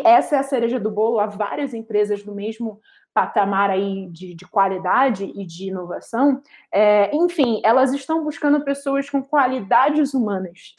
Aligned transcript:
que 0.00 0.06
essa 0.06 0.36
é 0.36 0.38
a 0.38 0.42
cereja 0.42 0.78
do 0.78 0.90
bolo. 0.90 1.18
Há 1.18 1.26
várias 1.26 1.72
empresas 1.72 2.24
no 2.24 2.34
mesmo 2.34 2.80
patamar 3.14 3.70
aí 3.70 4.08
de, 4.10 4.34
de 4.34 4.46
qualidade 4.46 5.32
e 5.34 5.46
de 5.46 5.68
inovação. 5.68 6.42
É, 6.72 7.14
enfim, 7.14 7.60
elas 7.64 7.92
estão 7.92 8.22
buscando 8.22 8.62
pessoas 8.62 9.08
com 9.08 9.22
qualidades 9.22 10.12
humanas. 10.12 10.74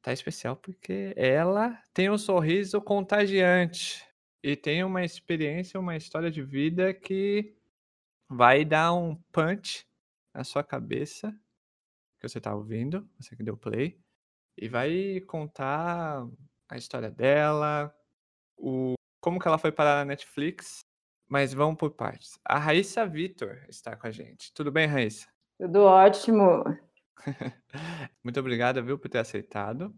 Tá 0.00 0.12
especial 0.12 0.56
porque 0.56 1.12
ela 1.16 1.80
tem 1.92 2.08
um 2.10 2.18
sorriso 2.18 2.80
contagiante 2.80 4.06
e 4.42 4.56
tem 4.56 4.84
uma 4.84 5.04
experiência, 5.04 5.78
uma 5.78 5.96
história 5.96 6.30
de 6.30 6.42
vida 6.42 6.94
que 6.94 7.56
vai 8.28 8.64
dar 8.64 8.94
um 8.94 9.16
punch 9.32 9.84
na 10.32 10.44
sua 10.44 10.62
cabeça 10.62 11.32
que 12.18 12.28
você 12.28 12.40
tá 12.40 12.54
ouvindo, 12.54 13.08
você 13.18 13.36
que 13.36 13.42
deu 13.42 13.56
play, 13.56 14.00
e 14.56 14.68
vai 14.68 15.20
contar 15.26 16.26
a 16.68 16.76
história 16.76 17.10
dela, 17.10 17.94
o 18.56 18.94
como 19.20 19.38
que 19.38 19.46
ela 19.46 19.58
foi 19.58 19.70
parar 19.70 19.96
na 19.96 20.04
Netflix, 20.04 20.80
mas 21.28 21.54
vamos 21.54 21.76
por 21.76 21.90
partes. 21.92 22.38
A 22.44 22.58
Raíssa 22.58 23.06
Vitor 23.06 23.64
está 23.68 23.96
com 23.96 24.06
a 24.06 24.10
gente. 24.10 24.52
Tudo 24.52 24.72
bem, 24.72 24.86
Raíssa? 24.86 25.28
Tudo 25.58 25.82
ótimo. 25.82 26.64
Muito 28.24 28.40
obrigada, 28.40 28.82
viu, 28.82 28.98
por 28.98 29.08
ter 29.08 29.18
aceitado 29.18 29.94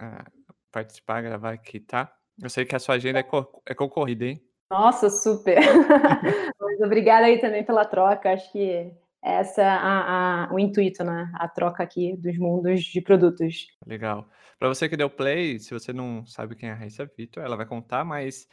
uh, 0.00 0.30
participar, 0.72 1.22
gravar 1.22 1.52
aqui, 1.52 1.80
tá? 1.80 2.12
Eu 2.42 2.50
sei 2.50 2.64
que 2.64 2.76
a 2.76 2.78
sua 2.78 2.96
agenda 2.96 3.20
é, 3.20 3.22
co 3.22 3.62
é 3.64 3.74
concorrida, 3.74 4.26
hein? 4.26 4.42
Nossa, 4.70 5.08
super. 5.08 5.56
Mas 6.60 6.80
obrigada 6.80 7.26
aí 7.26 7.40
também 7.40 7.64
pela 7.64 7.84
troca. 7.84 8.32
Acho 8.32 8.50
que 8.52 8.92
essa 9.26 9.62
a, 9.62 10.44
a, 10.44 10.54
o 10.54 10.58
intuito, 10.58 11.02
né? 11.04 11.30
A 11.34 11.48
troca 11.48 11.82
aqui 11.82 12.16
dos 12.16 12.38
mundos 12.38 12.82
de 12.84 13.00
produtos. 13.00 13.66
Legal. 13.86 14.28
Para 14.58 14.68
você 14.68 14.88
que 14.88 14.96
deu 14.96 15.10
play, 15.10 15.58
se 15.58 15.74
você 15.74 15.92
não 15.92 16.24
sabe 16.26 16.54
quem 16.54 16.68
é 16.68 16.72
a 16.72 16.74
Raíssa 16.74 17.10
Vitor, 17.16 17.42
ela 17.42 17.56
vai 17.56 17.66
contar, 17.66 18.04
mas 18.04 18.48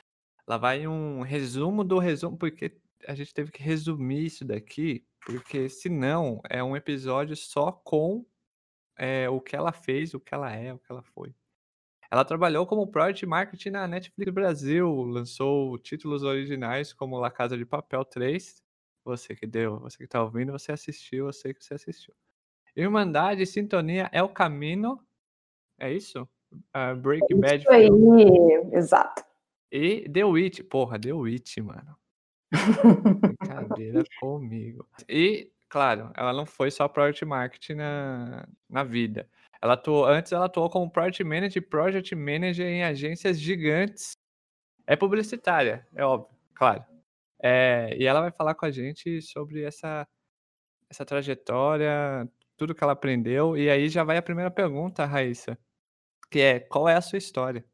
ela 0.48 0.58
vai 0.58 0.88
um 0.88 1.22
resumo 1.22 1.84
do 1.84 2.00
resumo, 2.00 2.38
porque 2.38 2.78
a 3.08 3.16
gente 3.16 3.34
teve 3.34 3.52
que 3.52 3.62
resumir 3.62 4.26
isso 4.26 4.44
daqui 4.46 5.06
porque 5.26 5.70
senão 5.70 6.42
é 6.50 6.64
um 6.64 6.76
episódio 6.76 7.36
só 7.36 7.72
com 7.72 8.26
é, 8.98 9.30
o 9.30 9.40
que 9.40 9.56
ela 9.56 9.72
fez, 9.72 10.14
o 10.14 10.20
que 10.20 10.34
ela 10.34 10.52
é, 10.52 10.74
o 10.74 10.80
que 10.80 10.92
ela 10.92 11.02
foi. 11.02 11.34
Ela 12.12 12.26
trabalhou 12.26 12.68
como 12.68 12.92
Product 12.92 13.26
Marketing 13.26 13.72
na 13.72 13.88
Netflix 13.88 14.32
Brasil, 14.32 14.88
lançou 15.04 15.78
títulos 15.80 16.24
originais 16.24 16.94
como 16.94 17.20
La 17.20 17.32
Casa 17.32 17.58
de 17.58 17.66
Papel 17.66 18.06
3. 18.06 18.63
Você 19.04 19.36
que 19.36 19.46
deu, 19.46 19.80
você 19.80 19.98
que 19.98 20.08
tá 20.08 20.24
ouvindo, 20.24 20.52
você 20.52 20.72
assistiu, 20.72 21.28
eu 21.28 21.34
sei 21.34 21.54
que 21.54 21.64
você 21.64 21.74
assistiu. 21.74 22.14
Irmandade 22.76 23.46
Sintonia 23.46 24.10
é 24.12 24.24
o 24.24 24.30
caminho. 24.30 25.00
É 25.80 25.92
isso? 25.92 26.28
Uh, 26.76 26.96
Break 26.96 27.34
Bad. 27.36 27.62
Isso 27.62 27.72
aí, 27.72 27.90
exato. 28.72 29.24
E 29.72 30.10
The 30.10 30.24
Witch. 30.24 30.62
Porra, 30.64 31.00
The 31.00 31.14
Witch, 31.14 31.58
mano. 31.58 31.98
Brincadeira 32.52 34.04
comigo. 34.20 34.88
E, 35.10 35.52
claro, 35.68 36.12
ela 36.16 36.32
não 36.32 36.46
foi 36.46 36.72
só 36.72 36.88
Project 36.88 37.26
Marketing 37.26 37.74
na, 37.74 38.48
na 38.70 38.84
vida. 38.84 39.28
Ela 39.62 39.74
atuou, 39.74 40.06
antes 40.06 40.32
ela 40.32 40.46
atuou 40.46 40.70
como 40.70 40.92
Project 40.92 41.24
Manager 41.24 41.62
e 41.62 41.66
Project 41.66 42.16
Manager 42.16 42.68
em 42.68 42.84
agências 42.84 43.40
gigantes. 43.40 44.18
É 44.86 44.96
publicitária, 44.96 45.88
é 45.96 46.04
óbvio, 46.04 46.30
claro. 46.54 46.84
É, 47.44 47.94
e 48.00 48.06
ela 48.06 48.22
vai 48.22 48.32
falar 48.32 48.56
com 48.56 48.66
a 48.66 48.72
gente 48.72 49.22
sobre 49.22 49.64
essa, 49.64 50.08
essa 50.90 51.04
trajetória, 51.04 52.26
tudo 52.56 52.74
que 52.74 52.82
ela 52.82 52.94
aprendeu. 52.94 53.58
E 53.58 53.70
aí 53.70 53.90
já 53.90 54.04
vai 54.04 54.18
a 54.18 54.22
primeira 54.22 54.50
pergunta, 54.50 55.06
Raíssa, 55.06 55.58
que 56.32 56.40
é, 56.40 56.60
qual 56.62 56.88
é 56.88 56.96
a 56.96 57.02
sua 57.02 57.18
história? 57.18 57.66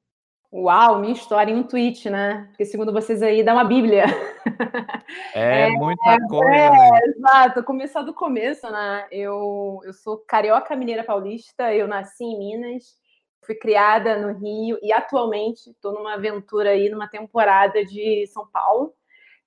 Uau, 0.52 1.00
minha 1.00 1.14
história 1.14 1.52
em 1.52 1.56
um 1.58 1.64
tweet, 1.64 2.10
né? 2.10 2.48
Porque 2.50 2.66
segundo 2.66 2.92
vocês 2.92 3.22
aí, 3.22 3.44
dá 3.44 3.54
uma 3.54 3.64
bíblia. 3.64 4.06
É, 5.34 5.64
é 5.64 5.70
muita 5.72 6.18
coisa. 6.28 6.56
É, 6.56 6.70
né? 6.70 7.00
exato. 7.08 7.64
Começar 7.64 8.04
do 8.04 8.14
começo, 8.14 8.70
né? 8.70 9.08
Eu, 9.12 9.82
eu 9.84 9.92
sou 9.92 10.20
carioca 10.20 10.76
mineira 10.76 11.04
paulista, 11.04 11.74
eu 11.74 11.88
nasci 11.88 12.24
em 12.24 12.38
Minas, 12.38 12.96
fui 13.44 13.56
criada 13.56 14.18
no 14.18 14.38
Rio 14.40 14.78
e 14.84 14.94
atualmente 14.94 15.72
estou 15.72 15.94
numa 15.94 16.14
aventura 16.14 16.70
aí, 16.72 16.90
numa 16.90 17.08
temporada 17.08 17.84
de 17.84 18.28
São 18.28 18.48
Paulo. 18.52 18.94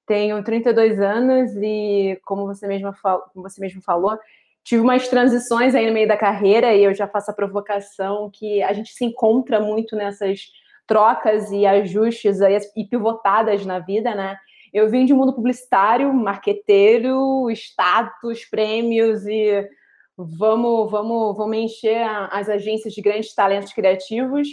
Tenho 0.07 0.43
32 0.43 1.01
anos 1.01 1.55
e, 1.57 2.21
como 2.25 2.47
você, 2.47 2.67
mesma 2.67 2.95
como 3.03 3.49
você 3.49 3.61
mesmo 3.61 3.81
falou, 3.83 4.19
tive 4.65 4.83
umas 4.83 5.09
transições 5.09 5.75
aí 5.75 5.87
no 5.87 5.93
meio 5.93 6.09
da 6.09 6.17
carreira 6.17 6.75
e 6.75 6.85
eu 6.85 6.95
já 6.95 7.07
faço 7.07 7.31
a 7.31 7.35
provocação 7.35 8.31
que 8.33 8.63
a 8.63 8.73
gente 8.73 8.93
se 8.93 9.05
encontra 9.05 9.61
muito 9.61 9.97
nessas 9.97 10.41
trocas 10.87 11.51
e 11.51 11.65
ajustes 11.67 12.39
e 12.77 12.85
pivotadas 12.85 13.65
na 13.65 13.79
vida, 13.79 14.15
né? 14.15 14.37
Eu 14.73 14.89
vim 14.89 15.05
de 15.05 15.13
um 15.13 15.17
mundo 15.17 15.35
publicitário, 15.35 16.13
marqueteiro, 16.13 17.51
status, 17.51 18.45
prêmios 18.47 19.27
e 19.27 19.69
vamos, 20.17 20.91
vamos, 20.91 21.37
vamos 21.37 21.57
encher 21.57 22.07
as 22.31 22.49
agências 22.49 22.95
de 22.95 23.03
grandes 23.03 23.35
talentos 23.35 23.73
criativos 23.73 24.49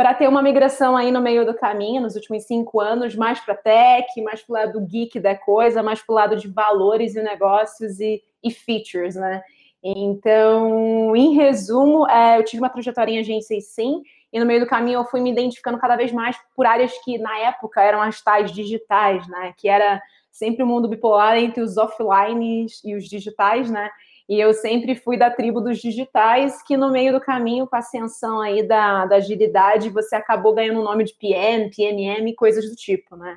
para 0.00 0.14
ter 0.14 0.26
uma 0.26 0.40
migração 0.40 0.96
aí 0.96 1.12
no 1.12 1.20
meio 1.20 1.44
do 1.44 1.52
caminho, 1.52 2.00
nos 2.00 2.14
últimos 2.14 2.44
cinco 2.44 2.80
anos, 2.80 3.14
mais 3.14 3.38
para 3.38 3.54
tech, 3.54 4.08
mais 4.22 4.40
para 4.40 4.50
o 4.50 4.56
lado 4.56 4.80
geek 4.80 5.20
da 5.20 5.36
coisa, 5.36 5.82
mais 5.82 6.00
para 6.00 6.12
o 6.14 6.16
lado 6.16 6.36
de 6.36 6.48
valores 6.48 7.16
e 7.16 7.22
negócios 7.22 8.00
e, 8.00 8.22
e 8.42 8.50
features, 8.50 9.14
né? 9.14 9.42
Então, 9.84 11.14
em 11.14 11.34
resumo, 11.34 12.08
é, 12.08 12.38
eu 12.38 12.44
tive 12.46 12.62
uma 12.62 12.70
trajetória 12.70 13.12
em 13.12 13.18
agências 13.18 13.66
sim, 13.66 14.00
e 14.32 14.40
no 14.40 14.46
meio 14.46 14.60
do 14.60 14.66
caminho 14.66 15.00
eu 15.00 15.04
fui 15.04 15.20
me 15.20 15.32
identificando 15.32 15.76
cada 15.76 15.96
vez 15.96 16.10
mais 16.10 16.34
por 16.56 16.64
áreas 16.64 16.94
que 17.04 17.18
na 17.18 17.38
época 17.40 17.82
eram 17.82 18.00
as 18.00 18.22
tais 18.22 18.50
digitais, 18.50 19.28
né? 19.28 19.52
Que 19.58 19.68
era 19.68 20.00
sempre 20.30 20.62
o 20.62 20.66
um 20.66 20.68
mundo 20.70 20.88
bipolar 20.88 21.36
entre 21.36 21.62
os 21.62 21.76
offline 21.76 22.64
e 22.82 22.94
os 22.94 23.04
digitais, 23.04 23.70
né? 23.70 23.90
E 24.30 24.38
eu 24.38 24.54
sempre 24.54 24.94
fui 24.94 25.16
da 25.16 25.28
tribo 25.28 25.60
dos 25.60 25.78
digitais, 25.78 26.62
que 26.62 26.76
no 26.76 26.92
meio 26.92 27.12
do 27.12 27.20
caminho, 27.20 27.66
com 27.66 27.74
a 27.74 27.80
ascensão 27.80 28.40
aí 28.40 28.62
da, 28.62 29.04
da 29.04 29.16
agilidade, 29.16 29.90
você 29.90 30.14
acabou 30.14 30.54
ganhando 30.54 30.78
o 30.78 30.84
nome 30.84 31.02
de 31.02 31.14
PM, 31.14 31.68
PMM, 31.68 32.32
coisas 32.36 32.70
do 32.70 32.76
tipo, 32.76 33.16
né? 33.16 33.36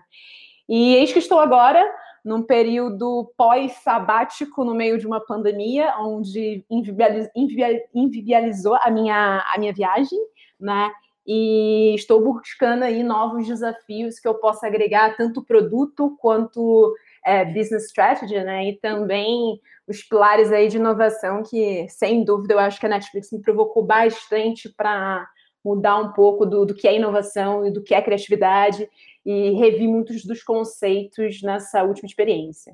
E 0.70 0.94
eis 0.94 1.12
que 1.12 1.18
estou 1.18 1.40
agora 1.40 1.84
num 2.24 2.44
período 2.44 3.34
pós-sabático 3.36 4.64
no 4.64 4.76
meio 4.76 5.00
de 5.00 5.08
uma 5.08 5.20
pandemia, 5.20 5.96
onde 5.98 6.64
inviabilizou 6.70 8.76
a 8.76 8.92
minha, 8.92 9.44
a 9.52 9.58
minha 9.58 9.74
viagem, 9.74 10.20
né? 10.60 10.92
E 11.26 11.96
estou 11.96 12.22
buscando 12.22 12.84
aí 12.84 13.02
novos 13.02 13.48
desafios 13.48 14.20
que 14.20 14.28
eu 14.28 14.36
possa 14.36 14.68
agregar 14.68 15.18
tanto 15.18 15.44
produto 15.44 16.16
quanto 16.22 16.94
é, 17.26 17.46
business 17.46 17.86
strategy, 17.86 18.42
né? 18.44 18.70
E 18.70 18.80
também 18.80 19.60
os 19.88 20.02
pilares 20.04 20.52
aí 20.52 20.68
de 20.68 20.78
inovação 20.78 21.44
que, 21.44 21.88
sem 21.90 22.24
dúvida, 22.24 22.54
eu 22.54 22.60
acho 22.60 22.80
que 22.80 22.86
a 22.86 22.90
Netflix 22.90 23.32
me 23.32 23.42
provocou 23.42 23.84
bastante 23.84 24.70
para 24.76 25.28
mudar 25.64 25.98
um 25.98 26.12
pouco 26.12 26.46
do, 26.46 26.66
do 26.66 26.74
que 26.74 26.88
é 26.88 26.96
inovação 26.96 27.66
e 27.66 27.72
do 27.72 27.82
que 27.82 27.94
é 27.94 28.02
criatividade 28.02 28.88
e 29.26 29.52
revi 29.52 29.88
muitos 29.88 30.26
dos 30.26 30.44
conceitos 30.44 31.42
nessa 31.42 31.84
última 31.84 32.08
experiência. 32.08 32.74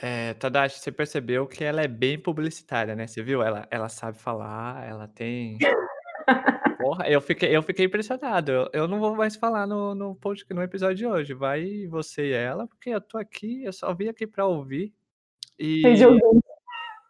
É, 0.00 0.34
Tadashi, 0.34 0.78
você 0.78 0.92
percebeu 0.92 1.46
que 1.46 1.64
ela 1.64 1.82
é 1.82 1.88
bem 1.88 2.18
publicitária, 2.18 2.94
né? 2.94 3.06
Você 3.06 3.22
viu? 3.22 3.42
Ela, 3.42 3.66
ela 3.70 3.88
sabe 3.88 4.18
falar, 4.18 4.86
ela 4.86 5.08
tem 5.08 5.58
Porra, 6.78 7.08
eu 7.08 7.20
fiquei, 7.20 7.54
eu 7.54 7.62
fiquei 7.62 7.86
impressionado. 7.86 8.52
Eu, 8.52 8.70
eu 8.72 8.88
não 8.88 9.00
vou 9.00 9.14
mais 9.16 9.36
falar 9.36 9.66
no, 9.66 9.94
no, 9.94 10.14
podcast, 10.14 10.54
no 10.54 10.62
episódio 10.62 10.96
de 10.96 11.06
hoje. 11.06 11.34
Vai 11.34 11.86
você 11.86 12.28
e 12.28 12.32
ela, 12.32 12.66
porque 12.66 12.90
eu 12.90 13.00
tô 13.00 13.18
aqui, 13.18 13.64
eu 13.64 13.72
só 13.72 13.92
vim 13.92 14.08
aqui 14.08 14.26
pra 14.26 14.46
ouvir. 14.46 14.94
E, 15.58 15.82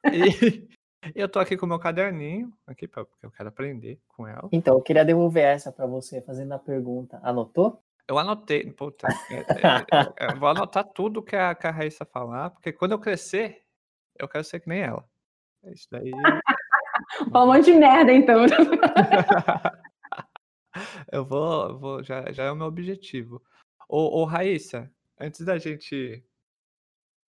e 1.15 1.20
eu 1.20 1.29
tô 1.29 1.38
aqui 1.38 1.56
com 1.56 1.67
o 1.67 1.69
meu 1.69 1.79
caderninho, 1.79 2.53
aqui 2.67 2.88
pra, 2.88 3.05
porque 3.05 3.26
eu 3.26 3.31
quero 3.31 3.49
aprender 3.50 4.00
com 4.09 4.26
ela. 4.26 4.49
Então, 4.50 4.75
eu 4.75 4.82
queria 4.82 5.05
devolver 5.05 5.44
essa 5.44 5.70
para 5.70 5.87
você, 5.87 6.20
fazendo 6.23 6.53
a 6.53 6.59
pergunta. 6.59 7.20
Anotou? 7.23 7.82
Eu 8.09 8.19
anotei, 8.19 8.73
puta, 8.73 9.06
é, 9.31 9.35
é, 9.35 10.26
é, 10.26 10.32
eu 10.32 10.41
vou 10.41 10.49
anotar 10.49 10.82
tudo 10.82 11.23
que 11.23 11.37
a, 11.37 11.55
que 11.55 11.67
a 11.67 11.70
Raíssa 11.70 12.06
falar, 12.06 12.49
porque 12.49 12.73
quando 12.73 12.93
eu 12.93 12.99
crescer, 12.99 13.62
eu 14.19 14.26
quero 14.26 14.44
ser 14.44 14.61
que 14.61 14.69
nem 14.69 14.81
ela. 14.81 15.05
É 15.62 15.73
isso 15.73 15.87
daí. 15.91 16.11
Um 17.34 17.46
monte 17.46 17.66
de 17.66 17.75
merda, 17.75 18.12
então. 18.12 18.44
eu 21.10 21.25
vou, 21.25 21.78
vou 21.78 22.02
já, 22.02 22.31
já 22.32 22.44
é 22.44 22.50
o 22.50 22.56
meu 22.56 22.66
objetivo. 22.66 23.43
Ô, 23.88 24.20
ô 24.20 24.25
Raíssa, 24.25 24.90
antes 25.19 25.44
da 25.44 25.58
gente 25.58 26.22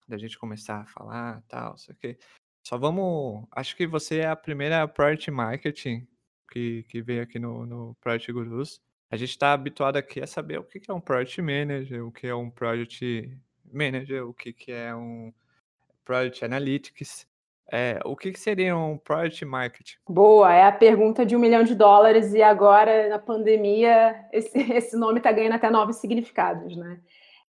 da 0.07 0.17
gente 0.17 0.37
começar 0.37 0.81
a 0.81 0.85
falar 0.85 1.41
tal, 1.47 1.77
sei 1.77 1.95
que, 1.95 2.17
só 2.63 2.77
vamos. 2.77 3.47
Acho 3.51 3.75
que 3.75 3.87
você 3.87 4.19
é 4.19 4.27
a 4.27 4.35
primeira 4.35 4.87
Product 4.87 5.29
Marketing 5.31 6.07
que, 6.51 6.83
que 6.83 7.01
veio 7.01 7.23
aqui 7.23 7.39
no, 7.39 7.65
no 7.65 7.95
Product 7.95 8.31
Gurus. 8.31 8.81
A 9.09 9.17
gente 9.17 9.29
está 9.29 9.53
habituado 9.53 9.97
aqui 9.97 10.21
a 10.21 10.27
saber 10.27 10.59
o 10.59 10.63
que, 10.63 10.79
é 10.89 10.93
um 10.93 11.01
Product 11.01 11.41
Manager, 11.41 12.05
o 12.05 12.11
que 12.11 12.27
é 12.27 12.33
um 12.33 12.49
Project 12.49 13.37
Manager, 13.71 14.27
o 14.27 14.33
que, 14.33 14.71
é 14.71 14.95
um 14.95 15.33
Product 16.05 16.45
Analytics. 16.45 17.27
É, 17.71 17.99
o 18.05 18.15
que, 18.15 18.31
que 18.31 18.39
seria 18.39 18.77
um 18.77 18.97
Product 18.97 19.45
Marketing? 19.45 19.95
Boa, 20.07 20.53
é 20.53 20.63
a 20.63 20.71
pergunta 20.71 21.25
de 21.25 21.35
um 21.35 21.39
milhão 21.39 21.63
de 21.63 21.73
dólares 21.73 22.33
e 22.33 22.41
agora, 22.41 23.09
na 23.09 23.17
pandemia, 23.17 24.15
esse, 24.31 24.57
esse 24.73 24.97
nome 24.97 25.19
está 25.19 25.31
ganhando 25.31 25.55
até 25.55 25.69
novos 25.69 25.97
significados, 25.97 26.75
né? 26.75 26.99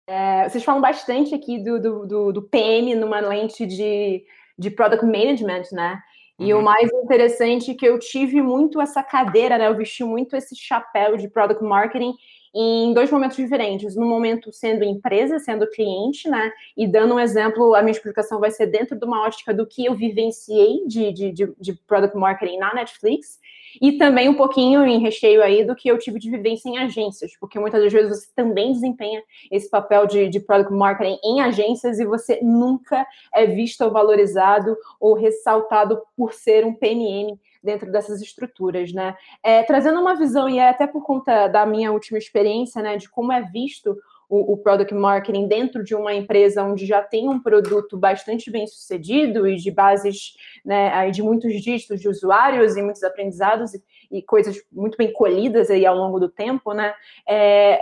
É, 0.06 0.48
vocês 0.48 0.64
falam 0.64 0.80
bastante 0.80 1.34
aqui 1.34 1.62
do, 1.62 1.80
do, 1.80 2.06
do, 2.06 2.32
do 2.32 2.42
PM 2.42 2.94
numa 2.96 3.20
lente 3.20 3.64
de 3.64 4.24
de 4.60 4.70
product 4.70 5.06
management, 5.06 5.72
né? 5.72 5.98
E 6.38 6.52
uhum. 6.52 6.60
o 6.60 6.62
mais 6.62 6.90
interessante 6.92 7.70
é 7.70 7.74
que 7.74 7.86
eu 7.86 7.98
tive 7.98 8.42
muito 8.42 8.78
essa 8.78 9.02
cadeira, 9.02 9.56
né? 9.56 9.66
Eu 9.66 9.76
vesti 9.76 10.04
muito 10.04 10.36
esse 10.36 10.54
chapéu 10.54 11.16
de 11.16 11.28
product 11.28 11.64
marketing 11.64 12.12
em 12.54 12.92
dois 12.92 13.10
momentos 13.10 13.36
diferentes. 13.36 13.94
No 13.94 14.06
momento 14.06 14.52
sendo 14.52 14.84
empresa, 14.84 15.38
sendo 15.38 15.68
cliente, 15.68 16.28
né? 16.28 16.52
E 16.76 16.86
dando 16.86 17.14
um 17.14 17.20
exemplo, 17.20 17.74
a 17.74 17.82
minha 17.82 17.92
explicação 17.92 18.40
vai 18.40 18.50
ser 18.50 18.66
dentro 18.66 18.98
de 18.98 19.04
uma 19.04 19.22
ótica 19.22 19.54
do 19.54 19.66
que 19.66 19.84
eu 19.84 19.94
vivenciei 19.94 20.86
de, 20.86 21.12
de, 21.12 21.32
de, 21.32 21.52
de 21.58 21.72
product 21.86 22.16
marketing 22.16 22.58
na 22.58 22.74
Netflix 22.74 23.38
e 23.80 23.92
também 23.92 24.28
um 24.28 24.34
pouquinho 24.34 24.84
em 24.84 24.98
recheio 24.98 25.42
aí 25.42 25.64
do 25.64 25.76
que 25.76 25.88
eu 25.88 25.98
tive 25.98 26.18
de 26.18 26.30
vivência 26.30 26.68
em 26.68 26.78
agências, 26.78 27.32
porque 27.38 27.58
muitas 27.58 27.92
vezes 27.92 28.18
você 28.18 28.28
também 28.34 28.72
desempenha 28.72 29.22
esse 29.50 29.68
papel 29.68 30.06
de, 30.06 30.28
de 30.28 30.40
product 30.40 30.72
marketing 30.72 31.18
em 31.22 31.40
agências 31.40 32.00
e 32.00 32.04
você 32.04 32.40
nunca 32.42 33.06
é 33.34 33.46
visto 33.46 33.82
ou 33.82 33.90
valorizado 33.90 34.76
ou 34.98 35.14
ressaltado 35.14 36.00
por 36.16 36.32
ser 36.32 36.64
um 36.64 36.74
PMM 36.74 37.38
dentro 37.62 37.90
dessas 37.90 38.20
estruturas, 38.20 38.92
né? 38.92 39.16
É, 39.42 39.62
trazendo 39.62 40.00
uma 40.00 40.16
visão, 40.16 40.48
e 40.48 40.58
é 40.58 40.68
até 40.68 40.86
por 40.86 41.04
conta 41.04 41.46
da 41.48 41.66
minha 41.66 41.92
última 41.92 42.18
experiência, 42.18 42.82
né, 42.82 42.96
de 42.96 43.08
como 43.08 43.32
é 43.32 43.42
visto 43.42 43.96
o, 44.28 44.52
o, 44.52 44.56
product 44.56 44.94
marketing 44.94 45.48
dentro 45.48 45.82
de 45.82 45.92
uma 45.92 46.14
empresa 46.14 46.62
onde 46.62 46.86
já 46.86 47.02
tem 47.02 47.28
um 47.28 47.40
produto 47.42 47.98
bastante 47.98 48.48
bem 48.48 48.64
sucedido 48.64 49.46
e 49.46 49.56
de 49.56 49.72
bases 49.72 50.36
né, 50.64 51.10
de 51.10 51.20
muitos 51.20 51.52
dígitos 51.60 52.00
de 52.00 52.08
usuários 52.08 52.76
e 52.76 52.82
muitos 52.82 53.02
aprendizados 53.02 53.74
e, 53.74 53.82
e 54.10 54.22
coisas 54.22 54.56
muito 54.70 54.96
bem 54.96 55.12
colhidas 55.12 55.68
aí 55.68 55.84
ao 55.84 55.96
longo 55.96 56.20
do 56.20 56.28
tempo, 56.28 56.72
né? 56.72 56.94
É, 57.28 57.80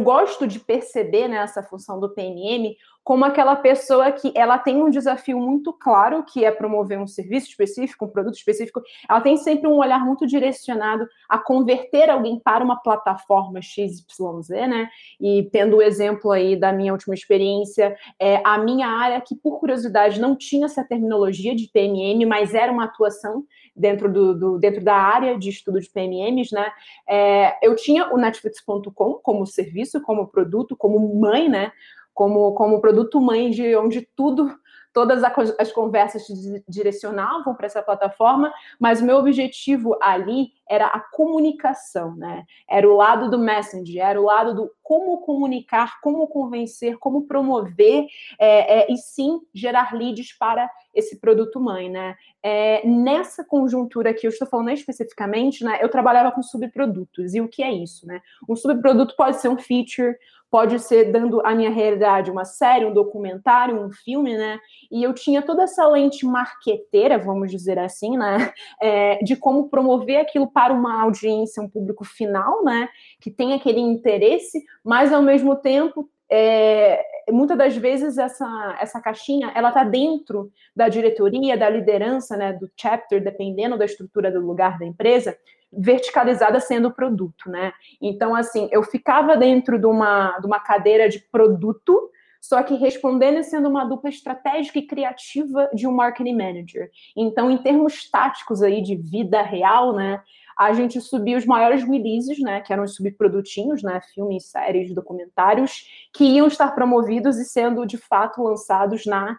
gosto 0.00 0.46
de 0.46 0.58
perceber 0.58 1.28
nessa 1.28 1.60
né, 1.60 1.66
função 1.68 2.00
do 2.00 2.10
PNM 2.10 2.76
como 3.04 3.22
aquela 3.22 3.54
pessoa 3.54 4.10
que 4.10 4.32
ela 4.34 4.56
tem 4.56 4.82
um 4.82 4.88
desafio 4.88 5.38
muito 5.38 5.74
claro, 5.74 6.24
que 6.24 6.42
é 6.42 6.50
promover 6.50 6.98
um 6.98 7.06
serviço 7.06 7.48
específico, 7.48 8.06
um 8.06 8.08
produto 8.08 8.36
específico, 8.36 8.80
ela 9.08 9.20
tem 9.20 9.36
sempre 9.36 9.68
um 9.68 9.76
olhar 9.76 10.00
muito 10.00 10.26
direcionado 10.26 11.06
a 11.28 11.36
converter 11.36 12.08
alguém 12.08 12.40
para 12.40 12.64
uma 12.64 12.76
plataforma 12.76 13.60
XYZ, 13.60 14.48
né? 14.48 14.88
E 15.20 15.46
tendo 15.52 15.76
o 15.76 15.82
exemplo 15.82 16.30
aí 16.30 16.56
da 16.56 16.72
minha 16.72 16.92
última 16.92 17.14
experiência, 17.14 17.94
é, 18.18 18.40
a 18.42 18.56
minha 18.56 18.88
área, 18.88 19.20
que 19.20 19.36
por 19.36 19.60
curiosidade 19.60 20.18
não 20.18 20.34
tinha 20.34 20.64
essa 20.64 20.82
terminologia 20.82 21.54
de 21.54 21.68
PMM, 21.68 22.24
mas 22.26 22.54
era 22.54 22.72
uma 22.72 22.84
atuação 22.84 23.44
dentro, 23.74 24.12
do, 24.12 24.34
do 24.34 24.58
dentro 24.58 24.82
da 24.82 24.94
área 24.94 25.38
de 25.38 25.50
estudo 25.50 25.80
de 25.80 25.90
PMMs, 25.90 26.54
né? 26.54 26.70
É, 27.08 27.66
eu 27.66 27.74
tinha 27.74 28.12
o 28.12 28.16
Netflix.com 28.16 29.14
como 29.14 29.46
serviço, 29.46 30.00
como 30.02 30.28
produto, 30.28 30.76
como 30.76 31.20
mãe, 31.20 31.48
né? 31.48 31.72
como, 32.14 32.52
como 32.52 32.80
produto 32.80 33.20
mãe 33.20 33.50
de 33.50 33.74
onde 33.76 34.08
tudo, 34.16 34.48
todas 34.94 35.24
as 35.58 35.72
conversas 35.72 36.24
se 36.24 36.64
direcionavam 36.68 37.52
para 37.54 37.66
essa 37.66 37.82
plataforma, 37.82 38.54
mas 38.78 39.00
o 39.00 39.04
meu 39.04 39.16
objetivo 39.16 39.98
ali 40.00 40.52
era 40.70 40.86
a 40.86 41.00
comunicação, 41.00 42.14
né? 42.14 42.44
Era 42.70 42.88
o 42.88 42.96
lado 42.96 43.28
do 43.28 43.36
Messenger, 43.36 44.02
era 44.02 44.20
o 44.20 44.24
lado 44.24 44.54
do 44.54 44.70
como 44.82 45.18
comunicar, 45.18 46.00
como 46.00 46.28
convencer, 46.28 46.96
como 46.98 47.26
promover 47.26 48.06
é, 48.38 48.82
é, 48.82 48.92
e 48.92 48.96
sim 48.96 49.40
gerar 49.52 49.92
leads 49.94 50.32
para 50.38 50.70
esse 50.94 51.18
produto 51.20 51.60
mãe, 51.60 51.90
né? 51.90 52.14
É, 52.40 52.86
nessa 52.86 53.44
conjuntura 53.44 54.14
que 54.14 54.26
eu 54.26 54.30
estou 54.30 54.46
falando 54.46 54.70
especificamente, 54.70 55.64
né? 55.64 55.80
Eu 55.82 55.88
trabalhava 55.88 56.30
com 56.30 56.42
subprodutos 56.42 57.34
e 57.34 57.40
o 57.40 57.48
que 57.48 57.64
é 57.64 57.72
isso, 57.72 58.06
né? 58.06 58.20
Um 58.48 58.54
subproduto 58.54 59.16
pode 59.16 59.40
ser 59.40 59.48
um 59.48 59.58
feature, 59.58 60.16
pode 60.54 60.78
ser 60.78 61.10
dando 61.10 61.44
a 61.44 61.52
minha 61.52 61.68
realidade 61.68 62.30
uma 62.30 62.44
série, 62.44 62.84
um 62.84 62.94
documentário, 62.94 63.76
um 63.76 63.90
filme, 63.90 64.36
né? 64.36 64.60
E 64.88 65.02
eu 65.02 65.12
tinha 65.12 65.42
toda 65.42 65.64
essa 65.64 65.84
lente 65.88 66.24
marqueteira, 66.24 67.18
vamos 67.18 67.50
dizer 67.50 67.76
assim, 67.76 68.16
né? 68.16 68.52
É, 68.80 69.16
de 69.24 69.34
como 69.34 69.68
promover 69.68 70.20
aquilo 70.20 70.46
para 70.46 70.72
uma 70.72 71.02
audiência, 71.02 71.60
um 71.60 71.68
público 71.68 72.04
final, 72.04 72.62
né? 72.62 72.88
Que 73.20 73.32
tem 73.32 73.52
aquele 73.52 73.80
interesse, 73.80 74.62
mas 74.84 75.12
ao 75.12 75.22
mesmo 75.22 75.56
tempo 75.56 76.08
é, 76.30 77.04
muitas 77.32 77.58
das 77.58 77.76
vezes 77.76 78.16
essa, 78.16 78.78
essa 78.80 79.00
caixinha 79.00 79.50
ela 79.56 79.70
está 79.70 79.82
dentro 79.82 80.52
da 80.74 80.88
diretoria, 80.88 81.56
da 81.56 81.68
liderança, 81.68 82.36
né, 82.36 82.52
do 82.52 82.70
chapter, 82.80 83.22
dependendo 83.22 83.76
da 83.76 83.84
estrutura 83.84 84.30
do 84.30 84.40
lugar 84.40 84.78
da 84.78 84.86
empresa, 84.86 85.36
verticalizada 85.76 86.60
sendo 86.60 86.92
produto, 86.92 87.50
né? 87.50 87.72
Então, 88.00 88.34
assim, 88.34 88.68
eu 88.70 88.82
ficava 88.82 89.36
dentro 89.36 89.78
de 89.78 89.86
uma, 89.86 90.38
de 90.38 90.46
uma 90.46 90.60
cadeira 90.60 91.08
de 91.08 91.18
produto, 91.18 92.10
só 92.40 92.62
que 92.62 92.74
respondendo 92.74 93.38
e 93.38 93.42
sendo 93.42 93.68
uma 93.68 93.84
dupla 93.84 94.10
estratégica 94.10 94.78
e 94.78 94.86
criativa 94.86 95.70
de 95.72 95.86
um 95.86 95.92
marketing 95.92 96.36
manager. 96.36 96.90
Então, 97.16 97.50
em 97.50 97.56
termos 97.56 98.10
táticos 98.10 98.62
aí 98.62 98.82
de 98.82 98.96
vida 98.96 99.40
real, 99.40 99.94
né? 99.94 100.20
A 100.56 100.72
gente 100.72 101.00
subiu 101.00 101.38
os 101.38 101.46
maiores 101.46 101.82
releases, 101.82 102.38
né? 102.38 102.60
Que 102.60 102.72
eram 102.72 102.84
os 102.84 102.94
subprodutinhos, 102.94 103.82
né? 103.82 104.00
Filmes, 104.14 104.44
séries, 104.46 104.94
documentários, 104.94 105.88
que 106.12 106.24
iam 106.24 106.46
estar 106.46 106.74
promovidos 106.74 107.38
e 107.38 107.44
sendo 107.44 107.86
de 107.86 107.96
fato 107.96 108.42
lançados 108.42 109.06
na 109.06 109.38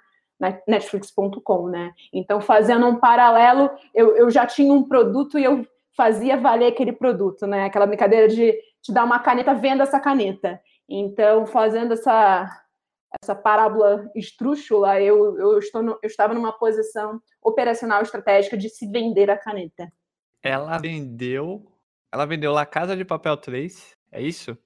Netflix.com, 0.67 1.69
né? 1.69 1.93
Então, 2.12 2.41
fazendo 2.41 2.88
um 2.88 2.95
paralelo, 2.98 3.69
eu, 3.93 4.17
eu 4.17 4.29
já 4.29 4.45
tinha 4.45 4.74
um 4.74 4.83
produto 4.83 5.39
e 5.39 5.43
eu 5.43 5.65
fazia 5.95 6.37
valer 6.37 6.67
aquele 6.67 6.91
produto, 6.91 7.47
né? 7.47 7.65
Aquela 7.65 7.87
brincadeira 7.87 8.27
de 8.27 8.53
te 8.81 8.91
dar 8.93 9.03
uma 9.03 9.19
caneta, 9.19 9.53
venda 9.53 9.83
essa 9.83 9.99
caneta. 9.99 10.61
Então, 10.87 11.45
fazendo 11.45 11.93
essa 11.93 12.61
essa 13.23 13.33
parábola 13.33 14.11
estrúxula, 14.13 14.99
eu, 15.01 15.39
eu, 15.39 15.57
estou 15.57 15.81
no, 15.81 15.91
eu 16.01 16.07
estava 16.07 16.33
numa 16.33 16.51
posição 16.51 17.21
operacional 17.41 18.01
estratégica 18.01 18.57
de 18.57 18.69
se 18.69 18.87
vender 18.87 19.29
a 19.29 19.37
caneta. 19.37 19.91
Ela 20.43 20.77
vendeu. 20.77 21.65
Ela 22.11 22.25
vendeu 22.25 22.51
La 22.51 22.65
Casa 22.65 22.95
de 22.95 23.05
Papel 23.05 23.37
3, 23.37 23.95
é 24.11 24.21
isso? 24.21 24.57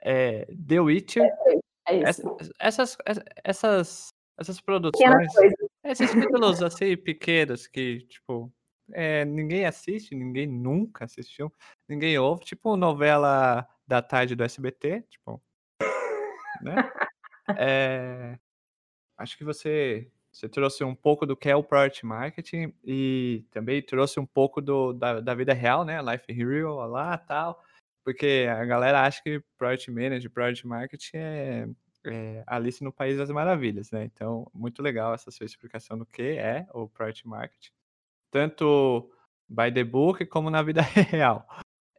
É, 0.00 0.46
The 0.46 0.80
Witcher. 0.80 1.22
É, 1.22 1.94
é 1.94 2.10
isso. 2.10 2.36
Essas, 2.58 2.96
essas, 3.42 4.08
essas 4.38 4.60
produções. 4.60 5.32
Esses 5.82 6.10
títulos 6.10 6.62
assim, 6.62 6.96
pequenos 6.96 7.66
que, 7.66 8.00
tipo, 8.08 8.52
é, 8.92 9.24
ninguém 9.24 9.64
assiste, 9.66 10.14
ninguém 10.14 10.46
nunca 10.46 11.04
assistiu, 11.04 11.52
ninguém 11.88 12.18
ouve, 12.18 12.44
tipo 12.44 12.76
novela 12.76 13.66
da 13.86 14.02
tarde 14.02 14.34
do 14.34 14.44
SBT, 14.44 15.02
tipo, 15.10 15.42
né? 16.62 16.76
É, 17.58 18.38
acho 19.18 19.36
que 19.36 19.44
você, 19.44 20.10
você 20.32 20.48
trouxe 20.48 20.82
um 20.82 20.94
pouco 20.94 21.26
do 21.26 21.36
que 21.36 21.48
é 21.50 21.56
o 21.56 21.62
Product 21.62 22.04
Marketing 22.06 22.72
e 22.82 23.44
também 23.50 23.82
trouxe 23.82 24.18
um 24.18 24.26
pouco 24.26 24.60
do, 24.62 24.92
da, 24.92 25.20
da 25.20 25.34
vida 25.34 25.52
real, 25.52 25.84
né? 25.84 26.00
Life 26.00 26.24
Hero 26.28 26.74
lá 26.86 27.18
tal, 27.18 27.62
porque 28.02 28.46
a 28.50 28.64
galera 28.64 29.02
acha 29.02 29.22
que 29.22 29.42
Product 29.58 29.90
Manager, 29.90 30.30
Product 30.30 30.66
Marketing 30.66 31.16
é, 31.16 31.68
é 32.06 32.44
Alice 32.46 32.82
no 32.82 32.92
País 32.92 33.18
das 33.18 33.30
Maravilhas, 33.30 33.90
né? 33.90 34.04
Então, 34.04 34.50
muito 34.54 34.82
legal 34.82 35.12
essa 35.12 35.30
sua 35.30 35.46
explicação 35.46 35.98
do 35.98 36.06
que 36.06 36.22
é 36.22 36.66
o 36.72 36.88
Product 36.88 37.28
Marketing 37.28 37.72
tanto 38.34 39.08
by 39.48 39.72
the 39.72 39.84
book 39.84 40.26
como 40.26 40.50
na 40.50 40.60
vida 40.60 40.82
real. 41.12 41.46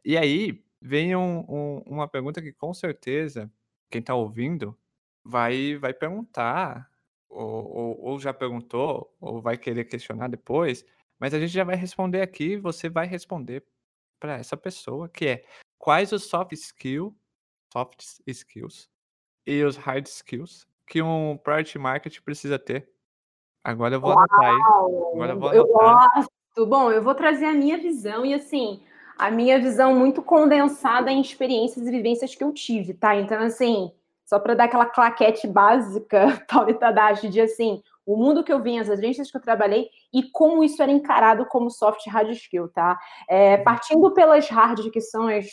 E 0.04 0.18
aí 0.18 0.62
vem 0.82 1.16
um, 1.16 1.38
um, 1.48 1.78
uma 1.86 2.06
pergunta 2.06 2.42
que 2.42 2.52
com 2.52 2.74
certeza 2.74 3.50
quem 3.90 4.00
está 4.00 4.14
ouvindo 4.14 4.78
vai, 5.24 5.76
vai 5.76 5.94
perguntar, 5.94 6.90
ou, 7.26 7.74
ou, 7.74 8.00
ou, 8.02 8.20
já 8.20 8.34
perguntou, 8.34 9.16
ou 9.18 9.40
vai 9.40 9.56
querer 9.56 9.86
questionar 9.86 10.28
depois, 10.28 10.84
mas 11.18 11.32
a 11.32 11.40
gente 11.40 11.54
já 11.54 11.64
vai 11.64 11.74
responder 11.74 12.20
aqui, 12.20 12.58
você 12.58 12.90
vai 12.90 13.06
responder 13.06 13.64
para 14.20 14.34
essa 14.34 14.58
pessoa, 14.58 15.08
que 15.08 15.26
é 15.26 15.44
quais 15.78 16.12
os 16.12 16.24
soft 16.24 16.52
skills, 16.52 17.14
soft 17.72 18.04
skills 18.26 18.90
e 19.46 19.64
os 19.64 19.78
hard 19.78 20.06
skills 20.06 20.68
que 20.86 21.00
um 21.00 21.38
product 21.38 21.78
market 21.78 22.20
precisa 22.20 22.58
ter. 22.58 22.92
Agora 23.66 23.96
eu 23.96 24.00
vou 24.00 24.10
Uau, 24.10 24.18
anotar. 24.20 24.54
Agora 25.12 25.32
eu 25.32 25.38
vou 25.40 25.48
anotar. 25.48 25.56
Eu 25.56 25.66
gosto. 25.66 26.66
Bom, 26.68 26.92
eu 26.92 27.02
vou 27.02 27.16
trazer 27.16 27.46
a 27.46 27.52
minha 27.52 27.76
visão 27.76 28.24
e 28.24 28.32
assim, 28.32 28.80
a 29.18 29.28
minha 29.28 29.58
visão 29.58 29.92
muito 29.92 30.22
condensada 30.22 31.10
em 31.10 31.20
experiências 31.20 31.84
e 31.84 31.90
vivências 31.90 32.32
que 32.32 32.44
eu 32.44 32.52
tive, 32.52 32.94
tá? 32.94 33.16
Então, 33.16 33.42
assim, 33.42 33.90
só 34.24 34.38
para 34.38 34.54
dar 34.54 34.64
aquela 34.64 34.86
claquete 34.86 35.48
básica, 35.48 36.26
Paulita 36.48 36.78
Tadashi, 36.78 37.28
de 37.28 37.40
assim, 37.40 37.82
o 38.06 38.16
mundo 38.16 38.44
que 38.44 38.52
eu 38.52 38.62
vi, 38.62 38.78
as 38.78 38.88
agências 38.88 39.32
que 39.32 39.36
eu 39.36 39.42
trabalhei 39.42 39.90
e 40.14 40.22
como 40.30 40.62
isso 40.62 40.80
era 40.80 40.92
encarado 40.92 41.44
como 41.46 41.68
soft 41.68 42.06
hard 42.06 42.30
skill, 42.30 42.68
tá? 42.68 42.96
É, 43.28 43.56
partindo 43.56 44.14
pelas 44.14 44.48
hard, 44.48 44.90
que 44.90 45.00
são 45.00 45.26
as 45.26 45.46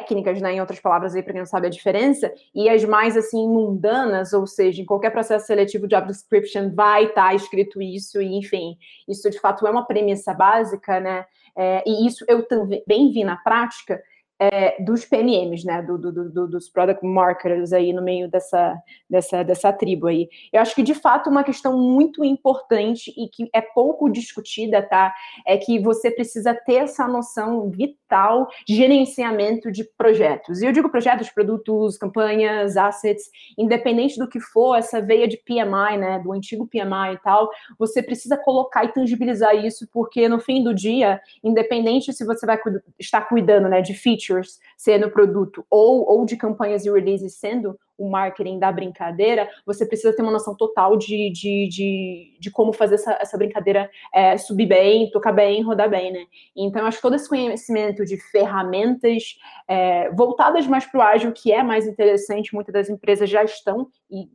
técnicas, 0.00 0.40
né, 0.40 0.54
em 0.54 0.60
outras 0.60 0.80
palavras 0.80 1.14
aí 1.14 1.22
para 1.22 1.32
quem 1.32 1.40
não 1.40 1.46
sabe 1.46 1.66
a 1.66 1.70
diferença, 1.70 2.32
e 2.54 2.68
as 2.68 2.84
mais 2.84 3.16
assim 3.16 3.46
mundanas, 3.48 4.32
ou 4.32 4.46
seja, 4.46 4.80
em 4.82 4.84
qualquer 4.84 5.10
processo 5.10 5.46
seletivo 5.46 5.86
de 5.86 5.96
job 5.96 6.06
description 6.06 6.70
vai 6.74 7.04
estar 7.04 7.28
tá 7.28 7.34
escrito 7.34 7.80
isso 7.80 8.20
e 8.20 8.36
enfim, 8.36 8.76
isso 9.08 9.28
de 9.30 9.38
fato 9.38 9.66
é 9.66 9.70
uma 9.70 9.86
premissa 9.86 10.32
básica, 10.34 11.00
né? 11.00 11.24
É, 11.56 11.82
e 11.86 12.06
isso 12.06 12.24
eu 12.28 12.46
também 12.46 13.10
vi 13.12 13.24
na 13.24 13.36
prática 13.36 14.00
é, 14.40 14.82
dos 14.82 15.04
PMMs, 15.04 15.66
né, 15.66 15.82
do, 15.82 15.98
do, 15.98 16.30
do, 16.30 16.48
dos 16.48 16.66
product 16.70 17.04
marketers 17.04 17.74
aí 17.74 17.92
no 17.92 18.00
meio 18.00 18.26
dessa, 18.30 18.74
dessa, 19.08 19.42
dessa 19.42 19.70
tribo 19.70 20.06
aí. 20.06 20.30
Eu 20.50 20.62
acho 20.62 20.74
que 20.74 20.82
de 20.82 20.94
fato 20.94 21.28
uma 21.28 21.44
questão 21.44 21.78
muito 21.78 22.24
importante 22.24 23.12
e 23.14 23.28
que 23.28 23.50
é 23.52 23.60
pouco 23.60 24.08
discutida, 24.08 24.80
tá, 24.80 25.12
é 25.46 25.58
que 25.58 25.78
você 25.78 26.10
precisa 26.10 26.54
ter 26.54 26.76
essa 26.76 27.06
noção 27.06 27.68
vital 27.68 28.48
de 28.66 28.74
gerenciamento 28.74 29.70
de 29.70 29.84
projetos. 29.84 30.62
E 30.62 30.66
eu 30.66 30.72
digo 30.72 30.88
projetos, 30.88 31.28
produtos, 31.28 31.98
campanhas, 31.98 32.78
assets, 32.78 33.24
independente 33.58 34.18
do 34.18 34.26
que 34.26 34.40
for, 34.40 34.76
essa 34.76 35.02
veia 35.02 35.28
de 35.28 35.36
PMI, 35.36 35.98
né, 35.98 36.18
do 36.18 36.32
antigo 36.32 36.66
PMI 36.66 37.14
e 37.14 37.18
tal, 37.18 37.50
você 37.78 38.02
precisa 38.02 38.38
colocar 38.38 38.86
e 38.86 38.92
tangibilizar 38.92 39.54
isso, 39.54 39.86
porque 39.92 40.26
no 40.30 40.40
fim 40.40 40.64
do 40.64 40.74
dia, 40.74 41.20
independente 41.44 42.10
se 42.14 42.24
você 42.24 42.46
vai 42.46 42.58
estar 42.98 43.20
cuidando, 43.28 43.68
né, 43.68 43.82
de 43.82 43.92
features 43.92 44.29
features 44.30 44.58
sendo 44.76 45.10
produto 45.10 45.66
ou, 45.68 46.08
ou 46.08 46.24
de 46.24 46.36
campanhas 46.36 46.84
e 46.84 46.90
releases 46.90 47.38
sendo 47.38 47.78
o 47.98 48.08
marketing 48.08 48.58
da 48.58 48.72
brincadeira, 48.72 49.46
você 49.66 49.84
precisa 49.84 50.14
ter 50.16 50.22
uma 50.22 50.32
noção 50.32 50.56
total 50.56 50.96
de, 50.96 51.30
de, 51.30 51.68
de, 51.68 52.38
de 52.40 52.50
como 52.50 52.72
fazer 52.72 52.94
essa, 52.94 53.12
essa 53.20 53.36
brincadeira 53.36 53.90
é, 54.14 54.38
subir 54.38 54.64
bem, 54.66 55.10
tocar 55.10 55.32
bem, 55.32 55.62
rodar 55.62 55.90
bem, 55.90 56.10
né? 56.10 56.24
Então, 56.56 56.86
acho 56.86 56.96
que 56.96 57.02
todo 57.02 57.14
esse 57.14 57.28
conhecimento 57.28 58.02
de 58.06 58.16
ferramentas 58.30 59.38
é, 59.68 60.10
voltadas 60.12 60.66
mais 60.66 60.86
para 60.86 60.98
o 60.98 61.02
ágil, 61.02 61.30
que 61.32 61.52
é 61.52 61.62
mais 61.62 61.86
interessante, 61.86 62.54
muitas 62.54 62.72
das 62.72 62.88
empresas 62.88 63.28
já 63.28 63.44
estão, 63.44 63.88
e 64.10 64.30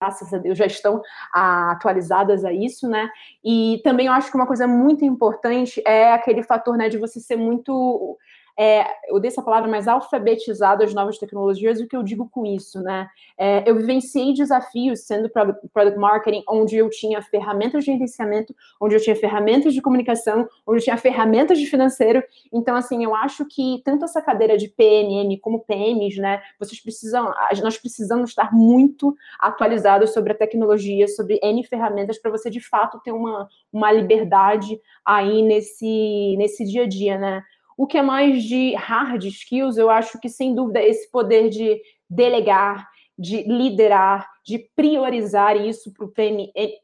graças 0.00 0.32
a 0.32 0.38
Deus, 0.38 0.58
já 0.58 0.66
estão 0.66 1.00
atualizadas 1.32 2.44
a 2.44 2.52
isso, 2.52 2.88
né? 2.88 3.08
E 3.44 3.80
também 3.84 4.06
eu 4.06 4.12
acho 4.12 4.28
que 4.28 4.36
uma 4.36 4.46
coisa 4.46 4.66
muito 4.66 5.04
importante 5.04 5.80
é 5.86 6.12
aquele 6.12 6.42
fator, 6.42 6.76
né, 6.76 6.88
de 6.88 6.98
você 6.98 7.20
ser 7.20 7.36
muito 7.36 8.18
é, 8.56 8.86
eu 9.08 9.18
dei 9.18 9.28
essa 9.28 9.42
palavra, 9.42 9.68
mas 9.68 9.88
alfabetizado 9.88 10.84
as 10.84 10.94
novas 10.94 11.18
tecnologias, 11.18 11.80
o 11.80 11.88
que 11.88 11.96
eu 11.96 12.02
digo 12.02 12.28
com 12.28 12.46
isso, 12.46 12.80
né? 12.80 13.08
É, 13.36 13.68
eu 13.68 13.76
vivenciei 13.76 14.32
desafios 14.32 15.00
sendo 15.00 15.28
product 15.28 15.98
marketing, 15.98 16.44
onde 16.48 16.76
eu 16.76 16.88
tinha 16.88 17.20
ferramentas 17.20 17.84
de 17.84 17.92
gerenciamento, 17.92 18.54
onde 18.80 18.94
eu 18.94 19.00
tinha 19.00 19.16
ferramentas 19.16 19.74
de 19.74 19.82
comunicação, 19.82 20.48
onde 20.66 20.78
eu 20.78 20.84
tinha 20.84 20.96
ferramentas 20.96 21.58
de 21.58 21.66
financeiro. 21.66 22.22
Então, 22.52 22.76
assim, 22.76 23.02
eu 23.02 23.14
acho 23.14 23.44
que 23.46 23.82
tanto 23.84 24.04
essa 24.04 24.22
cadeira 24.22 24.56
de 24.56 24.68
PMM 24.68 25.36
como 25.40 25.64
PMs, 25.64 26.20
né? 26.20 26.40
Vocês 26.58 26.80
precisam, 26.80 27.34
nós 27.62 27.76
precisamos 27.76 28.30
estar 28.30 28.52
muito 28.52 29.16
atualizados 29.40 30.12
sobre 30.12 30.32
a 30.32 30.36
tecnologia, 30.36 31.08
sobre 31.08 31.40
N 31.42 31.64
ferramentas, 31.64 32.18
para 32.18 32.30
você 32.30 32.48
de 32.48 32.60
fato 32.60 33.00
ter 33.00 33.12
uma, 33.12 33.48
uma 33.72 33.90
liberdade 33.90 34.80
aí 35.04 35.42
nesse, 35.42 36.36
nesse 36.38 36.64
dia 36.64 36.84
a 36.84 36.88
dia, 36.88 37.18
né? 37.18 37.42
O 37.76 37.86
que 37.86 37.98
é 37.98 38.02
mais 38.02 38.42
de 38.44 38.74
hard 38.74 39.24
skills, 39.24 39.76
eu 39.76 39.90
acho 39.90 40.20
que 40.20 40.28
sem 40.28 40.54
dúvida 40.54 40.82
esse 40.82 41.10
poder 41.10 41.48
de 41.48 41.80
delegar, 42.08 42.88
de 43.18 43.42
liderar, 43.42 44.28
de 44.44 44.58
priorizar 44.76 45.56
isso 45.56 45.92
para 45.92 46.08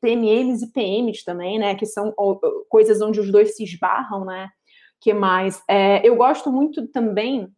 PMMs 0.00 0.62
e 0.62 0.72
PMs 0.72 1.24
também, 1.24 1.58
né? 1.58 1.74
Que 1.74 1.86
são 1.86 2.14
coisas 2.68 3.00
onde 3.00 3.20
os 3.20 3.30
dois 3.30 3.56
se 3.56 3.64
esbarram, 3.64 4.24
né? 4.24 4.48
Que 5.00 5.12
mais? 5.12 5.62
É, 5.68 6.06
eu 6.06 6.16
gosto 6.16 6.50
muito 6.52 6.86
também, 6.88 7.48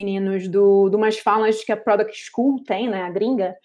meninos, 0.00 0.48
do, 0.48 0.88
de 0.88 0.96
umas 0.96 1.18
falas 1.18 1.64
que 1.64 1.72
a 1.72 1.76
Product 1.76 2.16
School 2.30 2.62
tem, 2.64 2.88
né? 2.88 3.02
A 3.02 3.10
gringa, 3.10 3.56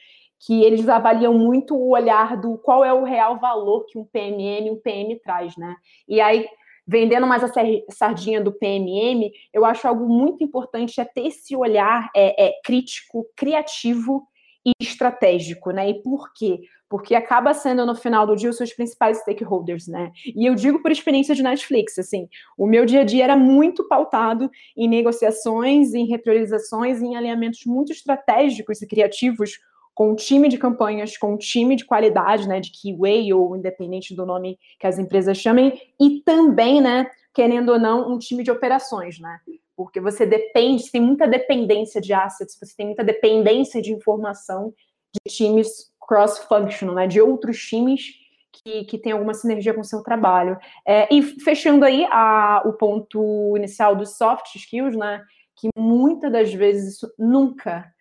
que 0.45 0.63
eles 0.63 0.89
avaliam 0.89 1.33
muito 1.33 1.75
o 1.75 1.89
olhar 1.89 2.35
do 2.39 2.57
qual 2.57 2.83
é 2.83 2.93
o 2.93 3.03
real 3.03 3.39
valor 3.39 3.85
que 3.85 3.97
um 3.97 4.05
PMM 4.05 4.71
um 4.71 4.79
PM 4.79 5.17
traz, 5.19 5.55
né? 5.55 5.75
E 6.07 6.19
aí 6.19 6.45
vendendo 6.85 7.25
mais 7.25 7.43
a 7.43 7.49
sardinha 7.89 8.41
do 8.41 8.51
PMM, 8.51 9.31
eu 9.53 9.65
acho 9.65 9.87
algo 9.87 10.07
muito 10.07 10.43
importante 10.43 10.99
é 10.99 11.05
ter 11.05 11.27
esse 11.27 11.55
olhar 11.55 12.09
é, 12.15 12.47
é, 12.47 12.53
crítico, 12.63 13.25
criativo 13.35 14.27
e 14.65 14.71
estratégico, 14.81 15.71
né? 15.71 15.89
E 15.89 16.01
por 16.01 16.31
quê? 16.33 16.61
Porque 16.89 17.15
acaba 17.15 17.53
sendo, 17.53 17.85
no 17.85 17.95
final 17.95 18.25
do 18.25 18.35
dia, 18.35 18.49
os 18.49 18.55
seus 18.55 18.71
principais 18.73 19.19
stakeholders, 19.19 19.87
né? 19.87 20.11
E 20.25 20.45
eu 20.45 20.55
digo 20.55 20.81
por 20.81 20.91
experiência 20.91 21.35
de 21.35 21.43
Netflix, 21.43 21.97
assim, 21.97 22.27
o 22.57 22.67
meu 22.67 22.85
dia 22.85 23.01
a 23.01 23.03
dia 23.03 23.23
era 23.23 23.35
muito 23.35 23.87
pautado 23.87 24.49
em 24.77 24.87
negociações, 24.87 25.93
em 25.93 26.05
repriorizações, 26.05 27.01
em 27.01 27.15
alinhamentos 27.15 27.61
muito 27.65 27.91
estratégicos 27.91 28.81
e 28.81 28.87
criativos 28.87 29.59
com 29.93 30.11
um 30.11 30.15
time 30.15 30.49
de 30.49 30.57
campanhas, 30.57 31.17
com 31.17 31.33
um 31.33 31.37
time 31.37 31.75
de 31.75 31.85
qualidade, 31.85 32.47
né, 32.47 32.59
de 32.59 32.71
keyway 32.71 33.31
ou 33.33 33.55
independente 33.55 34.15
do 34.15 34.25
nome 34.25 34.57
que 34.79 34.87
as 34.87 34.97
empresas 34.97 35.37
chamem, 35.37 35.79
e 35.99 36.21
também, 36.21 36.81
né, 36.81 37.09
querendo 37.33 37.73
ou 37.73 37.79
não, 37.79 38.11
um 38.11 38.17
time 38.17 38.43
de 38.43 38.51
operações, 38.51 39.19
né? 39.19 39.39
Porque 39.75 39.99
você 39.99 40.25
depende, 40.25 40.83
você 40.83 40.91
tem 40.91 41.01
muita 41.01 41.27
dependência 41.27 41.99
de 41.99 42.13
assets, 42.13 42.57
você 42.59 42.75
tem 42.75 42.87
muita 42.87 43.03
dependência 43.03 43.81
de 43.81 43.91
informação 43.91 44.73
de 45.13 45.33
times 45.33 45.91
cross-functional, 45.99 46.95
né, 46.95 47.07
de 47.07 47.21
outros 47.21 47.59
times 47.59 48.23
que, 48.51 48.83
que 48.85 48.97
tem 48.97 49.11
alguma 49.11 49.33
sinergia 49.33 49.73
com 49.73 49.81
o 49.81 49.85
seu 49.85 50.03
trabalho. 50.03 50.57
É, 50.85 51.13
e 51.13 51.21
fechando 51.21 51.85
aí 51.85 52.05
a, 52.11 52.61
o 52.65 52.73
ponto 52.73 53.55
inicial 53.57 53.95
dos 53.95 54.17
soft 54.17 54.55
skills, 54.55 54.95
né, 54.95 55.23
que 55.55 55.69
muitas 55.75 56.31
das 56.31 56.53
vezes 56.53 56.95
isso 56.95 57.11
nunca 57.17 57.91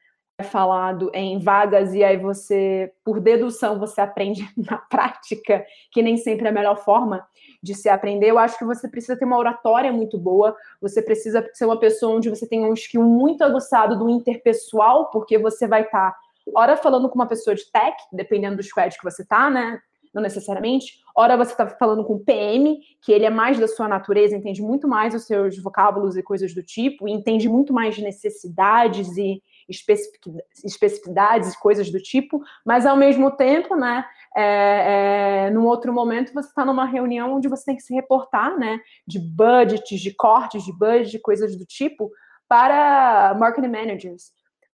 falado 0.42 1.10
em 1.14 1.38
vagas 1.38 1.94
e 1.94 2.02
aí 2.02 2.16
você, 2.16 2.92
por 3.04 3.20
dedução, 3.20 3.78
você 3.78 4.00
aprende 4.00 4.48
na 4.56 4.78
prática, 4.78 5.64
que 5.90 6.02
nem 6.02 6.16
sempre 6.16 6.46
é 6.46 6.50
a 6.50 6.52
melhor 6.52 6.76
forma 6.76 7.26
de 7.62 7.74
se 7.74 7.88
aprender. 7.88 8.30
Eu 8.30 8.38
acho 8.38 8.58
que 8.58 8.64
você 8.64 8.88
precisa 8.88 9.16
ter 9.16 9.24
uma 9.24 9.38
oratória 9.38 9.92
muito 9.92 10.18
boa, 10.18 10.56
você 10.80 11.02
precisa 11.02 11.48
ser 11.52 11.64
uma 11.64 11.78
pessoa 11.78 12.16
onde 12.16 12.30
você 12.30 12.46
tem 12.46 12.64
um 12.64 12.72
skill 12.74 13.02
muito 13.02 13.44
aguçado 13.44 13.98
do 13.98 14.08
interpessoal, 14.08 15.10
porque 15.10 15.38
você 15.38 15.66
vai 15.66 15.82
estar, 15.82 16.10
tá, 16.10 16.16
ora 16.54 16.76
falando 16.76 17.08
com 17.08 17.14
uma 17.14 17.26
pessoa 17.26 17.54
de 17.54 17.70
tech, 17.70 17.96
dependendo 18.12 18.56
do 18.56 18.62
squad 18.62 18.96
que 18.96 19.04
você 19.04 19.24
tá, 19.24 19.48
né? 19.48 19.80
Não 20.12 20.20
necessariamente. 20.20 21.00
Ora 21.16 21.38
você 21.38 21.52
está 21.52 21.66
falando 21.66 22.04
com 22.04 22.18
PM, 22.18 22.78
que 23.00 23.12
ele 23.12 23.24
é 23.24 23.30
mais 23.30 23.58
da 23.58 23.66
sua 23.66 23.88
natureza, 23.88 24.36
entende 24.36 24.60
muito 24.60 24.86
mais 24.86 25.14
os 25.14 25.24
seus 25.24 25.56
vocábulos 25.58 26.16
e 26.16 26.22
coisas 26.22 26.52
do 26.52 26.62
tipo, 26.62 27.08
e 27.08 27.12
entende 27.12 27.48
muito 27.48 27.72
mais 27.72 27.94
de 27.94 28.02
necessidades 28.02 29.16
e 29.16 29.42
especificidades, 29.72 31.56
coisas 31.56 31.90
do 31.90 31.98
tipo, 31.98 32.40
mas 32.64 32.86
ao 32.86 32.96
mesmo 32.96 33.30
tempo, 33.30 33.74
né, 33.74 34.04
é, 34.36 35.46
é, 35.46 35.50
num 35.50 35.66
outro 35.66 35.92
momento 35.92 36.32
você 36.32 36.48
está 36.48 36.64
numa 36.64 36.84
reunião 36.84 37.34
onde 37.34 37.48
você 37.48 37.64
tem 37.64 37.76
que 37.76 37.82
se 37.82 37.94
reportar, 37.94 38.56
né, 38.58 38.80
de 39.06 39.18
budgets, 39.18 40.00
de 40.00 40.14
cortes 40.14 40.64
de 40.64 40.72
budget, 40.72 41.18
coisas 41.20 41.56
do 41.56 41.64
tipo, 41.64 42.10
para 42.48 43.34
marketing 43.38 43.68
managers, 43.68 44.32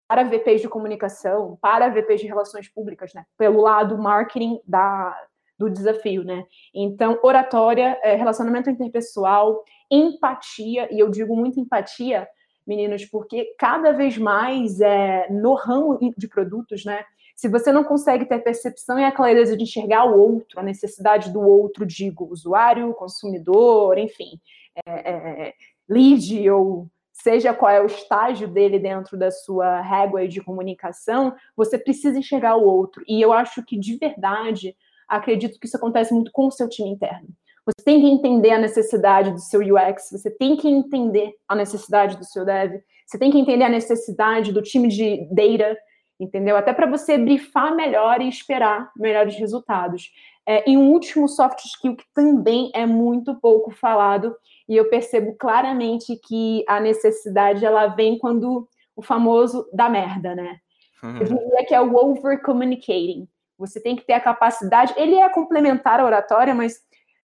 para 0.08 0.24
VPs 0.24 0.62
de 0.62 0.70
comunicação, 0.70 1.58
para 1.62 1.90
VPs 1.90 2.22
de 2.22 2.28
relações 2.28 2.68
públicas, 2.68 3.14
né, 3.14 3.26
pelo 3.38 3.62
lado 3.62 3.98
marketing 3.98 4.60
da, 4.66 5.18
do 5.58 5.70
desafio, 5.70 6.24
né? 6.24 6.46
Então, 6.74 7.20
oratória, 7.24 8.00
é, 8.04 8.16
relacionamento 8.16 8.70
interpessoal, 8.70 9.64
empatia, 9.90 10.88
e 10.94 11.00
eu 11.00 11.10
digo 11.10 11.36
muito 11.36 11.60
empatia 11.60 12.28
meninos, 12.66 13.06
porque 13.06 13.54
cada 13.58 13.92
vez 13.92 14.18
mais 14.18 14.80
é, 14.80 15.28
no 15.30 15.54
ramo 15.54 16.00
de 16.18 16.28
produtos, 16.28 16.86
né? 16.86 17.04
Se 17.36 17.48
você 17.48 17.72
não 17.72 17.84
consegue 17.84 18.26
ter 18.26 18.40
percepção 18.40 19.00
e 19.00 19.04
a 19.04 19.12
clareza 19.12 19.58
de 19.58 19.64
enxergar 19.64 20.06
o 20.06 20.18
outro, 20.18 20.60
a 20.60 20.64
necessidade 20.64 21.32
do 21.32 21.42
outro, 21.42 21.86
digo, 21.86 22.28
usuário, 22.32 22.94
consumidor, 22.94 23.98
enfim, 23.98 24.40
é, 24.86 24.92
é, 25.12 25.54
lead 25.90 26.50
ou 26.50 26.88
seja 27.12 27.54
qual 27.54 27.72
é 27.72 27.82
o 27.82 27.86
estágio 27.86 28.48
dele 28.48 28.80
dentro 28.80 29.18
da 29.18 29.32
sua 29.32 29.82
régua 29.82 30.28
de 30.28 30.42
comunicação, 30.42 31.34
você 31.56 31.78
precisa 31.78 32.18
enxergar 32.18 32.56
o 32.56 32.66
outro. 32.66 33.04
E 33.08 33.22
eu 33.22 33.32
acho 33.32 33.64
que, 33.64 33.78
de 33.78 33.98
verdade, 33.98 34.76
acredito 35.08 35.60
que 35.60 35.68
isso 35.68 35.78
acontece 35.78 36.14
muito 36.14 36.32
com 36.32 36.48
o 36.48 36.52
seu 36.52 36.68
time 36.68 36.90
interno. 36.90 37.30
Você 37.66 37.84
tem 37.86 38.02
que 38.02 38.08
entender 38.08 38.52
a 38.52 38.60
necessidade 38.60 39.32
do 39.32 39.40
seu 39.40 39.62
UX, 39.62 40.10
você 40.12 40.30
tem 40.30 40.58
que 40.58 40.68
entender 40.68 41.34
a 41.48 41.56
necessidade 41.56 42.18
do 42.18 42.26
seu 42.26 42.44
dev, 42.46 42.82
você 43.06 43.18
tem 43.18 43.32
que 43.32 43.40
entender 43.40 43.64
a 43.64 43.70
necessidade 43.70 44.52
do 44.52 44.62
time 44.62 44.90
de 44.90 45.28
data, 45.32 45.78
entendeu? 46.20 46.58
Até 46.58 46.74
para 46.74 46.90
você 46.90 47.18
brifar 47.18 47.76
melhor 47.76 48.22
e 48.22 48.28
esperar 48.28 48.92
melhores 48.98 49.36
resultados. 49.36 50.12
É, 50.46 50.70
e 50.70 50.76
um 50.76 50.92
último 50.92 51.28
soft 51.30 51.60
skill 51.64 51.96
que 51.96 52.06
também 52.14 52.70
é 52.74 52.86
muito 52.86 53.36
pouco 53.40 53.72
falado, 53.72 54.36
e 54.68 54.76
eu 54.76 54.90
percebo 54.90 55.36
claramente 55.38 56.18
que 56.18 56.66
a 56.68 56.80
necessidade 56.80 57.66
ela 57.66 57.88
vem 57.88 58.18
quando 58.18 58.68
o 58.96 59.02
famoso 59.02 59.70
da 59.74 59.90
merda, 59.90 60.36
né? 60.36 60.58
Uhum. 61.02 61.18
Eu 61.18 61.26
diria 61.26 61.66
que 61.66 61.74
é 61.74 61.82
o 61.82 61.96
over 61.96 62.42
communicating. 62.42 63.28
Você 63.58 63.82
tem 63.82 63.96
que 63.96 64.06
ter 64.06 64.14
a 64.14 64.20
capacidade, 64.20 64.94
ele 64.98 65.16
é 65.16 65.30
complementar 65.30 66.00
a 66.00 66.06
oratória, 66.06 66.54
mas 66.54 66.82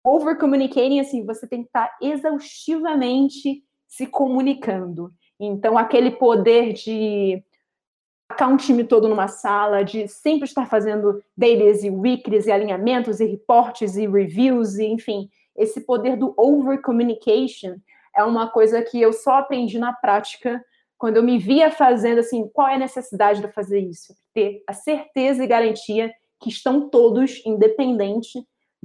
over 0.07 0.37
communicating, 0.37 1.01
assim, 1.01 1.25
você 1.25 1.45
tem 1.45 1.63
que 1.63 1.67
estar 1.67 1.93
exaustivamente 2.01 3.61
se 3.85 4.07
comunicando. 4.07 5.11
Então, 5.37 5.77
aquele 5.77 6.11
poder 6.11 6.71
de 6.71 7.43
tacar 8.29 8.49
um 8.49 8.55
time 8.55 8.85
todo 8.85 9.09
numa 9.09 9.27
sala, 9.27 9.83
de 9.83 10.07
sempre 10.07 10.45
estar 10.45 10.65
fazendo 10.65 11.21
dailies 11.35 11.83
e 11.83 11.89
weeklies 11.89 12.45
e 12.45 12.51
alinhamentos 12.51 13.19
e 13.19 13.25
reportes 13.25 13.97
e 13.97 14.07
reviews, 14.07 14.77
e, 14.77 14.85
enfim, 14.85 15.29
esse 15.55 15.81
poder 15.81 16.15
do 16.15 16.33
over 16.37 16.81
communication 16.81 17.75
é 18.15 18.23
uma 18.23 18.49
coisa 18.49 18.81
que 18.81 19.01
eu 19.01 19.11
só 19.11 19.39
aprendi 19.39 19.77
na 19.77 19.91
prática 19.91 20.63
quando 20.97 21.17
eu 21.17 21.23
me 21.23 21.37
via 21.37 21.69
fazendo 21.69 22.19
assim, 22.19 22.47
qual 22.53 22.67
é 22.69 22.75
a 22.75 22.79
necessidade 22.79 23.41
de 23.41 23.51
fazer 23.51 23.79
isso? 23.79 24.15
Ter 24.33 24.63
a 24.65 24.73
certeza 24.73 25.43
e 25.43 25.47
garantia 25.47 26.11
que 26.41 26.49
estão 26.49 26.89
todos, 26.89 27.41
independente 27.45 28.39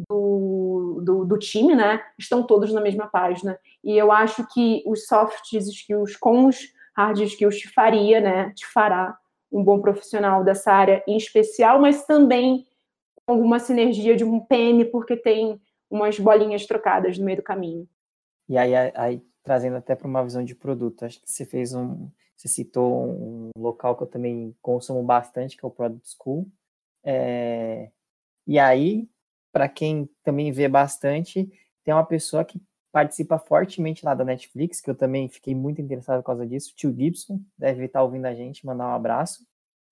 do, 0.08 1.00
do, 1.02 1.24
do, 1.24 1.38
time, 1.38 1.74
né? 1.74 2.02
Estão 2.18 2.46
todos 2.46 2.72
na 2.72 2.80
mesma 2.80 3.06
página. 3.06 3.58
E 3.82 3.96
eu 3.96 4.10
acho 4.12 4.46
que 4.52 4.82
os 4.86 5.06
soft 5.06 5.52
skills 5.52 6.16
com 6.16 6.46
os 6.46 6.58
hard 6.96 7.20
skills 7.20 7.58
te 7.58 7.68
faria, 7.68 8.20
né? 8.20 8.50
Te 8.50 8.66
fará 8.66 9.16
um 9.50 9.62
bom 9.62 9.80
profissional 9.80 10.42
dessa 10.42 10.72
área 10.72 11.02
em 11.06 11.16
especial, 11.16 11.80
mas 11.80 12.06
também 12.06 12.66
com 13.26 13.34
alguma 13.34 13.58
sinergia 13.58 14.16
de 14.16 14.24
um 14.24 14.40
PM, 14.40 14.84
porque 14.86 15.16
tem 15.16 15.60
umas 15.90 16.18
bolinhas 16.18 16.66
trocadas 16.66 17.18
no 17.18 17.24
meio 17.24 17.36
do 17.36 17.42
caminho. 17.42 17.88
E 18.48 18.56
aí, 18.56 18.74
aí 18.94 19.22
trazendo 19.42 19.76
até 19.76 19.94
para 19.94 20.08
uma 20.08 20.22
visão 20.22 20.44
de 20.44 20.54
produto, 20.54 21.04
acho 21.04 21.20
que 21.20 21.30
você 21.30 21.44
fez 21.44 21.74
um, 21.74 22.08
você 22.36 22.48
citou 22.48 23.04
um 23.04 23.50
local 23.56 23.96
que 23.96 24.02
eu 24.02 24.06
também 24.06 24.56
consumo 24.62 25.02
bastante, 25.02 25.56
que 25.56 25.64
é 25.64 25.68
o 25.68 25.70
Product 25.70 26.08
School. 26.16 26.50
É, 27.04 27.90
e 28.46 28.58
aí, 28.58 29.08
para 29.52 29.68
quem 29.68 30.08
também 30.24 30.50
vê 30.50 30.66
bastante, 30.66 31.48
tem 31.84 31.92
uma 31.92 32.04
pessoa 32.04 32.44
que 32.44 32.60
participa 32.90 33.38
fortemente 33.38 34.04
lá 34.04 34.14
da 34.14 34.24
Netflix, 34.24 34.80
que 34.80 34.90
eu 34.90 34.94
também 34.94 35.28
fiquei 35.28 35.54
muito 35.54 35.80
interessado 35.80 36.20
por 36.20 36.26
causa 36.26 36.46
disso, 36.46 36.74
tio 36.74 36.94
Gibson, 36.94 37.40
deve 37.56 37.84
estar 37.84 38.02
ouvindo 38.02 38.26
a 38.26 38.34
gente, 38.34 38.66
mandar 38.66 38.88
um 38.88 38.94
abraço, 38.94 39.46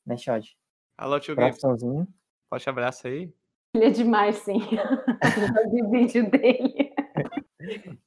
né, 0.04 0.16
Xod? 0.16 0.56
Alô, 0.98 1.18
tio 1.20 1.34
Gibson. 1.34 2.06
Forte 2.48 2.68
abraço 2.68 3.06
aí. 3.06 3.32
Ele 3.74 3.84
é 3.84 3.90
demais, 3.90 4.36
sim. 4.36 4.58
Eu 5.62 5.70
vi 5.70 5.98
vídeo 5.98 6.30
dele. 6.30 6.92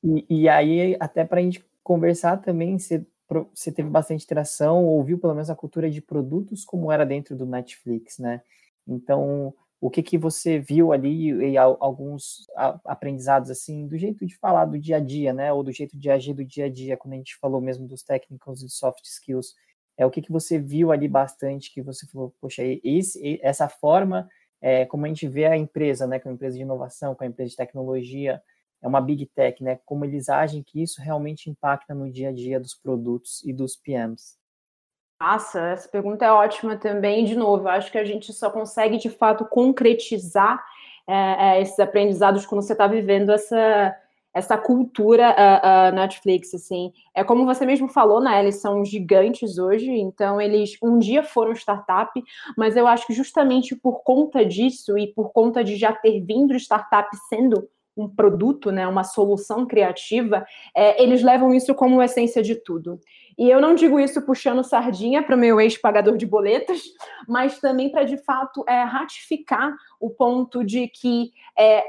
E, 0.04 0.42
e 0.42 0.50
aí, 0.50 0.98
até 1.00 1.24
para 1.24 1.40
a 1.40 1.44
gente 1.44 1.66
conversar 1.82 2.38
também, 2.38 2.78
você, 2.78 3.06
você 3.54 3.72
teve 3.72 3.90
bastante 3.90 4.24
interação, 4.24 4.86
ouviu 4.86 5.18
pelo 5.18 5.34
menos 5.34 5.50
a 5.50 5.56
cultura 5.56 5.90
de 5.90 6.02
produtos 6.02 6.66
como 6.66 6.92
era 6.92 7.06
dentro 7.06 7.36
do 7.36 7.46
Netflix, 7.46 8.20
né? 8.20 8.42
Então, 8.86 9.54
o 9.84 9.90
que 9.90 10.02
que 10.02 10.18
você 10.18 10.60
viu 10.60 10.94
ali 10.94 11.52
e 11.52 11.58
alguns 11.58 12.48
aprendizados 12.86 13.52
assim 13.52 13.86
do 13.86 13.98
jeito 13.98 14.26
de 14.26 14.38
falar 14.38 14.64
do 14.64 14.80
dia 14.80 14.96
a 14.96 15.00
dia, 15.02 15.34
né? 15.34 15.52
Ou 15.52 15.62
do 15.62 15.74
jeito 15.74 15.98
de 15.98 16.10
agir 16.10 16.34
do 16.34 16.46
dia 16.46 16.68
a 16.68 16.70
dia, 16.70 16.96
quando 16.96 17.16
a 17.16 17.18
gente 17.18 17.36
falou 17.36 17.60
mesmo 17.60 17.86
dos 17.86 18.02
técnicos 18.02 18.64
e 18.64 18.70
soft 18.70 19.04
skills, 19.04 19.54
é 19.98 20.06
o 20.06 20.10
que 20.10 20.22
que 20.22 20.32
você 20.32 20.58
viu 20.58 20.90
ali 20.90 21.10
bastante 21.10 21.70
que 21.74 21.82
você 21.82 22.08
falou, 22.08 22.34
poxa, 22.40 22.64
esse, 22.82 23.38
essa 23.44 23.68
forma 23.68 24.30
é, 24.62 24.86
como 24.86 25.06
a 25.06 25.10
gente 25.10 25.28
vê 25.28 25.48
a 25.48 25.58
empresa, 25.58 26.08
né, 26.08 26.18
com 26.18 26.30
a 26.30 26.32
empresa 26.32 26.56
de 26.56 26.64
inovação, 26.64 27.14
com 27.14 27.26
a 27.26 27.28
empresa 27.28 27.50
de 27.52 27.58
tecnologia, 27.58 28.42
é 28.82 28.88
uma 28.88 29.02
big 29.02 29.26
tech, 29.36 29.62
né, 29.62 29.82
como 29.84 30.06
eles 30.06 30.30
agem 30.30 30.64
que 30.64 30.82
isso 30.82 31.02
realmente 31.02 31.50
impacta 31.50 31.94
no 31.94 32.10
dia 32.10 32.30
a 32.30 32.32
dia 32.32 32.58
dos 32.58 32.74
produtos 32.74 33.44
e 33.44 33.52
dos 33.52 33.76
PMs. 33.76 34.38
Nossa, 35.24 35.60
essa 35.70 35.88
pergunta 35.88 36.26
é 36.26 36.32
ótima 36.32 36.76
também. 36.76 37.24
De 37.24 37.34
novo, 37.34 37.70
acho 37.70 37.90
que 37.90 37.98
a 37.98 38.04
gente 38.04 38.34
só 38.34 38.50
consegue 38.50 38.98
de 38.98 39.10
fato 39.10 39.46
concretizar 39.46 40.62
é, 41.08 41.62
esses 41.62 41.80
aprendizados 41.80 42.46
quando 42.46 42.62
você 42.62 42.74
está 42.74 42.88
vivendo 42.88 43.32
essa 43.32 43.96
essa 44.36 44.58
cultura 44.58 45.30
uh, 45.30 45.92
uh, 45.92 45.96
Netflix, 45.96 46.56
assim. 46.56 46.92
É 47.14 47.24
como 47.24 47.46
você 47.46 47.68
mesmo 47.68 47.88
falou, 47.88 48.20
né? 48.20 48.40
Eles 48.42 48.56
são 48.56 48.84
gigantes 48.84 49.60
hoje, 49.60 49.92
então 49.92 50.42
eles 50.42 50.76
um 50.82 50.98
dia 50.98 51.22
foram 51.22 51.52
startup, 51.54 52.12
mas 52.58 52.76
eu 52.76 52.88
acho 52.88 53.06
que 53.06 53.14
justamente 53.14 53.76
por 53.76 54.02
conta 54.02 54.44
disso 54.44 54.98
e 54.98 55.06
por 55.14 55.32
conta 55.32 55.64
de 55.64 55.76
já 55.76 55.94
ter 55.94 56.20
vindo 56.20 56.56
startup 56.56 57.16
sendo 57.30 57.70
um 57.96 58.10
produto, 58.10 58.72
né, 58.72 58.88
uma 58.88 59.04
solução 59.04 59.66
criativa, 59.66 60.46
é, 60.76 61.02
eles 61.02 61.22
levam 61.22 61.54
isso 61.54 61.74
como 61.76 62.02
essência 62.02 62.42
de 62.42 62.56
tudo. 62.56 63.00
E 63.38 63.50
eu 63.50 63.60
não 63.60 63.76
digo 63.76 64.00
isso 64.00 64.22
puxando 64.22 64.64
sardinha 64.64 65.24
para 65.24 65.36
o 65.36 65.40
meu 65.40 65.60
ex-pagador 65.60 66.18
de 66.18 66.26
boletas, 66.26 66.82
mas 67.28 67.60
também 67.60 67.92
para, 67.92 68.04
de 68.04 68.18
fato, 68.18 68.64
é, 68.68 68.84
ratificar 68.84 69.74
o 70.00 70.10
ponto 70.10 70.64
de 70.64 70.88
que 70.88 71.32
é, 71.58 71.84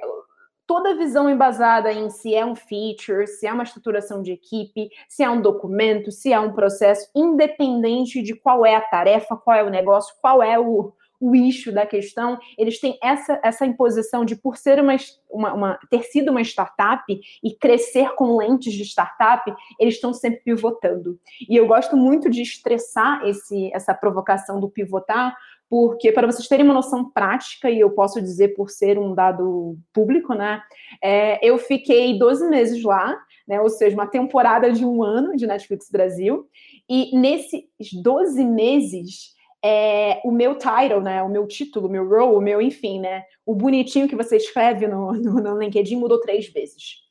toda 0.67 0.97
visão 0.97 1.29
embasada 1.29 1.93
em 1.93 2.09
se 2.11 2.35
é 2.35 2.45
um 2.45 2.55
feature, 2.55 3.27
se 3.27 3.47
é 3.47 3.53
uma 3.53 3.63
estruturação 3.63 4.23
de 4.23 4.33
equipe, 4.33 4.89
se 5.09 5.23
é 5.23 5.31
um 5.31 5.41
documento, 5.41 6.11
se 6.11 6.33
é 6.33 6.41
um 6.41 6.53
processo, 6.53 7.09
independente 7.15 8.23
de 8.23 8.35
qual 8.35 8.65
é 8.65 8.75
a 8.75 8.81
tarefa, 8.81 9.37
qual 9.37 9.57
é 9.57 9.63
o 9.63 9.71
negócio, 9.71 10.15
qual 10.21 10.43
é 10.43 10.59
o, 10.59 10.93
o 11.25 11.35
eixo 11.35 11.73
da 11.73 11.87
questão, 11.87 12.39
eles 12.59 12.79
têm 12.79 12.99
essa, 13.03 13.41
essa 13.43 13.65
imposição 13.65 14.27
de, 14.27 14.37
por 14.37 14.59
ser 14.59 14.79
uma, 14.79 14.95
uma, 15.31 15.55
uma, 15.55 15.79
ter 15.89 16.03
sido 16.03 16.31
uma 16.31 16.43
startup 16.43 17.03
e 17.43 17.55
crescer 17.55 18.15
com 18.15 18.37
lentes 18.37 18.75
de 18.75 18.83
startup, 18.83 19.51
eles 19.81 19.95
estão 19.95 20.13
sempre 20.13 20.41
pivotando. 20.45 21.19
E 21.49 21.57
eu 21.57 21.67
gosto 21.67 21.97
muito 21.97 22.29
de 22.29 22.43
estressar 22.43 23.25
esse, 23.25 23.73
essa 23.73 23.95
provocação 23.95 24.61
do 24.61 24.69
pivotar, 24.69 25.35
porque 25.69 26.13
para 26.13 26.27
vocês 26.27 26.47
terem 26.47 26.67
uma 26.67 26.75
noção 26.75 27.11
prática, 27.11 27.71
e 27.71 27.81
eu 27.81 27.91
posso 27.91 28.21
dizer 28.21 28.49
por 28.55 28.69
ser 28.69 28.99
um 28.99 29.15
dado 29.15 29.79
público, 29.95 30.35
né? 30.35 30.63
É, 31.03 31.45
eu 31.45 31.57
fiquei 31.57 32.19
12 32.19 32.49
meses 32.49 32.83
lá, 32.83 33.17
né? 33.49 33.59
Ou 33.63 33.71
seja, 33.71 33.97
uma 33.97 34.07
temporada 34.07 34.71
de 34.71 34.85
um 34.85 35.03
ano 35.03 35.35
de 35.35 35.47
Netflix 35.47 35.91
Brasil, 35.91 36.47
e 36.87 37.19
nesses 37.19 37.65
12 38.03 38.45
meses. 38.45 39.34
É, 39.65 40.21
o 40.25 40.31
meu 40.31 40.57
title, 40.57 41.01
né, 41.01 41.23
o 41.23 41.29
meu 41.29 41.47
título, 41.47 41.89
o 41.89 41.91
meu 41.91 42.07
role, 42.07 42.37
o 42.37 42.41
meu, 42.41 42.61
enfim, 42.61 43.01
né, 43.01 43.25
o 43.47 43.55
bonitinho 43.55 44.07
que 44.07 44.15
você 44.15 44.37
escreve 44.37 44.87
no, 44.87 45.13
no, 45.13 45.41
no 45.41 45.59
LinkedIn 45.59 45.97
mudou 45.97 46.21
três 46.21 46.49
vezes. 46.49 47.03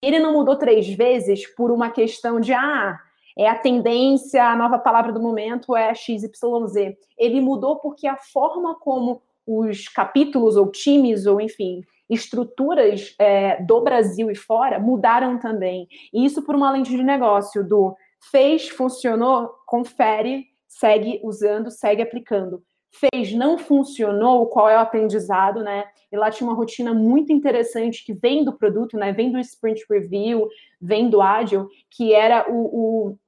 Ele 0.00 0.18
não 0.18 0.32
mudou 0.32 0.56
três 0.56 0.88
vezes 0.88 1.46
por 1.54 1.70
uma 1.70 1.90
questão 1.90 2.40
de, 2.40 2.52
ah, 2.52 2.98
é 3.36 3.48
a 3.48 3.54
tendência, 3.54 4.42
a 4.42 4.56
nova 4.56 4.78
palavra 4.78 5.12
do 5.12 5.20
momento 5.20 5.76
é 5.76 5.94
XYZ. 5.94 6.96
Ele 7.16 7.40
mudou 7.40 7.76
porque 7.76 8.06
a 8.06 8.16
forma 8.16 8.74
como 8.76 9.22
os 9.46 9.88
capítulos 9.88 10.56
ou 10.56 10.70
times, 10.70 11.24
ou 11.24 11.40
enfim, 11.40 11.82
estruturas 12.10 13.14
é, 13.18 13.62
do 13.62 13.80
Brasil 13.80 14.30
e 14.30 14.34
fora 14.34 14.78
mudaram 14.78 15.38
também. 15.38 15.88
E 16.12 16.24
isso 16.24 16.42
por 16.42 16.54
uma 16.54 16.70
lente 16.70 16.90
de 16.90 17.02
negócio 17.02 17.66
do 17.66 17.94
fez, 18.30 18.68
funcionou, 18.68 19.48
confere, 19.66 20.46
segue 20.68 21.20
usando, 21.24 21.70
segue 21.70 22.02
aplicando. 22.02 22.62
Fez, 22.90 23.32
não 23.32 23.58
funcionou, 23.58 24.46
qual 24.46 24.68
é 24.68 24.76
o 24.76 24.80
aprendizado, 24.80 25.62
né? 25.62 25.84
E 26.10 26.16
lá 26.16 26.30
tinha 26.30 26.48
uma 26.48 26.56
rotina 26.56 26.94
muito 26.94 27.32
interessante 27.32 28.04
que 28.04 28.14
vem 28.14 28.44
do 28.44 28.56
produto, 28.56 28.96
né? 28.96 29.12
Vem 29.12 29.30
do 29.30 29.38
Sprint 29.38 29.84
Review, 29.90 30.48
vem 30.80 31.10
do 31.10 31.20
Agile, 31.20 31.66
que 31.90 32.14
era 32.14 32.50
o, 32.50 33.10
o 33.10 33.18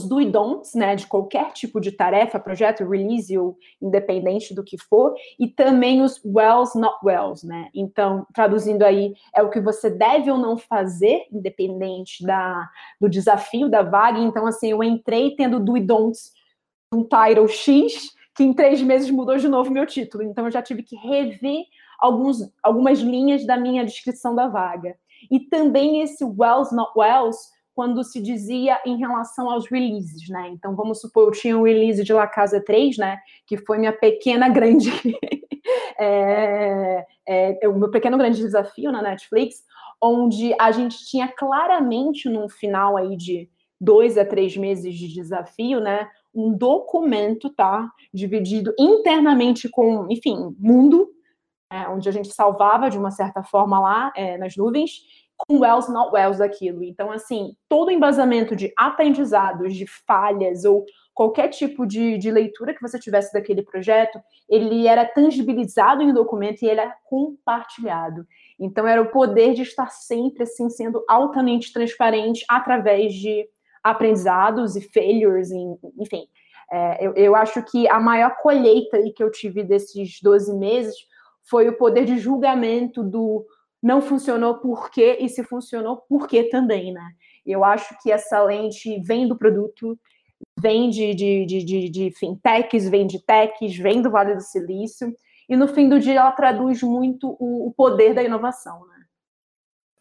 os 0.00 0.08
do 0.08 0.20
e 0.20 0.26
don'ts, 0.26 0.74
né, 0.74 0.96
de 0.96 1.06
qualquer 1.06 1.52
tipo 1.52 1.80
de 1.80 1.92
tarefa, 1.92 2.40
projeto, 2.40 2.88
release 2.88 3.36
ou 3.36 3.56
independente 3.80 4.54
do 4.54 4.64
que 4.64 4.78
for, 4.78 5.14
e 5.38 5.46
também 5.46 6.02
os 6.02 6.20
wells, 6.24 6.74
not 6.74 6.96
wells, 7.04 7.44
né? 7.44 7.68
Então, 7.74 8.26
traduzindo 8.34 8.82
aí, 8.82 9.14
é 9.34 9.42
o 9.42 9.50
que 9.50 9.60
você 9.60 9.90
deve 9.90 10.30
ou 10.30 10.38
não 10.38 10.56
fazer, 10.56 11.26
independente 11.30 12.24
da, 12.24 12.68
do 13.00 13.08
desafio 13.08 13.68
da 13.68 13.82
vaga. 13.82 14.18
Então, 14.18 14.46
assim, 14.46 14.70
eu 14.70 14.82
entrei 14.82 15.34
tendo 15.36 15.60
do 15.60 15.76
e 15.76 15.80
don'ts 15.80 16.32
um 16.92 17.04
title 17.04 17.48
X, 17.48 18.10
que 18.34 18.42
em 18.42 18.52
três 18.52 18.82
meses 18.82 19.10
mudou 19.10 19.36
de 19.36 19.48
novo 19.48 19.70
meu 19.70 19.86
título. 19.86 20.22
Então, 20.24 20.44
eu 20.44 20.50
já 20.50 20.62
tive 20.62 20.82
que 20.82 20.96
rever 20.96 21.64
alguns, 21.98 22.38
algumas 22.62 23.00
linhas 23.00 23.46
da 23.46 23.56
minha 23.56 23.84
descrição 23.84 24.34
da 24.34 24.48
vaga. 24.48 24.96
e 25.30 25.38
também 25.38 26.00
esse 26.02 26.24
Wells 26.24 26.74
not 26.74 26.92
Wells 26.96 27.36
quando 27.74 28.02
se 28.02 28.20
dizia 28.20 28.80
em 28.84 28.96
relação 28.96 29.50
aos 29.50 29.70
releases, 29.70 30.28
né? 30.28 30.48
Então, 30.48 30.74
vamos 30.74 31.00
supor, 31.00 31.28
eu 31.28 31.30
tinha 31.32 31.56
o 31.56 31.60
um 31.60 31.64
release 31.64 32.02
de 32.02 32.12
La 32.12 32.26
Casa 32.26 32.62
3, 32.62 32.96
né? 32.98 33.18
Que 33.46 33.56
foi 33.56 33.78
minha 33.78 33.92
pequena 33.92 34.48
grande. 34.50 34.90
é, 35.98 37.06
é, 37.28 37.68
o 37.68 37.78
meu 37.78 37.90
pequeno 37.90 38.18
grande 38.18 38.38
desafio 38.38 38.90
na 38.90 39.02
Netflix, 39.02 39.62
onde 40.02 40.54
a 40.58 40.70
gente 40.72 41.06
tinha 41.06 41.28
claramente 41.28 42.28
num 42.28 42.48
final 42.48 42.96
aí 42.96 43.16
de 43.16 43.48
dois 43.80 44.18
a 44.18 44.24
três 44.24 44.56
meses 44.56 44.94
de 44.94 45.08
desafio, 45.08 45.80
né? 45.80 46.08
Um 46.34 46.56
documento, 46.56 47.50
tá? 47.50 47.90
Dividido 48.12 48.72
internamente 48.78 49.68
com, 49.68 50.06
enfim, 50.10 50.54
mundo, 50.58 51.08
é, 51.72 51.88
onde 51.88 52.08
a 52.08 52.12
gente 52.12 52.32
salvava 52.32 52.90
de 52.90 52.98
uma 52.98 53.10
certa 53.10 53.42
forma 53.42 53.78
lá 53.80 54.12
é, 54.16 54.36
nas 54.36 54.56
nuvens, 54.56 55.00
com 55.46 55.60
wells, 55.60 55.90
not 55.90 56.12
wells 56.12 56.38
daquilo. 56.38 56.82
Então, 56.82 57.10
assim, 57.10 57.54
todo 57.68 57.88
o 57.88 57.90
embasamento 57.90 58.54
de 58.54 58.72
aprendizados, 58.76 59.74
de 59.74 59.86
falhas 60.06 60.64
ou 60.64 60.84
qualquer 61.14 61.48
tipo 61.48 61.86
de, 61.86 62.18
de 62.18 62.30
leitura 62.30 62.74
que 62.74 62.82
você 62.82 62.98
tivesse 62.98 63.32
daquele 63.32 63.62
projeto, 63.62 64.20
ele 64.48 64.86
era 64.86 65.04
tangibilizado 65.06 66.02
em 66.02 66.10
um 66.10 66.14
documento 66.14 66.62
e 66.62 66.68
ele 66.68 66.80
era 66.80 66.94
compartilhado. 67.04 68.26
Então, 68.58 68.86
era 68.86 69.00
o 69.00 69.10
poder 69.10 69.54
de 69.54 69.62
estar 69.62 69.90
sempre, 69.90 70.42
assim, 70.42 70.68
sendo 70.68 71.04
altamente 71.08 71.72
transparente 71.72 72.44
através 72.48 73.14
de 73.14 73.48
aprendizados 73.82 74.76
e 74.76 74.80
failures, 74.80 75.50
enfim. 75.98 76.26
É, 76.72 77.04
eu, 77.04 77.14
eu 77.14 77.34
acho 77.34 77.62
que 77.64 77.88
a 77.88 77.98
maior 77.98 78.36
colheita 78.40 78.98
que 79.14 79.22
eu 79.22 79.30
tive 79.30 79.64
desses 79.64 80.20
12 80.22 80.56
meses 80.56 80.94
foi 81.48 81.68
o 81.68 81.76
poder 81.76 82.04
de 82.04 82.18
julgamento 82.18 83.02
do 83.02 83.44
não 83.82 84.00
funcionou 84.02 84.58
por 84.58 84.90
quê 84.90 85.16
e 85.20 85.28
se 85.28 85.42
funcionou 85.42 85.96
por 86.08 86.28
quê 86.28 86.44
também, 86.44 86.92
né? 86.92 87.12
Eu 87.46 87.64
acho 87.64 87.96
que 88.02 88.12
essa 88.12 88.42
lente 88.42 89.00
vem 89.00 89.26
do 89.26 89.36
produto, 89.36 89.98
vem 90.60 90.90
de, 90.90 91.14
de, 91.14 91.46
de, 91.46 91.64
de, 91.64 91.88
de 91.88 92.10
fintechs, 92.12 92.88
vem 92.88 93.06
de 93.06 93.24
techs, 93.24 93.76
vem 93.76 94.02
do 94.02 94.10
Vale 94.10 94.34
do 94.34 94.42
Silício, 94.42 95.12
e 95.48 95.56
no 95.56 95.66
fim 95.66 95.88
do 95.88 95.98
dia 95.98 96.20
ela 96.20 96.32
traduz 96.32 96.82
muito 96.82 97.36
o, 97.40 97.68
o 97.68 97.72
poder 97.72 98.14
da 98.14 98.22
inovação, 98.22 98.86
né? 98.86 98.99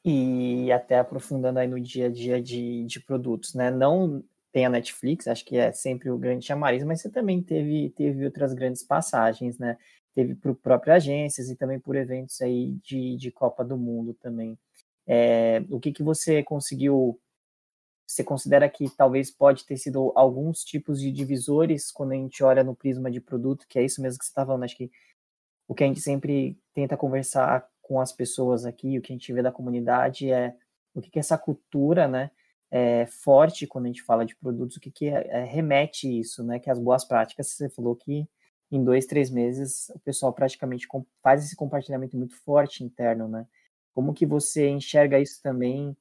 E 0.04 0.72
até 0.72 1.00
aprofundando 1.00 1.60
aí 1.60 1.68
no 1.68 1.80
dia 1.80 2.08
a 2.08 2.10
dia 2.10 2.42
de, 2.42 2.86
de 2.86 3.00
produtos, 3.00 3.54
né? 3.54 3.70
Não 3.70 4.24
tem 4.52 4.66
a 4.66 4.70
Netflix, 4.70 5.28
acho 5.28 5.46
que 5.46 5.58
é 5.58 5.72
sempre 5.72 6.10
o 6.10 6.18
grande 6.18 6.46
chamariz, 6.46 6.84
mas 6.84 7.02
você 7.02 7.10
também 7.10 7.42
teve, 7.42 7.92
teve 7.92 8.26
outras 8.26 8.54
grandes 8.54 8.84
passagens, 8.84 9.60
né? 9.60 9.78
teve 10.14 10.36
por 10.36 10.56
próprias 10.56 10.98
agências 10.98 11.50
e 11.50 11.56
também 11.56 11.80
por 11.80 11.96
eventos 11.96 12.42
aí 12.42 12.74
de, 12.84 13.16
de 13.16 13.32
Copa 13.32 13.64
do 13.64 13.78
Mundo 13.78 14.14
também. 14.14 14.58
É, 15.08 15.64
o 15.70 15.80
que, 15.80 15.92
que 15.92 16.04
você 16.04 16.44
conseguiu, 16.44 17.20
você 18.06 18.24
considera 18.24 18.70
que 18.70 18.90
talvez 18.90 19.32
pode 19.32 19.66
ter 19.66 19.78
sido 19.78 20.12
alguns 20.16 20.64
tipos 20.64 21.00
de 21.00 21.12
divisores 21.12 21.92
quando 21.92 22.12
a 22.12 22.16
gente 22.16 22.44
olha 22.44 22.64
no 22.64 22.76
prisma 22.76 23.10
de 23.10 23.22
produto, 23.22 23.66
que 23.68 23.80
é 23.80 23.84
isso 23.84 24.02
mesmo 24.02 24.20
que 24.20 24.26
você 24.26 24.32
está 24.32 24.46
falando, 24.46 24.64
acho 24.64 24.76
que 24.76 24.92
o 25.68 25.76
que 25.76 25.84
a 25.84 25.88
gente 25.88 26.02
sempre 26.02 26.60
tenta 26.74 26.98
conversar 26.98 27.68
com 27.90 28.00
as 28.00 28.12
pessoas 28.12 28.68
aqui, 28.68 29.00
o 29.00 29.02
que 29.02 29.12
a 29.12 29.16
gente 29.16 29.34
vê 29.34 29.42
da 29.42 29.52
comunidade 29.52 30.32
é 30.32 30.56
o 30.94 31.02
que, 31.02 31.10
que 31.10 31.18
essa 31.18 31.40
cultura, 31.40 32.08
né, 32.08 32.30
é 32.70 33.08
forte 33.08 33.66
quando 33.66 33.86
a 33.86 33.88
gente 33.88 34.04
fala 34.04 34.24
de 34.24 34.36
produtos, 34.36 34.78
o 34.78 34.80
que, 34.80 34.92
que 34.92 35.08
é, 35.08 35.28
é, 35.28 35.44
remete 35.44 36.08
isso, 36.08 36.44
né, 36.44 36.60
que 36.60 36.70
as 36.70 36.78
boas 36.78 37.04
práticas, 37.04 37.48
você 37.48 37.68
falou 37.68 37.96
que 37.96 38.28
em 38.72 38.84
dois, 38.84 39.08
três 39.08 39.32
meses, 39.32 39.90
o 39.90 40.00
pessoal 40.02 40.32
praticamente 40.32 40.88
faz 41.24 41.44
esse 41.44 41.56
compartilhamento 41.56 42.16
muito 42.16 42.36
forte 42.44 42.84
interno, 42.84 43.28
né? 43.28 43.48
Como 43.96 44.14
que 44.14 44.28
você 44.28 44.70
enxerga 44.70 45.20
isso 45.20 45.42
também 45.42 45.98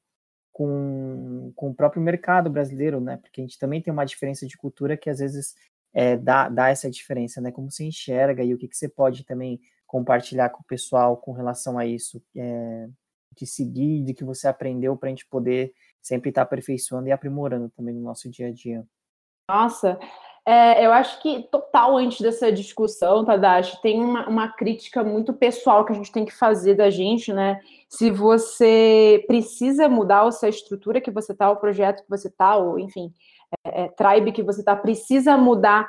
com, 0.53 1.51
com 1.57 1.70
o 1.70 1.74
próprio 1.74 2.03
mercado 2.03 2.51
brasileiro, 2.51 3.01
né? 3.01 3.16
Porque 3.16 3.40
a 3.40 3.44
gente 3.44 3.59
também 3.59 3.81
tem 3.81 3.90
uma 3.90 4.05
diferença 4.05 4.46
de 4.46 4.59
cultura 4.59 4.98
que 4.98 5.09
às 5.09 5.18
vezes 5.18 5.55
é, 5.94 6.14
dá, 6.14 6.51
dá 6.51 6.68
essa 6.68 6.90
diferença, 6.90 7.40
né? 7.40 7.51
Como 7.51 7.70
você 7.70 7.85
enxerga 7.85 8.44
e 8.44 8.53
o 8.53 8.59
que, 8.59 8.68
que 8.68 8.77
você 8.77 8.87
pode 8.87 9.24
também 9.24 9.59
compartilhar 9.88 10.51
com 10.51 10.61
o 10.61 10.66
pessoal 10.66 11.16
com 11.16 11.33
relação 11.33 11.79
a 11.79 11.87
isso, 11.87 12.22
é, 12.37 12.87
de 13.35 13.46
seguir, 13.46 14.05
de 14.05 14.14
que 14.14 14.22
você 14.22 14.46
aprendeu 14.46 14.96
para 14.96 15.09
a 15.09 15.11
gente 15.11 15.27
poder 15.27 15.72
sempre 16.01 16.29
estar 16.29 16.42
tá 16.42 16.44
aperfeiçoando 16.44 17.09
e 17.09 17.12
aprimorando 17.12 17.68
também 17.70 17.94
no 17.94 18.03
nosso 18.03 18.31
dia 18.31 18.48
a 18.48 18.53
dia. 18.53 18.87
Nossa, 19.51 19.98
é, 20.46 20.85
eu 20.85 20.92
acho 20.92 21.20
que 21.22 21.42
total 21.51 21.96
antes 21.96 22.20
dessa 22.20 22.53
discussão, 22.53 23.24
Tadashi, 23.24 23.81
tem 23.81 24.01
uma, 24.01 24.29
uma 24.29 24.48
crítica 24.48 25.03
muito 25.03 25.33
pessoal 25.33 25.85
que 25.85 25.92
a 25.92 25.96
gente 25.96 26.12
tem 26.12 26.24
que 26.24 26.35
fazer 26.35 26.74
da 26.74 26.90
gente, 26.90 27.33
né? 27.33 27.61
Se 27.88 28.11
você 28.11 29.24
precisa 29.27 29.88
mudar 29.88 30.27
essa 30.27 30.48
estrutura 30.48 31.01
que 31.01 31.11
você 31.11 31.35
tá, 31.35 31.51
o 31.51 31.57
projeto 31.57 32.03
que 32.03 32.11
você 32.11 32.31
tá, 32.31 32.57
ou 32.57 32.79
enfim, 32.79 33.12
é, 33.64 33.85
é, 33.85 33.88
tribe 33.88 34.33
que 34.33 34.42
você 34.42 34.62
tá, 34.62 34.77
precisa 34.77 35.37
mudar 35.37 35.88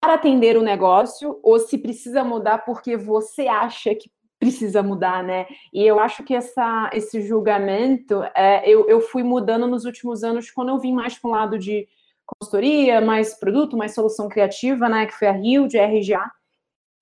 para 0.00 0.14
atender 0.14 0.56
o 0.56 0.62
negócio, 0.62 1.38
ou 1.42 1.58
se 1.58 1.76
precisa 1.76 2.22
mudar 2.22 2.58
porque 2.58 2.96
você 2.96 3.48
acha 3.48 3.94
que 3.94 4.10
precisa 4.38 4.82
mudar, 4.82 5.22
né? 5.22 5.46
E 5.72 5.84
eu 5.84 5.98
acho 5.98 6.22
que 6.22 6.34
essa, 6.34 6.88
esse 6.92 7.20
julgamento, 7.22 8.22
é, 8.34 8.68
eu, 8.68 8.88
eu 8.88 9.00
fui 9.00 9.22
mudando 9.22 9.66
nos 9.66 9.84
últimos 9.84 10.22
anos 10.22 10.50
quando 10.50 10.68
eu 10.68 10.78
vim 10.78 10.92
mais 10.92 11.18
para 11.18 11.28
um 11.28 11.32
lado 11.32 11.58
de 11.58 11.88
consultoria, 12.24 13.00
mais 13.00 13.34
produto, 13.34 13.76
mais 13.76 13.94
solução 13.94 14.28
criativa, 14.28 14.88
né? 14.88 15.06
Que 15.06 15.14
foi 15.14 15.28
a 15.28 15.32
Rio 15.32 15.66
de 15.66 15.78
RGA. 15.78 16.30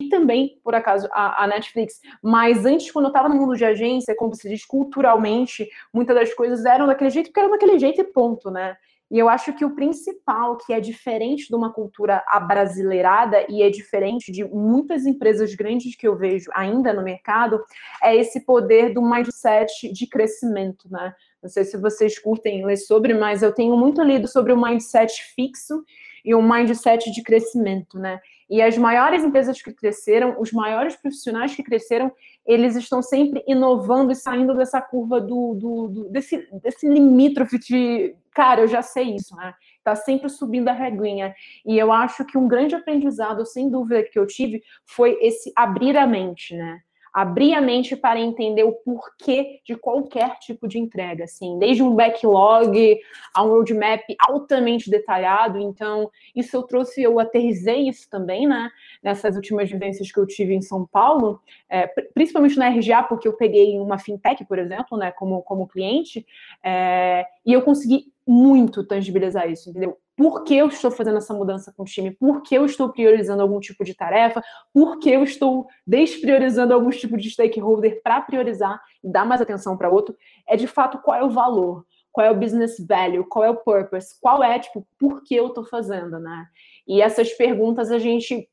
E 0.01 0.09
também, 0.09 0.59
por 0.63 0.75
acaso, 0.75 1.09
a, 1.11 1.45
a 1.45 1.47
Netflix. 1.47 2.01
Mas 2.23 2.65
antes, 2.65 2.91
quando 2.91 3.07
eu 3.07 3.11
estava 3.11 3.29
no 3.29 3.35
mundo 3.35 3.57
de 3.57 3.65
agência, 3.65 4.15
como 4.15 4.35
se 4.35 4.49
diz, 4.49 4.65
culturalmente, 4.65 5.69
muitas 5.93 6.15
das 6.15 6.35
coisas 6.35 6.65
eram 6.65 6.87
daquele 6.87 7.11
jeito, 7.11 7.27
porque 7.27 7.41
eram 7.41 7.51
daquele 7.51 7.79
jeito 7.79 8.01
e 8.01 8.05
ponto, 8.05 8.51
né? 8.51 8.77
E 9.11 9.19
eu 9.19 9.29
acho 9.29 9.53
que 9.53 9.65
o 9.65 9.75
principal, 9.75 10.57
que 10.57 10.73
é 10.73 10.81
diferente 10.81 11.49
de 11.49 11.55
uma 11.55 11.73
cultura 11.73 12.25
abrasileirada 12.27 13.47
e 13.49 13.63
é 13.63 13.71
diferente 13.71 14.33
de 14.33 14.45
muitas 14.45 15.07
empresas 15.07 15.55
grandes 15.55 15.95
que 15.95 16.09
eu 16.09 16.17
vejo 16.17 16.51
ainda 16.53 16.93
no 16.93 17.03
mercado, 17.03 17.63
é 18.03 18.17
esse 18.17 18.45
poder 18.45 18.93
do 18.93 19.01
mindset 19.03 19.93
de 19.93 20.07
crescimento, 20.09 20.89
né? 20.91 21.15
Não 21.41 21.49
sei 21.49 21.65
se 21.65 21.77
vocês 21.77 22.19
curtem 22.19 22.67
ler 22.67 22.77
sobre, 22.77 23.15
mas 23.15 23.43
eu 23.43 23.53
tenho 23.53 23.77
muito 23.77 24.03
lido 24.03 24.27
sobre 24.27 24.53
o 24.53 24.61
mindset 24.61 25.23
fixo 25.35 25.85
e 26.25 26.35
o 26.35 26.43
mindset 26.43 27.13
de 27.13 27.23
crescimento, 27.23 28.01
né? 28.01 28.19
E 28.51 28.61
as 28.61 28.77
maiores 28.77 29.25
empresas 29.25 29.63
que 29.63 29.73
cresceram, 29.73 30.41
os 30.41 30.53
maiores 30.53 30.97
profissionais 30.97 31.55
que 31.55 31.63
cresceram, 31.63 32.13
eles 32.47 32.77
estão 32.77 33.03
sempre 33.03 33.43
inovando 33.47 34.13
e 34.13 34.15
saindo 34.15 34.55
dessa 34.55 34.81
curva 34.81 35.21
do, 35.21 35.55
do, 35.55 35.89
do 35.89 36.09
desse, 36.09 36.49
desse 36.63 36.89
limítrofe 36.89 37.59
de, 37.59 38.15
cara, 38.33 38.63
eu 38.63 38.69
já 38.69 38.83
sei 38.83 39.17
isso, 39.17 39.35
né? 39.35 39.53
Tá 39.83 39.97
sempre 39.97 40.29
subindo 40.29 40.69
a 40.69 40.73
reguinha. 40.73 41.35
E 41.65 41.77
eu 41.77 41.93
acho 41.93 42.25
que 42.25 42.39
um 42.39 42.47
grande 42.47 42.75
aprendizado, 42.75 43.45
sem 43.45 43.69
dúvida, 43.69 44.05
que 44.05 44.19
eu 44.19 44.27
tive 44.27 44.63
foi 44.85 45.19
esse 45.21 45.53
abrir 45.57 45.97
a 45.97 46.07
mente, 46.07 46.55
né? 46.55 46.81
Abrir 47.17 47.55
a 47.55 47.63
mente 47.63 47.97
para 47.97 48.21
entender 48.21 48.65
o 48.65 48.73
porquê 48.73 49.63
de 49.65 49.75
qualquer 49.75 50.39
tipo 50.39 50.69
de 50.69 50.79
entrega, 50.79 51.25
assim, 51.25 51.59
desde 51.59 51.83
um 51.83 51.95
backlog 51.95 53.01
a 53.33 53.43
um 53.43 53.49
roadmap 53.49 54.03
altamente 54.21 54.91
detalhado. 54.91 55.59
Então, 55.59 56.11
isso 56.35 56.55
eu 56.55 56.63
trouxe, 56.65 57.03
eu 57.03 57.19
aterrizei 57.19 57.89
isso 57.89 58.07
também, 58.11 58.47
né, 58.47 58.71
nessas 59.03 59.35
últimas 59.35 59.71
vivências 59.71 60.13
que 60.13 60.21
eu 60.21 60.27
tive 60.27 60.53
em 60.53 60.61
São 60.61 60.87
Paulo, 60.87 61.41
é, 61.71 61.87
principalmente 62.13 62.59
na 62.59 62.69
RGA, 62.69 63.03
porque 63.05 63.27
eu 63.27 63.33
peguei 63.33 63.79
uma 63.79 63.99
fintech, 63.99 64.45
por 64.45 64.59
exemplo, 64.59 64.99
né, 64.99 65.11
como, 65.11 65.41
como 65.41 65.67
cliente, 65.67 66.27
é, 66.63 67.25
e 67.47 67.55
eu 67.55 67.63
consegui 67.63 68.13
muito 68.27 68.85
tangibilizar 68.85 69.51
isso, 69.51 69.71
entendeu? 69.71 69.97
por 70.17 70.45
que 70.45 70.57
eu 70.57 70.69
estou 70.69 70.91
fazendo 70.91 71.19
essa 71.19 71.35
mudança 71.35 71.73
com 71.77 71.83
o 71.83 71.87
time, 71.87 72.11
por 72.11 72.43
que 72.43 72.55
eu 72.55 72.65
estou 72.65 72.89
priorizando 72.89 73.43
algum 73.43 73.61
tipo 73.61 73.85
de 73.85 73.95
tarefa, 73.95 74.43
por 74.73 74.99
que 74.99 75.11
eu 75.11 75.23
estou 75.23 75.67
despriorizando 75.87 76.73
algum 76.73 76.89
tipo 76.89 77.19
de 77.19 77.31
stakeholder 77.31 78.01
para 78.03 78.23
priorizar 78.23 78.81
e 79.05 79.11
dar 79.11 79.27
mais 79.27 79.43
atenção 79.43 79.77
para 79.77 79.91
outro, 79.91 80.17
é 80.49 80.57
de 80.57 80.67
fato 80.67 80.99
qual 80.99 81.21
é 81.21 81.23
o 81.23 81.29
valor, 81.29 81.85
qual 82.11 82.27
é 82.27 82.31
o 82.31 82.37
business 82.37 82.77
value, 82.79 83.27
qual 83.29 83.45
é 83.45 83.51
o 83.51 83.57
purpose, 83.57 84.19
qual 84.19 84.43
é, 84.43 84.59
tipo, 84.59 84.87
por 84.99 85.23
que 85.23 85.35
eu 85.35 85.49
estou 85.49 85.67
fazendo, 85.67 86.19
né? 86.19 86.47
E 86.89 87.03
essas 87.03 87.31
perguntas 87.35 87.91
a 87.91 87.99
gente 87.99 88.49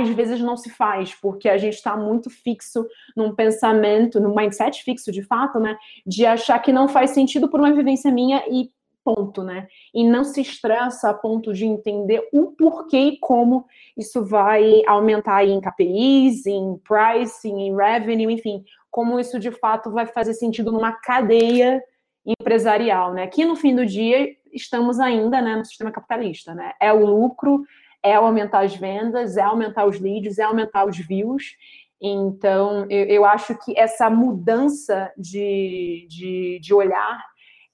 às 0.00 0.08
vezes 0.08 0.40
não 0.40 0.56
se 0.56 0.70
faz, 0.70 1.14
porque 1.14 1.48
a 1.48 1.56
gente 1.56 1.74
está 1.74 1.96
muito 1.96 2.28
fixo 2.28 2.84
num 3.16 3.32
pensamento, 3.32 4.18
num 4.20 4.34
mindset 4.34 4.82
fixo 4.82 5.10
de 5.10 5.22
fato, 5.22 5.58
né? 5.58 5.76
De 6.06 6.24
achar 6.26 6.58
que 6.60 6.72
não 6.72 6.88
faz 6.88 7.10
sentido 7.10 7.48
por 7.48 7.60
uma 7.60 7.72
vivência 7.72 8.10
minha 8.10 8.44
e 8.48 8.70
ponto, 9.04 9.42
né? 9.42 9.68
E 9.92 10.02
não 10.02 10.24
se 10.24 10.40
estressa 10.40 11.10
a 11.10 11.14
ponto 11.14 11.52
de 11.52 11.66
entender 11.66 12.26
o 12.32 12.52
porquê 12.52 12.98
e 12.98 13.18
como 13.18 13.66
isso 13.96 14.24
vai 14.24 14.82
aumentar 14.86 15.44
em 15.44 15.60
KPIs, 15.60 16.46
em 16.46 16.78
pricing, 16.78 17.60
em 17.60 17.76
revenue, 17.76 18.32
enfim, 18.32 18.64
como 18.90 19.20
isso 19.20 19.38
de 19.38 19.50
fato 19.50 19.90
vai 19.90 20.06
fazer 20.06 20.34
sentido 20.34 20.72
numa 20.72 20.92
cadeia 20.92 21.82
empresarial, 22.24 23.12
né? 23.12 23.26
Que 23.26 23.44
no 23.44 23.54
fim 23.54 23.74
do 23.76 23.84
dia 23.84 24.34
estamos 24.52 24.98
ainda, 24.98 25.42
né, 25.42 25.56
no 25.56 25.64
sistema 25.64 25.90
capitalista, 25.90 26.54
né? 26.54 26.72
É 26.80 26.92
o 26.92 27.04
lucro, 27.04 27.64
é 28.02 28.14
aumentar 28.14 28.60
as 28.60 28.74
vendas, 28.74 29.36
é 29.36 29.42
aumentar 29.42 29.84
os 29.86 29.98
leads, 29.98 30.38
é 30.38 30.44
aumentar 30.44 30.86
os 30.86 30.96
views. 30.96 31.56
Então, 32.00 32.86
eu, 32.90 33.04
eu 33.06 33.24
acho 33.24 33.56
que 33.64 33.76
essa 33.78 34.08
mudança 34.10 35.12
de, 35.16 36.06
de, 36.08 36.60
de 36.62 36.74
olhar 36.74 37.24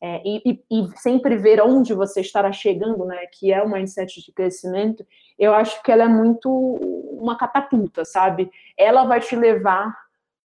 é, 0.03 0.23
e, 0.25 0.63
e, 0.71 0.99
sempre 0.99 1.37
ver 1.37 1.61
onde 1.61 1.93
você 1.93 2.23
estará 2.23 2.51
chegando, 2.53 3.05
né, 3.05 3.27
que 3.27 3.53
é 3.53 3.63
o 3.63 3.69
mindset 3.69 4.25
de 4.25 4.33
crescimento, 4.33 5.07
eu 5.39 5.53
acho 5.53 5.83
que 5.83 5.93
ela 5.93 6.05
é 6.05 6.09
muito 6.09 6.51
uma 6.51 7.37
catapulta, 7.37 8.05
sabe? 8.05 8.51
Ela 8.79 9.05
vai 9.05 9.21
te 9.21 9.37
levar 9.37 9.95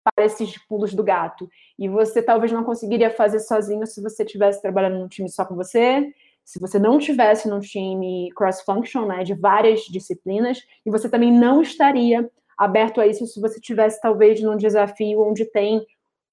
para 0.03 0.25
esses 0.25 0.57
pulos 0.67 0.95
do 0.95 1.05
gato. 1.05 1.49
E 1.79 1.89
você 1.89 2.23
talvez 2.23 2.51
não 2.51 2.65
conseguiria 2.65 3.11
fazer 3.11 3.41
sozinho 3.41 3.87
se 3.87 4.03
você 4.03 4.25
estivesse 4.25 4.61
trabalhando 4.63 4.99
num 4.99 5.09
time 5.09 5.29
só 5.29 5.45
com 5.45 5.55
você, 5.55 6.13
se 6.45 6.59
você 6.59 6.79
não 6.79 6.99
tivesse 6.99 7.49
num 7.49 7.61
time 7.61 8.31
cross-function, 8.35 9.07
né, 9.07 9.23
de 9.23 9.35
várias 9.35 9.83
disciplinas, 9.83 10.59
e 10.85 10.91
você 10.91 11.09
também 11.09 11.31
não 11.31 11.61
estaria 11.63 12.29
aberto 12.57 13.01
a 13.01 13.07
isso 13.07 13.27
se 13.27 13.41
você 13.41 13.61
tivesse 13.61 14.01
talvez 14.01 14.41
num 14.41 14.57
desafio 14.57 15.23
onde 15.23 15.45
tem 15.45 15.85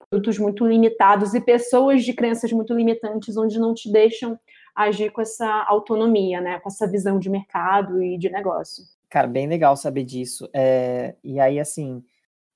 produtos 0.09 0.39
muito 0.39 0.65
limitados 0.65 1.33
e 1.33 1.39
pessoas 1.41 2.03
de 2.03 2.13
crenças 2.13 2.51
muito 2.51 2.73
limitantes, 2.73 3.37
onde 3.37 3.59
não 3.59 3.73
te 3.73 3.91
deixam 3.91 4.39
agir 4.75 5.11
com 5.11 5.21
essa 5.21 5.47
autonomia, 5.67 6.41
né? 6.41 6.59
Com 6.59 6.69
essa 6.69 6.87
visão 6.87 7.19
de 7.19 7.29
mercado 7.29 8.01
e 8.01 8.17
de 8.17 8.29
negócio. 8.29 8.83
Cara, 9.09 9.27
bem 9.27 9.47
legal 9.47 9.77
saber 9.77 10.03
disso. 10.03 10.49
É, 10.53 11.15
e 11.23 11.39
aí, 11.39 11.59
assim, 11.59 12.03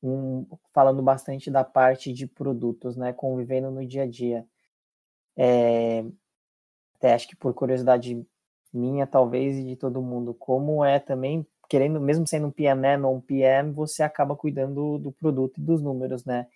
um, 0.01 0.45
falando 0.73 1.01
bastante 1.01 1.51
da 1.51 1.63
parte 1.63 2.11
de 2.11 2.25
produtos, 2.25 2.97
né? 2.97 3.13
Convivendo 3.13 3.69
no 3.69 3.85
dia 3.85 4.03
a 4.03 4.07
dia. 4.07 4.45
É, 5.37 6.03
até 6.97 7.13
acho 7.13 7.27
que 7.27 7.35
por 7.35 7.53
curiosidade 7.53 8.25
minha, 8.73 9.05
talvez, 9.05 9.57
e 9.57 9.63
de 9.63 9.75
todo 9.75 10.01
mundo, 10.01 10.33
como 10.33 10.83
é 10.83 10.97
também, 10.97 11.45
querendo, 11.69 12.01
mesmo 12.01 12.25
sendo 12.25 12.47
um 12.47 12.51
PMM 12.51 13.05
ou 13.05 13.15
um 13.15 13.21
PM, 13.21 13.71
você 13.71 14.01
acaba 14.01 14.35
cuidando 14.35 14.97
do 14.97 15.11
produto 15.11 15.59
e 15.59 15.61
dos 15.61 15.81
números, 15.81 16.25
né? 16.25 16.47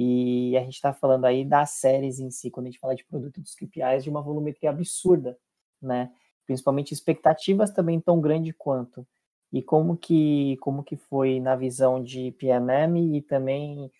E 0.00 0.56
a 0.56 0.60
gente 0.60 0.76
está 0.76 0.92
falando 0.92 1.24
aí 1.24 1.44
das 1.44 1.70
séries 1.70 2.20
em 2.20 2.30
si, 2.30 2.52
quando 2.52 2.66
a 2.66 2.70
gente 2.70 2.78
fala 2.78 2.94
de 2.94 3.04
produto 3.04 3.40
dos 3.40 3.56
KPIs, 3.56 4.04
de 4.04 4.10
uma 4.10 4.22
volumetria 4.22 4.70
absurda, 4.70 5.36
né? 5.82 6.12
Principalmente 6.46 6.94
expectativas 6.94 7.72
também 7.72 8.00
tão 8.00 8.20
grande 8.20 8.52
quanto. 8.52 9.04
E 9.52 9.60
como 9.60 9.96
que, 9.96 10.56
como 10.58 10.84
que 10.84 10.96
foi 10.96 11.40
na 11.40 11.56
visão 11.56 12.00
de 12.00 12.30
PMM 12.38 13.16
e 13.16 13.22
também 13.22 13.90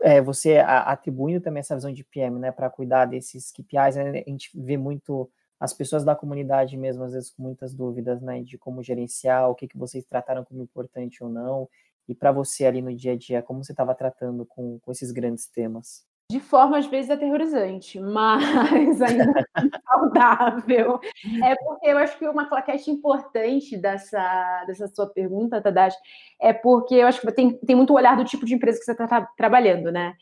é, 0.00 0.20
você 0.20 0.58
atribuindo 0.58 1.40
também 1.40 1.60
essa 1.60 1.76
visão 1.76 1.92
de 1.92 2.02
PM, 2.02 2.40
né, 2.40 2.50
para 2.50 2.68
cuidar 2.68 3.04
desses 3.04 3.52
KPIs, 3.52 3.94
né? 3.94 4.24
a 4.26 4.30
gente 4.30 4.50
vê 4.52 4.76
muito 4.76 5.30
as 5.60 5.72
pessoas 5.72 6.04
da 6.04 6.16
comunidade 6.16 6.76
mesmo, 6.76 7.04
às 7.04 7.12
vezes 7.12 7.30
com 7.30 7.42
muitas 7.42 7.72
dúvidas, 7.72 8.20
né, 8.20 8.42
de 8.42 8.58
como 8.58 8.82
gerenciar, 8.82 9.48
o 9.48 9.54
que, 9.54 9.68
que 9.68 9.78
vocês 9.78 10.04
trataram 10.04 10.44
como 10.44 10.60
importante 10.60 11.22
ou 11.22 11.30
não, 11.30 11.68
e 12.08 12.14
para 12.14 12.32
você 12.32 12.66
ali 12.66 12.82
no 12.82 12.94
dia 12.94 13.12
a 13.12 13.16
dia, 13.16 13.42
como 13.42 13.62
você 13.62 13.72
estava 13.72 13.94
tratando 13.94 14.44
com, 14.46 14.78
com 14.80 14.92
esses 14.92 15.10
grandes 15.10 15.46
temas? 15.46 16.04
De 16.30 16.40
forma, 16.40 16.78
às 16.78 16.86
vezes, 16.86 17.10
aterrorizante, 17.10 18.00
mas 18.00 19.00
ainda 19.02 19.46
saudável. 19.86 20.98
É 21.42 21.54
porque 21.54 21.86
eu 21.86 21.98
acho 21.98 22.18
que 22.18 22.26
uma 22.26 22.48
claquete 22.48 22.90
importante 22.90 23.76
dessa, 23.76 24.64
dessa 24.66 24.88
sua 24.88 25.06
pergunta, 25.06 25.60
Tadashi, 25.60 25.98
é 26.40 26.52
porque 26.52 26.94
eu 26.94 27.06
acho 27.06 27.20
que 27.20 27.30
tem, 27.32 27.58
tem 27.58 27.76
muito 27.76 27.92
olhar 27.92 28.16
do 28.16 28.24
tipo 28.24 28.46
de 28.46 28.54
empresa 28.54 28.78
que 28.78 28.84
você 28.84 28.92
está 28.92 29.06
tra 29.06 29.28
trabalhando, 29.36 29.92
né? 29.92 30.14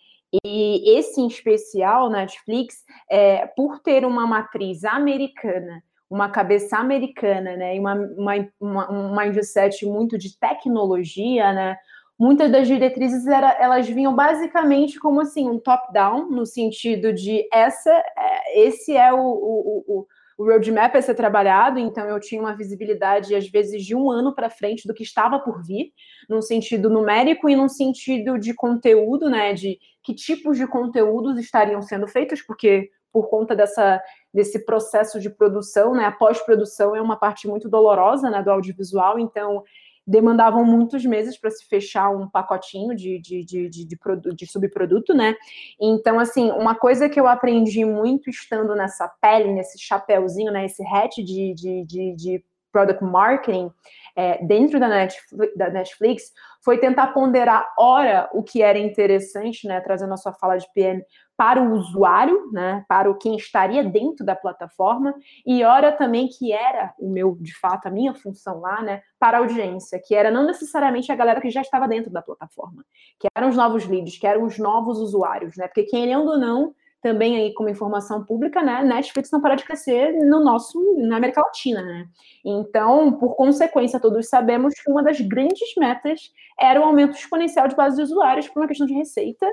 E 0.44 0.98
esse 0.98 1.20
em 1.20 1.26
especial, 1.26 2.10
Netflix, 2.10 2.82
é, 3.08 3.46
por 3.46 3.78
ter 3.80 4.04
uma 4.04 4.26
matriz 4.26 4.84
americana 4.84 5.82
uma 6.12 6.28
cabeça 6.28 6.76
americana, 6.76 7.56
né, 7.56 7.74
e 7.74 7.80
uma, 7.80 7.94
uma, 7.94 8.48
uma, 8.60 8.92
um 8.92 9.16
mindset 9.16 9.86
muito 9.86 10.18
de 10.18 10.38
tecnologia, 10.38 11.54
né, 11.54 11.76
muitas 12.20 12.52
das 12.52 12.68
diretrizes 12.68 13.26
era, 13.26 13.56
elas 13.58 13.88
vinham 13.88 14.14
basicamente 14.14 15.00
como 15.00 15.22
assim 15.22 15.48
um 15.48 15.58
top-down 15.58 16.30
no 16.30 16.44
sentido 16.44 17.14
de 17.14 17.48
essa, 17.50 17.90
é, 17.90 18.60
esse 18.66 18.94
é 18.94 19.10
o, 19.10 19.20
o, 19.20 19.84
o, 19.88 20.06
o 20.36 20.44
roadmap 20.44 20.94
a 20.94 21.00
ser 21.00 21.14
trabalhado, 21.14 21.78
então 21.78 22.06
eu 22.06 22.20
tinha 22.20 22.42
uma 22.42 22.54
visibilidade 22.54 23.34
às 23.34 23.48
vezes 23.48 23.82
de 23.82 23.96
um 23.96 24.10
ano 24.10 24.34
para 24.34 24.50
frente 24.50 24.86
do 24.86 24.92
que 24.92 25.02
estava 25.02 25.38
por 25.38 25.64
vir, 25.64 25.94
num 26.28 26.42
sentido 26.42 26.90
numérico 26.90 27.48
e 27.48 27.56
num 27.56 27.70
sentido 27.70 28.38
de 28.38 28.52
conteúdo, 28.52 29.30
né, 29.30 29.54
de 29.54 29.78
que 30.04 30.14
tipos 30.14 30.58
de 30.58 30.66
conteúdos 30.66 31.38
estariam 31.38 31.80
sendo 31.80 32.06
feitos, 32.06 32.42
porque 32.42 32.90
por 33.10 33.28
conta 33.28 33.54
dessa, 33.54 34.02
desse 34.32 34.64
processo 34.64 35.20
de 35.20 35.28
produção, 35.28 35.94
né? 35.94 36.04
A 36.04 36.12
pós-produção 36.12 36.96
é 36.96 37.00
uma 37.00 37.16
parte 37.16 37.46
muito 37.46 37.68
dolorosa 37.68 38.30
né, 38.30 38.42
do 38.42 38.50
audiovisual, 38.50 39.18
então 39.18 39.62
demandavam 40.06 40.64
muitos 40.64 41.04
meses 41.04 41.38
para 41.38 41.50
se 41.50 41.64
fechar 41.66 42.10
um 42.10 42.28
pacotinho 42.28 42.94
de, 42.94 43.20
de, 43.20 43.44
de, 43.44 43.68
de, 43.68 43.84
de, 43.84 43.96
produto, 43.96 44.34
de 44.34 44.46
subproduto, 44.46 45.14
né? 45.14 45.34
Então, 45.80 46.18
assim, 46.18 46.50
uma 46.50 46.74
coisa 46.74 47.08
que 47.08 47.20
eu 47.20 47.28
aprendi 47.28 47.84
muito 47.84 48.28
estando 48.28 48.74
nessa 48.74 49.06
pele, 49.20 49.52
nesse 49.52 49.78
chapéuzinho, 49.78 50.50
né? 50.50 50.66
Esse 50.66 50.82
hat 50.84 51.22
de, 51.22 51.54
de, 51.54 51.84
de, 51.84 52.16
de 52.16 52.44
product 52.72 53.04
marketing 53.04 53.70
é, 54.14 54.44
dentro 54.44 54.78
da 54.78 54.88
Netflix, 54.88 55.56
da 55.56 55.70
Netflix 55.70 56.32
foi 56.64 56.78
tentar 56.78 57.08
ponderar, 57.08 57.66
ora, 57.78 58.28
o 58.32 58.42
que 58.42 58.62
era 58.62 58.78
interessante, 58.78 59.66
né? 59.66 59.80
Trazendo 59.80 60.14
a 60.14 60.16
sua 60.16 60.32
fala 60.32 60.56
de 60.56 60.66
PM 60.72 61.02
para 61.36 61.60
o 61.60 61.72
usuário, 61.72 62.52
né, 62.52 62.84
para 62.88 63.10
o 63.10 63.16
quem 63.16 63.34
estaria 63.34 63.82
dentro 63.82 64.24
da 64.24 64.36
plataforma, 64.36 65.12
e 65.44 65.64
ora 65.64 65.90
também 65.90 66.28
que 66.28 66.52
era 66.52 66.94
o 66.98 67.10
meu, 67.10 67.36
de 67.40 67.58
fato, 67.58 67.88
a 67.88 67.90
minha 67.90 68.14
função 68.14 68.60
lá, 68.60 68.80
né, 68.80 69.02
para 69.18 69.38
a 69.38 69.40
audiência, 69.40 70.00
que 70.00 70.14
era 70.14 70.30
não 70.30 70.46
necessariamente 70.46 71.10
a 71.10 71.16
galera 71.16 71.40
que 71.40 71.50
já 71.50 71.60
estava 71.60 71.88
dentro 71.88 72.12
da 72.12 72.22
plataforma, 72.22 72.84
que 73.18 73.26
eram 73.34 73.48
os 73.48 73.56
novos 73.56 73.86
leads, 73.86 74.18
que 74.18 74.26
eram 74.26 74.44
os 74.44 74.56
novos 74.56 74.98
usuários, 75.00 75.56
né, 75.56 75.66
porque 75.66 75.82
querendo 75.82 76.28
ou 76.28 76.38
não, 76.38 76.74
também 77.02 77.36
aí 77.36 77.52
como 77.52 77.68
informação 77.68 78.24
pública, 78.24 78.62
né, 78.62 78.82
Netflix 78.82 79.30
não 79.30 79.40
para 79.40 79.56
de 79.56 79.64
crescer 79.64 80.12
no 80.24 80.42
nosso, 80.42 80.78
na 80.98 81.16
América 81.16 81.42
Latina, 81.42 81.82
né, 81.82 82.06
então, 82.44 83.12
por 83.12 83.34
consequência, 83.36 84.00
todos 84.00 84.28
sabemos 84.28 84.74
que 84.74 84.90
uma 84.90 85.02
das 85.02 85.20
grandes 85.20 85.74
metas 85.76 86.20
era 86.58 86.80
o 86.80 86.84
aumento 86.84 87.16
exponencial 87.16 87.68
de 87.68 87.74
base 87.74 87.96
de 87.96 88.02
usuários 88.02 88.48
por 88.48 88.60
uma 88.60 88.68
questão 88.68 88.86
de 88.86 88.94
receita, 88.94 89.46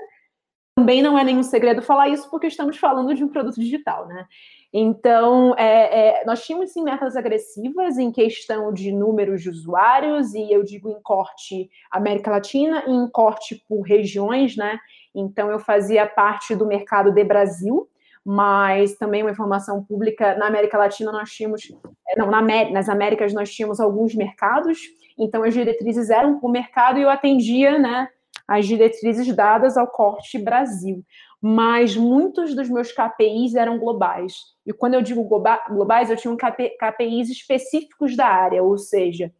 também 0.80 1.02
não 1.02 1.20
é 1.20 1.26
nenhum 1.26 1.44
segredo 1.44 1.82
falar 1.82 2.08
isso, 2.08 2.30
porque 2.30 2.48
estamos 2.48 2.78
falando 2.78 3.14
de 3.14 3.22
um 3.22 3.28
produto 3.28 3.60
digital, 3.60 4.08
né? 4.08 4.26
Então, 4.72 5.54
é, 5.58 6.22
é, 6.22 6.26
nós 6.26 6.46
tínhamos 6.46 6.72
sim 6.72 6.84
metas 6.84 7.18
agressivas 7.18 7.98
em 7.98 8.14
questão 8.14 8.72
de 8.72 8.94
números 8.94 9.42
de 9.42 9.50
usuários, 9.50 10.34
e 10.34 10.50
eu 10.50 10.64
digo 10.64 10.90
em 10.90 11.02
corte 11.02 11.70
América 11.92 12.32
Latina 12.32 12.86
e 12.88 12.92
em 12.92 13.10
corte 13.10 13.62
por 13.68 13.82
regiões, 13.82 14.56
né? 14.56 14.80
Então, 15.14 15.52
eu 15.52 15.60
fazia 15.60 16.06
parte 16.06 16.56
do 16.56 16.66
mercado 16.66 17.12
de 17.12 17.26
Brasil, 17.26 17.90
mas 18.24 18.96
também 18.96 19.22
uma 19.22 19.32
informação 19.32 19.84
pública 19.84 20.36
na 20.36 20.48
América 20.48 20.78
Latina 20.78 21.12
nós 21.12 21.30
tínhamos, 21.30 21.62
é, 22.08 22.18
não, 22.18 22.32
na, 22.32 22.42
nas 22.72 22.88
Américas 22.88 23.34
nós 23.34 23.52
tínhamos 23.52 23.82
alguns 23.82 24.16
mercados, 24.16 24.80
então 25.18 25.44
as 25.44 25.54
diretrizes 25.54 26.10
eram 26.10 26.40
por 26.40 26.50
mercado 26.50 27.00
e 27.00 27.02
eu 27.02 27.10
atendia, 27.10 27.78
né? 27.78 28.08
As 28.50 28.66
diretrizes 28.66 29.34
dadas 29.36 29.78
ao 29.78 29.88
corte 29.88 30.40
Brasil. 30.40 31.06
Mas 31.40 31.96
muitos 31.96 32.56
dos 32.56 32.68
meus 32.68 32.92
KPIs 32.92 33.54
eram 33.54 33.78
globais. 33.78 34.34
E 34.66 34.74
quando 34.74 34.96
eu 34.96 35.02
digo 35.02 35.24
globais, 35.24 36.10
eu 36.10 36.18
tinha 36.18 36.34
um 36.34 36.38
KPIs 36.38 37.30
específicos 37.30 38.18
da 38.18 38.26
área, 38.26 38.64
ou 38.64 38.78
seja, 38.78 39.32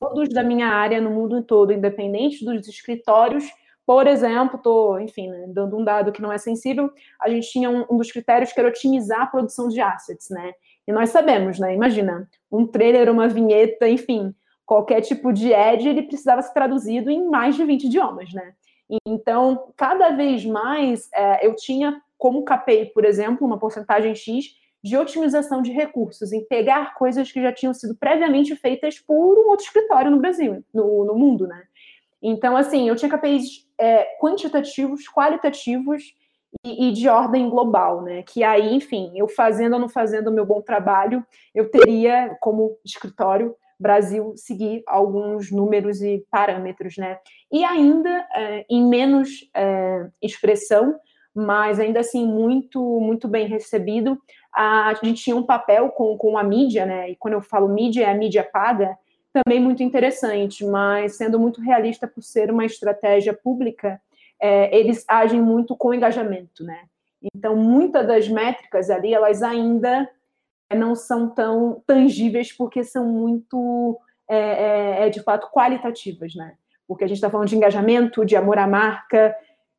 todos 0.00 0.28
da 0.30 0.42
minha 0.42 0.66
área 0.66 1.00
no 1.00 1.10
mundo 1.10 1.42
todo, 1.42 1.72
independente 1.72 2.44
dos 2.44 2.66
escritórios. 2.66 3.44
Por 3.86 4.08
exemplo, 4.08 4.56
estou, 4.56 5.00
enfim, 5.00 5.28
né, 5.28 5.46
dando 5.48 5.78
um 5.78 5.84
dado 5.84 6.10
que 6.10 6.20
não 6.20 6.32
é 6.32 6.38
sensível, 6.38 6.90
a 7.22 7.30
gente 7.30 7.48
tinha 7.48 7.70
um, 7.70 7.86
um 7.88 7.96
dos 7.96 8.10
critérios 8.10 8.52
que 8.52 8.58
era 8.58 8.68
otimizar 8.68 9.22
a 9.22 9.26
produção 9.26 9.68
de 9.68 9.80
assets, 9.80 10.28
né? 10.28 10.52
E 10.88 10.92
nós 10.92 11.10
sabemos, 11.10 11.60
né? 11.60 11.72
Imagina, 11.72 12.28
um 12.50 12.66
trailer, 12.66 13.08
uma 13.08 13.28
vinheta, 13.28 13.88
enfim, 13.88 14.34
qualquer 14.66 15.00
tipo 15.00 15.32
de 15.32 15.54
ad, 15.54 15.88
ele 15.88 16.02
precisava 16.02 16.42
ser 16.42 16.52
traduzido 16.52 17.10
em 17.10 17.28
mais 17.30 17.54
de 17.54 17.64
20 17.64 17.84
idiomas, 17.84 18.32
né? 18.32 18.52
Então, 19.06 19.72
cada 19.76 20.10
vez 20.10 20.44
mais, 20.44 21.08
é, 21.14 21.46
eu 21.46 21.54
tinha 21.54 22.00
como 22.18 22.44
KPI, 22.44 22.92
por 22.92 23.04
exemplo, 23.04 23.46
uma 23.46 23.58
porcentagem 23.58 24.14
X 24.14 24.46
de 24.82 24.96
otimização 24.96 25.62
de 25.62 25.72
recursos, 25.72 26.32
em 26.32 26.44
pegar 26.44 26.94
coisas 26.94 27.30
que 27.30 27.42
já 27.42 27.52
tinham 27.52 27.74
sido 27.74 27.96
previamente 27.96 28.54
feitas 28.54 28.98
por 28.98 29.38
um 29.38 29.48
outro 29.48 29.66
escritório 29.66 30.10
no 30.10 30.20
Brasil, 30.20 30.64
no, 30.72 31.04
no 31.04 31.14
mundo, 31.14 31.46
né? 31.46 31.64
Então, 32.22 32.56
assim, 32.56 32.88
eu 32.88 32.96
tinha 32.96 33.10
KPIs 33.10 33.66
é, 33.78 34.16
quantitativos, 34.20 35.08
qualitativos 35.08 36.14
e, 36.64 36.88
e, 36.88 36.92
de 36.92 37.08
ordem 37.08 37.48
global, 37.50 38.02
né? 38.02 38.22
Que 38.22 38.42
aí, 38.42 38.74
enfim, 38.74 39.12
eu 39.16 39.28
fazendo 39.28 39.74
ou 39.74 39.80
não 39.80 39.88
fazendo 39.88 40.28
o 40.28 40.32
meu 40.32 40.46
bom 40.46 40.60
trabalho, 40.60 41.24
eu 41.54 41.70
teria 41.70 42.36
como 42.40 42.78
escritório 42.84 43.54
Brasil 43.78 44.34
seguir 44.36 44.82
alguns 44.86 45.50
números 45.50 46.00
e 46.02 46.24
parâmetros, 46.30 46.96
né? 46.96 47.18
E 47.52 47.64
ainda 47.64 48.26
é, 48.34 48.64
em 48.68 48.86
menos 48.86 49.48
é, 49.54 50.08
expressão, 50.22 50.98
mas 51.34 51.78
ainda 51.78 52.00
assim 52.00 52.26
muito 52.26 52.80
muito 53.00 53.28
bem 53.28 53.46
recebido. 53.46 54.18
A, 54.54 54.94
gente 55.02 55.22
tinha 55.22 55.36
um 55.36 55.42
papel 55.42 55.90
com, 55.90 56.16
com 56.16 56.38
a 56.38 56.42
mídia, 56.42 56.86
né? 56.86 57.10
E 57.10 57.16
quando 57.16 57.34
eu 57.34 57.42
falo 57.42 57.68
mídia, 57.68 58.04
é 58.04 58.10
a 58.10 58.14
mídia 58.14 58.42
paga. 58.42 58.96
também 59.32 59.60
muito 59.60 59.82
interessante, 59.82 60.64
mas 60.64 61.16
sendo 61.16 61.38
muito 61.38 61.60
realista 61.60 62.08
por 62.08 62.22
ser 62.22 62.50
uma 62.50 62.64
estratégia 62.64 63.34
pública, 63.34 64.00
é, 64.40 64.74
eles 64.74 65.04
agem 65.06 65.42
muito 65.42 65.76
com 65.76 65.92
engajamento, 65.92 66.64
né? 66.64 66.84
Então, 67.34 67.56
muitas 67.56 68.06
das 68.06 68.28
métricas 68.28 68.88
ali, 68.90 69.12
elas 69.12 69.42
ainda 69.42 70.08
não 70.74 70.94
são 70.94 71.28
tão 71.28 71.82
tangíveis 71.86 72.52
porque 72.52 72.82
são 72.82 73.06
muito, 73.06 73.98
é, 74.28 74.36
é, 74.36 75.06
é 75.06 75.10
de 75.10 75.22
fato, 75.22 75.50
qualitativas, 75.52 76.34
né? 76.34 76.54
Porque 76.88 77.04
a 77.04 77.06
gente 77.06 77.16
está 77.16 77.30
falando 77.30 77.48
de 77.48 77.56
engajamento, 77.56 78.24
de 78.24 78.36
amor 78.36 78.58
à 78.58 78.66
marca, 78.66 79.34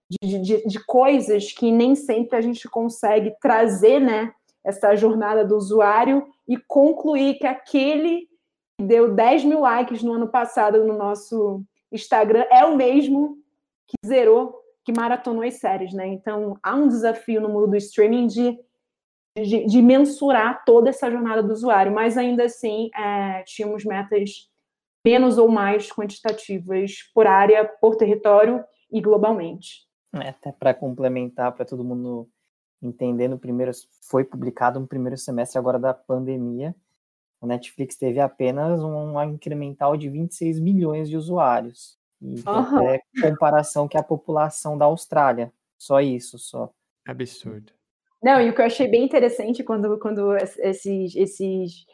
de, 0.09 0.39
de, 0.39 0.65
de, 0.65 0.85
coisas 0.85 1.51
que 1.51 1.71
nem 1.71 1.95
sempre 1.95 2.37
a 2.37 2.41
gente 2.41 2.67
consegue 2.69 3.35
trazer, 3.41 3.99
né? 3.99 4.31
Essa 4.63 4.95
jornada 4.95 5.45
do 5.45 5.55
usuário 5.55 6.27
e 6.47 6.57
concluir 6.57 7.35
que 7.35 7.47
aquele 7.47 8.27
que 8.77 8.85
deu 8.85 9.13
10 9.13 9.43
mil 9.45 9.61
likes 9.61 10.03
no 10.03 10.13
ano 10.13 10.27
passado 10.27 10.83
no 10.83 10.97
nosso 10.97 11.63
Instagram 11.91 12.45
é 12.51 12.65
o 12.65 12.75
mesmo 12.75 13.37
que 13.87 13.95
zerou, 14.05 14.61
que 14.83 14.91
maratonou 14.91 15.43
as 15.43 15.55
séries, 15.55 15.93
né? 15.93 16.07
Então, 16.07 16.57
há 16.61 16.75
um 16.75 16.87
desafio 16.87 17.41
no 17.41 17.49
mundo 17.49 17.67
do 17.67 17.77
streaming 17.77 18.27
de, 18.27 18.57
de, 19.43 19.65
de 19.65 19.81
mensurar 19.81 20.63
toda 20.65 20.89
essa 20.89 21.09
jornada 21.09 21.43
do 21.43 21.53
usuário, 21.53 21.91
mas 21.91 22.17
ainda 22.17 22.45
assim, 22.45 22.89
é, 22.95 23.43
tínhamos 23.43 23.83
metas 23.85 24.49
menos 25.05 25.37
ou 25.37 25.47
mais 25.47 25.89
quantitativas 25.89 26.95
por 27.13 27.27
área, 27.27 27.65
por 27.65 27.95
território 27.95 28.63
e 28.91 28.99
globalmente. 28.99 29.87
É, 30.13 30.29
até 30.29 30.51
para 30.51 30.73
complementar, 30.73 31.51
para 31.53 31.65
todo 31.65 31.83
mundo 31.83 32.29
entender, 32.81 33.27
no 33.27 33.39
primeiro, 33.39 33.71
foi 34.09 34.23
publicado 34.23 34.79
no 34.79 34.87
primeiro 34.87 35.17
semestre 35.17 35.57
agora 35.57 35.79
da 35.79 35.93
pandemia, 35.93 36.75
o 37.39 37.45
Netflix 37.45 37.95
teve 37.95 38.19
apenas 38.19 38.81
um 38.81 39.21
incremental 39.23 39.95
de 39.95 40.09
26 40.09 40.59
milhões 40.59 41.07
de 41.07 41.15
usuários. 41.15 41.97
E 42.19 42.35
uhum. 42.47 42.89
é 42.89 42.99
comparação 43.21 43.87
que 43.87 43.97
a 43.97 44.03
população 44.03 44.77
da 44.77 44.85
Austrália. 44.85 45.53
Só 45.77 46.01
isso, 46.01 46.39
só. 46.39 46.73
Absurdo. 47.07 47.76
Não, 48.21 48.41
e 48.41 48.49
o 48.49 48.53
que 48.55 48.61
eu 48.61 48.65
achei 48.65 48.87
bem 48.87 49.03
interessante 49.03 49.63
quando, 49.63 49.99
quando 49.99 50.35
esses, 50.35 51.15
esses, 51.15 51.85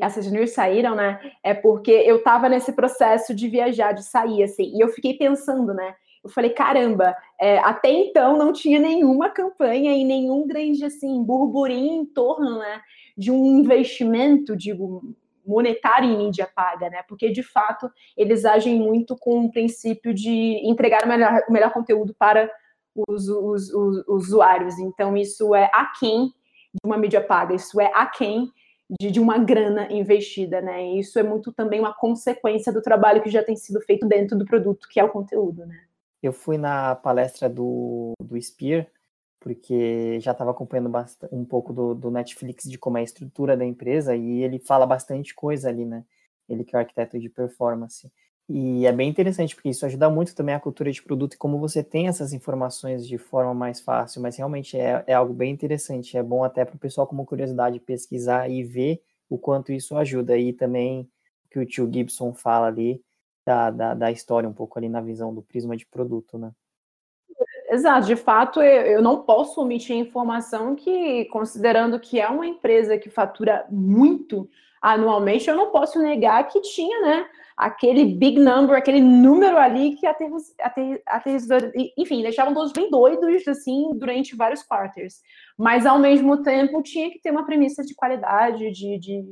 essas 0.00 0.30
news 0.30 0.50
saíram, 0.50 0.94
né? 0.94 1.18
É 1.42 1.54
porque 1.54 1.90
eu 1.90 2.18
estava 2.18 2.48
nesse 2.48 2.72
processo 2.72 3.34
de 3.34 3.48
viajar, 3.48 3.92
de 3.92 4.04
sair, 4.04 4.42
assim, 4.42 4.76
e 4.76 4.80
eu 4.80 4.88
fiquei 4.88 5.14
pensando, 5.14 5.72
né? 5.72 5.94
Eu 6.22 6.28
falei, 6.28 6.50
caramba, 6.50 7.16
é, 7.40 7.58
até 7.60 7.90
então 7.90 8.36
não 8.36 8.52
tinha 8.52 8.78
nenhuma 8.78 9.30
campanha 9.30 9.96
e 9.96 10.04
nenhum 10.04 10.46
grande, 10.46 10.84
assim, 10.84 11.22
burburinho 11.22 12.02
em 12.02 12.04
torno, 12.04 12.58
né? 12.58 12.80
De 13.16 13.30
um 13.30 13.58
investimento, 13.58 14.54
digo, 14.54 15.02
monetário 15.46 16.10
em 16.10 16.16
mídia 16.18 16.48
paga, 16.54 16.90
né? 16.90 17.02
Porque 17.08 17.30
de 17.30 17.42
fato 17.42 17.90
eles 18.16 18.44
agem 18.44 18.78
muito 18.78 19.16
com 19.16 19.46
o 19.46 19.50
princípio 19.50 20.12
de 20.12 20.60
entregar 20.62 21.04
o 21.04 21.08
melhor, 21.08 21.42
o 21.48 21.52
melhor 21.52 21.72
conteúdo 21.72 22.14
para 22.18 22.50
os, 22.94 23.28
os, 23.28 23.72
os, 23.72 24.08
usuários. 24.08 24.78
Então, 24.78 25.16
isso 25.16 25.54
é 25.54 25.70
aquém 25.72 26.26
de 26.72 26.80
uma 26.84 26.96
mídia 26.96 27.20
paga, 27.20 27.54
isso 27.54 27.80
é 27.80 27.90
aquém 27.94 28.50
de, 29.00 29.10
de 29.10 29.20
uma 29.20 29.38
grana 29.38 29.92
investida, 29.92 30.60
né? 30.60 30.84
E 30.84 31.00
isso 31.00 31.18
é 31.18 31.22
muito 31.22 31.52
também 31.52 31.80
uma 31.80 31.94
consequência 31.94 32.72
do 32.72 32.82
trabalho 32.82 33.22
que 33.22 33.30
já 33.30 33.42
tem 33.42 33.56
sido 33.56 33.80
feito 33.80 34.06
dentro 34.06 34.36
do 34.36 34.44
produto, 34.44 34.88
que 34.88 34.98
é 34.98 35.04
o 35.04 35.10
conteúdo, 35.10 35.66
né? 35.66 35.80
Eu 36.22 36.32
fui 36.32 36.58
na 36.58 36.94
palestra 36.96 37.48
do, 37.48 38.12
do 38.20 38.40
Spear, 38.40 38.86
porque 39.38 40.20
já 40.20 40.32
estava 40.32 40.50
acompanhando 40.50 40.92
um 41.32 41.44
pouco 41.44 41.72
do, 41.72 41.94
do, 41.94 42.10
Netflix 42.10 42.64
de 42.68 42.76
como 42.76 42.98
é 42.98 43.00
a 43.00 43.04
estrutura 43.04 43.56
da 43.56 43.64
empresa 43.64 44.14
e 44.14 44.42
ele 44.42 44.58
fala 44.58 44.86
bastante 44.86 45.34
coisa 45.34 45.68
ali, 45.68 45.86
né? 45.86 46.04
Ele 46.48 46.62
que 46.62 46.76
é 46.76 46.78
o 46.78 46.80
arquiteto 46.80 47.18
de 47.18 47.30
performance. 47.30 48.12
E 48.52 48.84
é 48.84 48.90
bem 48.90 49.08
interessante, 49.08 49.54
porque 49.54 49.68
isso 49.68 49.86
ajuda 49.86 50.10
muito 50.10 50.34
também 50.34 50.56
a 50.56 50.60
cultura 50.60 50.90
de 50.90 51.00
produto 51.00 51.34
e 51.34 51.36
como 51.36 51.56
você 51.56 51.84
tem 51.84 52.08
essas 52.08 52.32
informações 52.32 53.06
de 53.06 53.16
forma 53.16 53.54
mais 53.54 53.80
fácil, 53.80 54.20
mas 54.20 54.36
realmente 54.36 54.76
é, 54.76 55.04
é 55.06 55.14
algo 55.14 55.32
bem 55.32 55.52
interessante. 55.52 56.16
É 56.16 56.22
bom 56.22 56.42
até 56.42 56.64
para 56.64 56.74
o 56.74 56.78
pessoal, 56.78 57.06
como 57.06 57.24
curiosidade, 57.24 57.78
pesquisar 57.78 58.50
e 58.50 58.64
ver 58.64 59.04
o 59.28 59.38
quanto 59.38 59.70
isso 59.70 59.96
ajuda. 59.96 60.36
E 60.36 60.52
também 60.52 61.08
que 61.48 61.60
o 61.60 61.64
tio 61.64 61.88
Gibson 61.88 62.34
fala 62.34 62.66
ali 62.66 63.00
da, 63.46 63.70
da, 63.70 63.94
da 63.94 64.10
história, 64.10 64.48
um 64.48 64.52
pouco 64.52 64.80
ali 64.80 64.88
na 64.88 65.00
visão 65.00 65.32
do 65.32 65.42
prisma 65.42 65.76
de 65.76 65.86
produto, 65.86 66.36
né? 66.36 66.50
Exato, 67.70 68.08
de 68.08 68.16
fato, 68.16 68.60
eu 68.60 69.00
não 69.00 69.22
posso 69.22 69.60
omitir 69.60 69.94
a 69.94 70.00
informação 70.00 70.74
que, 70.74 71.26
considerando 71.26 72.00
que 72.00 72.18
é 72.18 72.28
uma 72.28 72.48
empresa 72.48 72.98
que 72.98 73.08
fatura 73.08 73.64
muito 73.70 74.50
anualmente, 74.80 75.48
eu 75.48 75.56
não 75.56 75.70
posso 75.70 76.00
negar 76.00 76.48
que 76.48 76.60
tinha, 76.60 77.00
né, 77.02 77.26
aquele 77.56 78.04
big 78.04 78.40
number, 78.40 78.76
aquele 78.76 79.00
número 79.00 79.58
ali 79.58 79.94
que 79.96 80.06
aterros, 80.06 80.54
aterros, 81.06 81.46
enfim, 81.96 82.22
deixavam 82.22 82.54
todos 82.54 82.72
bem 82.72 82.90
doidos, 82.90 83.46
assim, 83.46 83.90
durante 83.94 84.34
vários 84.34 84.62
quarters. 84.62 85.20
Mas, 85.58 85.84
ao 85.84 85.98
mesmo 85.98 86.42
tempo, 86.42 86.82
tinha 86.82 87.10
que 87.10 87.20
ter 87.20 87.30
uma 87.30 87.44
premissa 87.44 87.84
de 87.84 87.94
qualidade, 87.94 88.70
de, 88.70 88.98
de, 88.98 89.24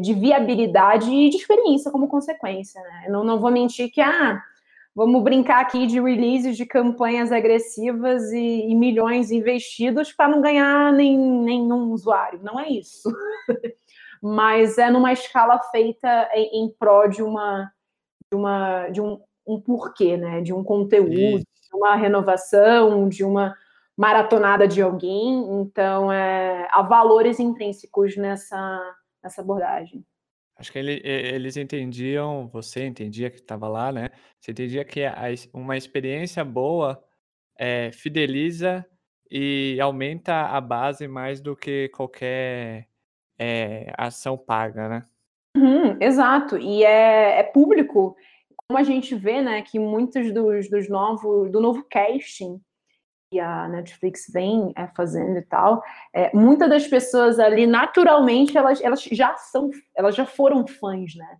de 0.00 0.14
viabilidade 0.14 1.08
e 1.08 1.30
de 1.30 1.36
experiência 1.36 1.92
como 1.92 2.08
consequência, 2.08 2.82
né? 2.82 3.04
Eu 3.06 3.12
não, 3.12 3.24
não 3.24 3.38
vou 3.38 3.52
mentir 3.52 3.92
que, 3.92 4.00
ah, 4.00 4.42
vamos 4.92 5.22
brincar 5.22 5.60
aqui 5.60 5.86
de 5.86 6.00
releases 6.00 6.56
de 6.56 6.66
campanhas 6.66 7.30
agressivas 7.30 8.32
e, 8.32 8.70
e 8.70 8.74
milhões 8.74 9.30
investidos 9.30 10.12
para 10.12 10.28
não 10.28 10.40
ganhar 10.40 10.92
nem, 10.92 11.16
nenhum 11.16 11.92
usuário. 11.92 12.40
Não 12.42 12.58
é 12.58 12.68
isso. 12.68 13.08
Mas 14.22 14.78
é 14.78 14.90
numa 14.90 15.12
escala 15.12 15.58
feita 15.70 16.30
em, 16.32 16.64
em 16.64 16.70
prol 16.78 17.08
de 17.08 17.22
uma 17.22 17.72
de, 18.32 18.36
uma, 18.36 18.88
de 18.88 19.00
um, 19.00 19.20
um 19.46 19.60
porquê, 19.60 20.16
né? 20.16 20.40
De 20.40 20.54
um 20.54 20.64
conteúdo, 20.64 21.12
isso. 21.12 21.44
de 21.44 21.76
uma 21.76 21.94
renovação, 21.94 23.08
de 23.08 23.22
uma 23.24 23.54
maratonada 23.96 24.66
de 24.66 24.80
alguém. 24.80 25.60
Então, 25.60 26.10
é, 26.10 26.66
há 26.70 26.82
valores 26.82 27.38
intrínsecos 27.38 28.16
nessa, 28.16 28.80
nessa 29.22 29.42
abordagem. 29.42 30.04
Acho 30.56 30.72
que 30.72 30.78
ele, 30.78 31.00
eles 31.04 31.56
entendiam, 31.56 32.48
você 32.48 32.86
entendia 32.86 33.30
que 33.30 33.36
estava 33.36 33.68
lá, 33.68 33.92
né? 33.92 34.10
Você 34.40 34.52
entendia 34.52 34.84
que 34.84 35.04
a, 35.04 35.16
uma 35.52 35.76
experiência 35.76 36.44
boa 36.44 37.02
é, 37.58 37.90
fideliza 37.92 38.86
e 39.30 39.78
aumenta 39.80 40.46
a 40.46 40.60
base 40.60 41.08
mais 41.08 41.40
do 41.40 41.56
que 41.56 41.88
qualquer 41.88 42.88
é, 43.38 43.92
ação 43.96 44.36
paga, 44.36 44.88
né? 44.88 45.04
Uhum, 45.56 45.96
exato, 46.00 46.56
e 46.56 46.82
é, 46.82 47.40
é, 47.40 47.42
público, 47.42 48.16
como 48.56 48.78
a 48.78 48.82
gente 48.82 49.14
vê, 49.14 49.42
né, 49.42 49.60
que 49.62 49.78
muitos 49.78 50.32
dos, 50.32 50.70
dos 50.70 50.88
novos, 50.88 51.50
do 51.50 51.60
novo 51.60 51.84
casting 51.90 52.60
que 53.32 53.40
a 53.40 53.66
Netflix 53.66 54.26
vem 54.30 54.72
é, 54.76 54.86
fazendo 54.88 55.38
e 55.38 55.42
tal, 55.42 55.82
é, 56.12 56.30
muitas 56.36 56.68
das 56.68 56.86
pessoas 56.86 57.38
ali, 57.38 57.66
naturalmente, 57.66 58.58
elas, 58.58 58.78
elas 58.82 59.02
já 59.02 59.34
são, 59.36 59.70
elas 59.96 60.14
já 60.14 60.26
foram 60.26 60.66
fãs, 60.66 61.14
né? 61.16 61.38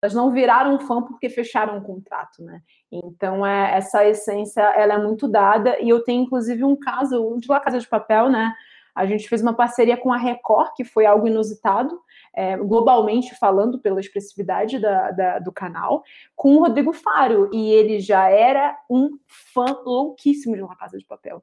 Elas 0.00 0.14
não 0.14 0.32
viraram 0.32 0.78
fã 0.80 1.02
porque 1.02 1.28
fecharam 1.28 1.76
um 1.76 1.82
contrato, 1.82 2.42
né? 2.42 2.62
Então, 2.90 3.44
é, 3.44 3.76
essa 3.76 4.02
essência, 4.06 4.62
ela 4.62 4.94
é 4.94 4.98
muito 4.98 5.28
dada, 5.28 5.78
e 5.78 5.90
eu 5.90 6.02
tenho, 6.02 6.22
inclusive, 6.22 6.64
um 6.64 6.74
caso 6.74 7.36
de 7.38 7.48
La 7.50 7.60
Casa 7.60 7.78
de 7.78 7.86
Papel, 7.86 8.30
né? 8.30 8.54
A 8.96 9.04
gente 9.04 9.28
fez 9.28 9.42
uma 9.42 9.52
parceria 9.52 9.96
com 9.96 10.10
a 10.10 10.16
Record, 10.16 10.72
que 10.74 10.82
foi 10.82 11.04
algo 11.04 11.26
inusitado, 11.26 12.00
é, 12.34 12.56
globalmente 12.56 13.34
falando, 13.38 13.78
pela 13.78 14.00
expressividade 14.00 14.78
da, 14.78 15.10
da, 15.10 15.38
do 15.38 15.52
canal, 15.52 16.02
com 16.34 16.56
o 16.56 16.60
Rodrigo 16.60 16.94
Faro. 16.94 17.50
E 17.52 17.70
ele 17.70 18.00
já 18.00 18.30
era 18.30 18.74
um 18.90 19.18
fã 19.26 19.66
louquíssimo 19.84 20.56
de 20.56 20.62
Uma 20.62 20.74
Casa 20.74 20.96
de 20.96 21.04
Papel. 21.04 21.42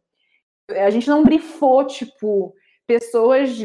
A 0.69 0.89
gente 0.89 1.07
não 1.07 1.23
brifou, 1.23 1.85
tipo, 1.85 2.55
pessoas 2.87 3.59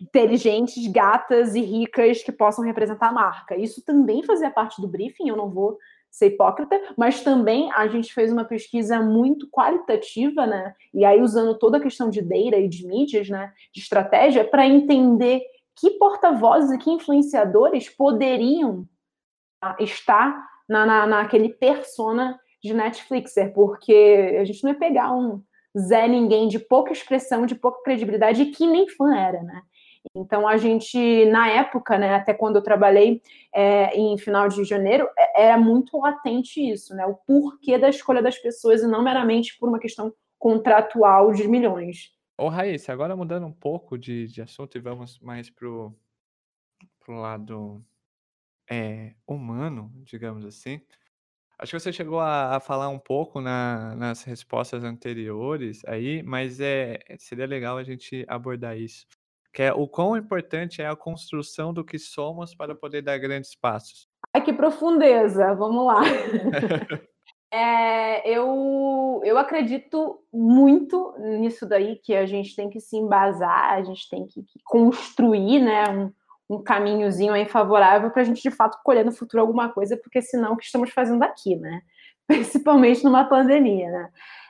inteligentes, 0.00 0.86
gatas 0.86 1.54
e 1.56 1.60
ricas 1.60 2.22
que 2.22 2.30
possam 2.30 2.64
representar 2.64 3.08
a 3.08 3.12
marca. 3.12 3.56
Isso 3.56 3.84
também 3.84 4.22
fazia 4.22 4.50
parte 4.50 4.80
do 4.80 4.88
briefing, 4.88 5.28
eu 5.28 5.36
não 5.36 5.50
vou 5.50 5.76
ser 6.12 6.26
hipócrita, 6.26 6.78
mas 6.94 7.22
também 7.22 7.72
a 7.72 7.88
gente 7.88 8.12
fez 8.12 8.30
uma 8.30 8.44
pesquisa 8.44 9.00
muito 9.00 9.48
qualitativa, 9.48 10.46
né? 10.46 10.74
E 10.92 11.06
aí 11.06 11.22
usando 11.22 11.58
toda 11.58 11.78
a 11.78 11.80
questão 11.80 12.10
de 12.10 12.20
data 12.20 12.58
e 12.58 12.68
de 12.68 12.86
mídias, 12.86 13.30
né? 13.30 13.50
De 13.74 13.80
estratégia, 13.80 14.44
para 14.44 14.66
entender 14.66 15.42
que 15.74 15.92
porta-vozes 15.92 16.70
e 16.70 16.78
que 16.78 16.90
influenciadores 16.90 17.88
poderiam 17.88 18.86
ah, 19.62 19.74
estar 19.80 20.46
na, 20.68 20.84
na, 20.84 21.06
naquele 21.06 21.48
persona 21.48 22.38
de 22.62 22.74
Netflixer, 22.74 23.52
porque 23.54 24.36
a 24.38 24.44
gente 24.44 24.62
não 24.62 24.70
ia 24.70 24.78
pegar 24.78 25.12
um 25.12 25.42
Zé 25.76 26.06
Ninguém 26.06 26.46
de 26.46 26.58
pouca 26.58 26.92
expressão, 26.92 27.46
de 27.46 27.54
pouca 27.54 27.82
credibilidade, 27.82 28.44
que 28.46 28.66
nem 28.66 28.86
fã 28.86 29.16
era, 29.16 29.42
né? 29.42 29.62
Então, 30.14 30.46
a 30.46 30.56
gente, 30.56 31.24
na 31.26 31.48
época, 31.48 31.96
né, 31.96 32.14
até 32.14 32.34
quando 32.34 32.56
eu 32.56 32.62
trabalhei 32.62 33.22
é, 33.54 33.96
em 33.96 34.18
final 34.18 34.48
de 34.48 34.64
janeiro, 34.64 35.08
é, 35.16 35.44
era 35.44 35.58
muito 35.58 35.98
latente 35.98 36.60
isso, 36.60 36.94
né? 36.94 37.06
O 37.06 37.14
porquê 37.14 37.78
da 37.78 37.88
escolha 37.88 38.22
das 38.22 38.38
pessoas 38.38 38.82
e 38.82 38.86
não 38.86 39.02
meramente 39.02 39.56
por 39.58 39.68
uma 39.68 39.78
questão 39.78 40.12
contratual 40.38 41.32
de 41.32 41.46
milhões. 41.46 42.10
Ô, 42.36 42.48
Raíssa, 42.48 42.92
agora 42.92 43.14
mudando 43.14 43.46
um 43.46 43.52
pouco 43.52 43.96
de, 43.96 44.26
de 44.26 44.42
assunto 44.42 44.76
e 44.76 44.80
vamos 44.80 45.20
mais 45.20 45.48
pro, 45.48 45.94
pro 46.98 47.14
lado 47.14 47.84
é, 48.68 49.14
humano, 49.26 49.92
digamos 50.02 50.44
assim. 50.44 50.80
Acho 51.58 51.72
que 51.72 51.80
você 51.80 51.92
chegou 51.92 52.18
a, 52.18 52.56
a 52.56 52.60
falar 52.60 52.88
um 52.88 52.98
pouco 52.98 53.40
na, 53.40 53.94
nas 53.94 54.24
respostas 54.24 54.82
anteriores 54.82 55.84
aí, 55.84 56.20
mas 56.22 56.58
é, 56.58 56.98
seria 57.18 57.46
legal 57.46 57.78
a 57.78 57.84
gente 57.84 58.24
abordar 58.28 58.76
isso. 58.76 59.06
Que 59.52 59.64
é 59.64 59.72
o 59.72 59.86
quão 59.86 60.16
importante 60.16 60.80
é 60.80 60.86
a 60.86 60.96
construção 60.96 61.72
do 61.72 61.84
que 61.84 61.98
somos 61.98 62.54
para 62.54 62.74
poder 62.74 63.02
dar 63.02 63.18
grandes 63.18 63.54
passos. 63.54 64.08
Ai, 64.34 64.42
que 64.42 64.52
profundeza! 64.52 65.54
Vamos 65.54 65.86
lá. 65.86 66.00
É, 67.54 68.26
eu, 68.26 69.20
eu 69.22 69.36
acredito 69.36 70.18
muito 70.32 71.14
nisso 71.18 71.68
daí, 71.68 71.96
que 72.02 72.14
a 72.14 72.24
gente 72.24 72.56
tem 72.56 72.70
que 72.70 72.80
se 72.80 72.96
embasar, 72.96 73.74
a 73.74 73.82
gente 73.82 74.08
tem 74.08 74.26
que, 74.26 74.42
que 74.42 74.58
construir 74.64 75.60
né, 75.60 75.84
um, 75.90 76.10
um 76.48 76.62
caminhozinho 76.62 77.34
aí 77.34 77.44
favorável 77.44 78.10
para 78.10 78.22
a 78.22 78.24
gente, 78.24 78.40
de 78.40 78.50
fato, 78.50 78.78
colher 78.82 79.04
no 79.04 79.12
futuro 79.12 79.42
alguma 79.42 79.68
coisa, 79.68 79.98
porque 79.98 80.22
senão 80.22 80.54
o 80.54 80.56
que 80.56 80.64
estamos 80.64 80.90
fazendo 80.92 81.22
aqui, 81.24 81.54
né? 81.56 81.82
Principalmente 82.26 83.04
numa 83.04 83.24
pandemia, 83.24 83.90
né? 83.90 84.08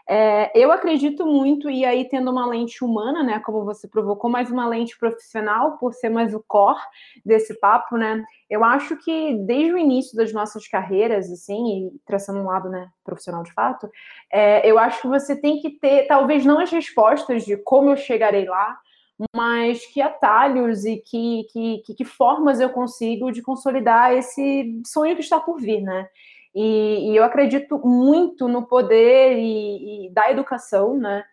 É, 0.09 0.51
eu 0.59 0.73
acredito 0.73 1.25
muito, 1.25 1.71
e 1.71 1.85
aí 1.85 2.09
tendo 2.09 2.31
uma 2.31 2.47
lente 2.47 2.85
humana, 2.85 3.23
né, 3.23 3.39
como 3.41 3.65
você 3.65 3.87
provocou, 3.87 4.29
mais 4.29 4.51
uma 4.51 4.67
lente 4.67 4.99
profissional, 4.99 5.79
por 5.79 5.95
ser 5.95 6.09
mais 6.09 6.35
o 6.35 6.45
core 6.47 6.81
desse 7.25 7.59
papo, 7.61 7.97
né, 7.97 8.23
eu 8.51 8.65
acho 8.65 8.97
que 8.97 9.35
desde 9.47 9.73
o 9.73 9.79
início 9.79 10.17
das 10.17 10.33
nossas 10.33 10.67
carreiras, 10.67 11.31
assim, 11.31 11.87
e 11.87 12.01
traçando 12.05 12.41
um 12.41 12.47
lado, 12.47 12.69
né, 12.69 12.89
profissional 13.05 13.43
de 13.43 13.53
fato, 13.53 13.89
é, 14.31 14.69
eu 14.69 14.79
acho 14.79 15.03
que 15.03 15.09
você 15.09 15.37
tem 15.37 15.61
que 15.61 15.71
ter, 15.71 16.07
talvez 16.07 16.45
não 16.45 16.59
as 16.59 16.71
respostas 16.71 17.45
de 17.45 17.57
como 17.57 17.91
eu 17.91 17.97
chegarei 17.97 18.47
lá, 18.47 18.77
mas 19.35 19.87
que 19.87 20.01
atalhos 20.01 20.85
e 20.85 20.97
que, 20.97 21.45
que, 21.53 21.79
que, 21.87 21.95
que 21.95 22.05
formas 22.05 22.59
eu 22.59 22.71
consigo 22.71 23.31
de 23.31 23.41
consolidar 23.41 24.13
esse 24.13 24.83
sonho 24.85 25.15
que 25.15 25.23
está 25.23 25.39
por 25.39 25.61
vir, 25.61 25.81
né, 25.81 26.09
e, 26.55 27.11
e 27.11 27.17
eu 27.17 27.25
acredito 27.25 27.79
muito 27.79 28.47
no 28.47 28.67
poder 28.67 29.39
e, 29.39 30.07
e 30.07 30.11
da 30.13 30.31
educação, 30.31 30.97
né? 30.99 31.25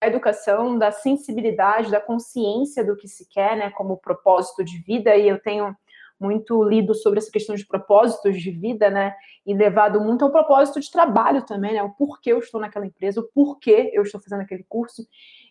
Da 0.00 0.08
educação, 0.08 0.78
da 0.78 0.90
sensibilidade, 0.90 1.90
da 1.90 2.00
consciência 2.00 2.84
do 2.84 2.96
que 2.96 3.06
se 3.06 3.28
quer, 3.28 3.56
né? 3.56 3.70
Como 3.70 3.98
propósito 3.98 4.64
de 4.64 4.78
vida. 4.78 5.14
E 5.16 5.28
eu 5.28 5.40
tenho 5.40 5.76
muito 6.18 6.62
lido 6.64 6.94
sobre 6.94 7.18
essa 7.18 7.30
questão 7.30 7.54
de 7.54 7.66
propósitos 7.66 8.40
de 8.40 8.50
vida, 8.50 8.90
né? 8.90 9.14
E 9.46 9.54
levado 9.54 10.00
muito 10.00 10.24
ao 10.24 10.32
propósito 10.32 10.80
de 10.80 10.90
trabalho 10.90 11.44
também, 11.44 11.74
né? 11.74 11.82
O 11.82 11.92
porquê 11.92 12.32
eu 12.32 12.38
estou 12.38 12.60
naquela 12.60 12.86
empresa, 12.86 13.20
o 13.20 13.28
porquê 13.32 13.90
eu 13.92 14.02
estou 14.02 14.20
fazendo 14.20 14.42
aquele 14.42 14.64
curso. 14.68 15.06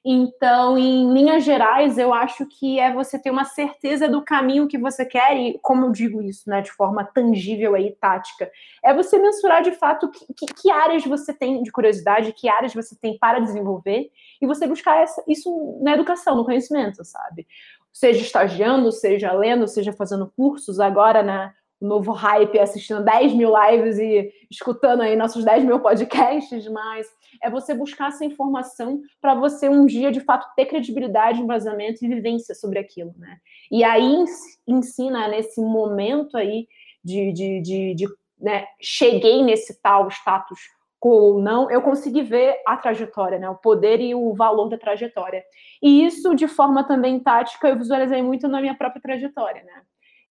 Então, 0.06 0.78
em 0.78 1.14
linhas 1.14 1.46
gerais, 1.46 1.98
eu 1.98 2.14
acho 2.14 2.46
que 2.46 2.78
é 2.78 2.94
você 2.94 3.18
ter 3.18 3.32
uma 3.32 3.46
certeza 3.46 4.06
do 4.10 4.22
caminho 4.22 4.68
que 4.68 4.78
você 4.78 5.06
quer, 5.06 5.38
e 5.38 5.58
como 5.62 5.86
eu 5.86 5.92
digo 5.92 6.22
isso, 6.22 6.50
né, 6.50 6.62
de 6.62 6.72
forma 6.74 7.06
tangível 7.06 7.78
e 7.78 7.92
tática, 7.92 8.52
é 8.84 8.94
você 8.94 9.18
mensurar 9.18 9.64
de 9.64 9.72
fato 9.72 10.12
que, 10.12 10.26
que, 10.34 10.54
que, 10.54 10.70
áreas 10.70 11.06
você 11.06 11.34
tem 11.34 11.64
de 11.64 11.72
curiosidade, 11.72 12.34
que 12.34 12.50
áreas 12.50 12.74
você 12.74 12.98
tem 13.00 13.18
para 13.18 13.40
desenvolver, 13.40 14.12
e 14.42 14.46
você 14.46 14.68
buscar 14.68 15.02
essa, 15.02 15.24
isso 15.26 15.80
na 15.82 15.94
educação, 15.94 16.36
no 16.36 16.44
conhecimento, 16.44 17.06
sabe? 17.06 17.48
Seja 17.94 18.22
estagiando, 18.22 18.92
seja 18.92 19.32
lendo, 19.32 19.70
seja 19.70 19.94
fazendo 19.94 20.30
cursos, 20.36 20.82
agora 20.82 21.24
né, 21.24 21.54
novo 21.80 22.12
hype, 22.12 22.60
assistindo 22.60 23.04
10 23.06 23.34
mil 23.34 23.54
lives 23.56 23.98
e 24.00 24.34
escutando 24.52 25.02
aí 25.02 25.16
nossos 25.16 25.46
10 25.46 25.64
mil 25.64 25.80
podcasts, 25.80 26.68
mas 26.68 27.08
é 27.44 27.50
você 27.50 27.74
buscar 27.74 28.08
essa 28.08 28.24
informação 28.24 29.02
para 29.22 29.36
você 29.36 29.68
um 29.68 29.86
dia, 29.86 30.12
de 30.12 30.22
fato, 30.22 30.48
ter 30.56 30.66
credibilidade, 30.66 31.42
embasamento 31.42 32.04
e 32.04 32.08
vivência 32.08 32.56
sobre 32.56 32.80
aquilo, 32.80 33.14
né? 33.18 33.38
E 33.70 33.84
aí 33.84 34.24
ensina 34.66 35.28
nesse 35.28 35.60
momento 35.60 36.38
aí 36.38 36.68
de, 37.04 37.34
de, 37.34 37.62
de, 37.62 37.96
de 37.96 38.08
né, 38.40 38.66
cheguei 38.82 39.44
nesse 39.44 39.82
tal 39.82 40.08
status 40.10 40.60
ou 41.02 41.42
não, 41.42 41.70
eu 41.70 41.82
consegui 41.82 42.22
ver 42.22 42.56
a 42.66 42.78
trajetória, 42.78 43.38
né? 43.38 43.50
O 43.50 43.56
poder 43.56 44.00
e 44.00 44.16
o 44.16 44.34
valor 44.34 44.70
da 44.70 44.78
trajetória. 44.78 45.44
E 45.82 46.06
isso, 46.06 46.34
de 46.34 46.48
forma 46.48 46.86
também 46.86 47.20
tática, 47.20 47.68
eu 47.68 47.78
visualizei 47.78 48.22
muito 48.22 48.48
na 48.48 48.62
minha 48.62 48.74
própria 48.74 49.02
trajetória, 49.02 49.64
né? 49.64 49.82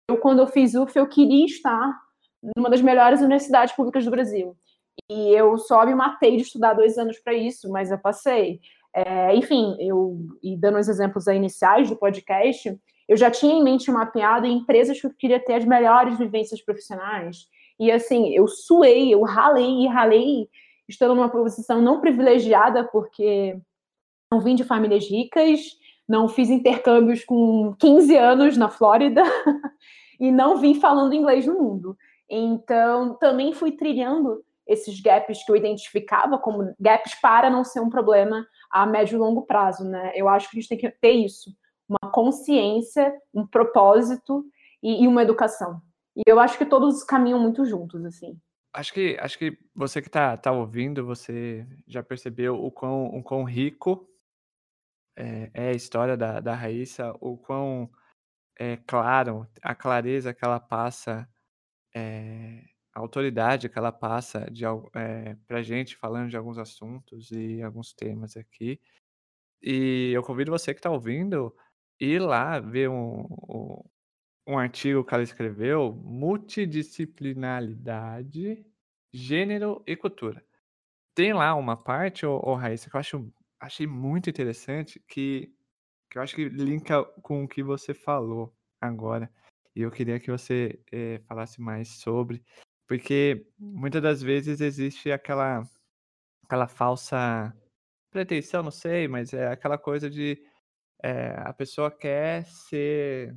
Eu, 0.10 0.18
quando 0.18 0.40
eu 0.40 0.48
fiz 0.48 0.74
UF, 0.74 0.98
eu 0.98 1.08
queria 1.08 1.46
estar 1.46 1.94
numa 2.56 2.70
das 2.70 2.82
melhores 2.82 3.22
universidades 3.22 3.76
públicas 3.76 4.06
do 4.06 4.12
Brasil. 4.12 4.56
E 5.10 5.30
eu 5.30 5.58
só 5.58 5.86
me 5.86 5.94
matei 5.94 6.36
de 6.36 6.44
estudar 6.44 6.74
dois 6.74 6.98
anos 6.98 7.20
para 7.20 7.34
isso, 7.34 7.70
mas 7.72 7.92
eu 7.92 7.98
passei. 7.98 8.60
É, 8.94 9.36
enfim, 9.36 9.76
eu, 9.80 10.18
e 10.42 10.58
dando 10.58 10.80
os 10.80 10.88
exemplos 10.88 11.28
iniciais 11.28 11.90
do 11.90 11.96
podcast, 11.96 12.76
eu 13.08 13.18
já 13.18 13.30
tinha 13.30 13.54
em 13.54 13.64
mente 13.64 13.92
mapeado 13.92 14.48
empresas 14.48 15.00
que 15.00 15.06
eu 15.06 15.14
queria 15.14 15.40
ter 15.40 15.56
as 15.56 15.66
melhores 15.66 16.18
vivências 16.18 16.62
profissionais. 16.62 17.48
E 17.80 17.92
assim, 17.92 18.34
eu 18.34 18.48
suei, 18.48 19.14
eu 19.14 19.22
ralei 19.22 19.84
e 19.84 19.88
ralei, 19.88 20.50
estando 20.88 21.14
numa 21.14 21.30
posição 21.30 21.82
não 21.82 22.00
privilegiada, 22.00 22.84
porque 22.86 23.60
não 24.32 24.40
vim 24.40 24.56
de 24.56 24.64
famílias 24.64 25.08
ricas, 25.08 25.62
não 26.08 26.28
fiz 26.28 26.50
intercâmbios 26.50 27.24
com 27.24 27.76
15 27.80 28.16
anos 28.16 28.58
na 28.58 28.70
Flórida 28.70 29.24
e 30.20 30.32
não 30.32 30.58
vim 30.58 30.74
falando 30.76 31.14
inglês 31.14 31.46
no 31.46 31.62
mundo. 31.62 31.98
Então, 32.30 33.16
também 33.16 33.54
fui 33.54 33.72
trilhando 33.72 34.44
esses 34.68 35.00
gaps 35.00 35.44
que 35.46 35.52
eu 35.52 35.56
identificava 35.56 36.38
como 36.38 36.74
gaps 36.80 37.16
para 37.22 37.50
não 37.50 37.64
ser 37.64 37.80
um 37.80 37.90
problema 37.90 38.46
a 38.72 38.86
médio 38.86 39.16
e 39.16 39.20
longo 39.20 39.44
prazo, 39.44 39.84
né? 39.84 40.12
Eu 40.16 40.28
acho 40.28 40.50
que 40.50 40.58
a 40.58 40.60
gente 40.60 40.70
tem 40.70 40.78
que 40.78 40.90
ter 40.90 41.12
isso, 41.12 41.56
uma 41.88 42.12
consciência, 42.12 43.14
um 43.34 43.46
propósito 43.46 44.46
e, 44.82 45.04
e 45.04 45.08
uma 45.08 45.22
educação. 45.22 45.82
E 46.16 46.22
eu 46.26 46.40
acho 46.40 46.58
que 46.58 46.66
todos 46.66 47.04
caminham 47.04 47.40
muito 47.40 47.66
juntos, 47.66 48.04
assim. 48.06 48.40
Acho 48.74 48.94
que, 48.94 49.18
acho 49.20 49.38
que 49.38 49.58
você 49.74 50.02
que 50.02 50.10
está 50.10 50.36
tá 50.36 50.52
ouvindo, 50.52 51.06
você 51.06 51.66
já 51.88 52.04
percebeu 52.04 52.56
o 52.56 52.72
quão, 52.72 53.06
o 53.06 53.24
quão 53.24 53.44
rico 53.44 54.10
é, 55.18 55.50
é 55.54 55.70
a 55.70 55.74
história 55.74 56.18
da, 56.18 56.40
da 56.42 56.54
Raíssa, 56.54 57.14
o 57.22 57.38
quão 57.38 57.90
é 58.58 58.78
claro, 58.78 59.48
a 59.62 59.74
clareza 59.74 60.34
que 60.34 60.44
ela 60.44 60.60
passa, 60.60 61.28
é, 61.94 62.64
a 62.96 63.02
autoridade 63.02 63.70
que 63.70 63.78
ela 63.78 63.92
passa 63.92 64.50
de, 64.50 64.64
é, 64.96 65.38
gente 65.62 65.96
falando 65.98 66.30
de 66.30 66.38
alguns 66.38 66.58
assuntos 66.58 67.30
e 67.32 67.62
alguns 67.62 67.94
temas 67.94 68.38
aqui. 68.38 68.80
E 69.62 70.12
eu 70.14 70.24
convido 70.24 70.52
você 70.52 70.74
que 70.74 70.80
está 70.80 70.90
ouvindo 70.90 71.54
ir 72.00 72.20
lá 72.20 72.60
ver 72.60 72.90
um, 72.90 73.28
um, 73.50 73.84
um 74.48 74.58
artigo 74.58 75.04
que 75.04 75.14
ela 75.14 75.24
escreveu, 75.24 75.92
Multidisciplinaridade, 75.94 78.66
Gênero 79.14 79.84
e 79.86 79.98
Cultura. 79.98 80.44
Tem 81.14 81.34
lá 81.34 81.54
uma 81.56 81.78
parte, 81.78 82.26
ô, 82.26 82.40
ô 82.44 82.56
Raíssa, 82.56 82.90
que 82.90 82.96
eu 82.96 83.00
acho 83.00 83.32
achei 83.60 83.88
muito 83.88 84.30
interessante 84.30 85.00
que, 85.08 85.54
que 86.10 86.18
eu 86.18 86.22
acho 86.22 86.36
que 86.36 86.50
linka 86.50 87.04
com 87.22 87.44
o 87.44 87.48
que 87.48 87.64
você 87.64 87.94
falou 87.94 88.54
agora. 88.80 89.32
E 89.76 89.82
eu 89.82 89.92
queria 89.92 90.20
que 90.20 90.32
você 90.32 90.80
é, 90.92 91.20
falasse 91.28 91.60
mais 91.60 91.90
sobre, 91.90 92.44
porque 92.88 93.46
muitas 93.58 94.02
das 94.02 94.22
vezes 94.22 94.62
existe 94.62 95.12
aquela, 95.12 95.64
aquela 96.44 96.68
falsa 96.68 97.54
pretensão, 98.12 98.64
não 98.64 98.72
sei, 98.72 99.08
mas 99.08 99.34
é 99.34 99.48
aquela 99.48 99.78
coisa 99.78 100.10
de 100.10 100.42
é, 101.04 101.36
a 101.38 101.54
pessoa 101.54 101.92
quer 101.92 102.46
ser 102.46 103.36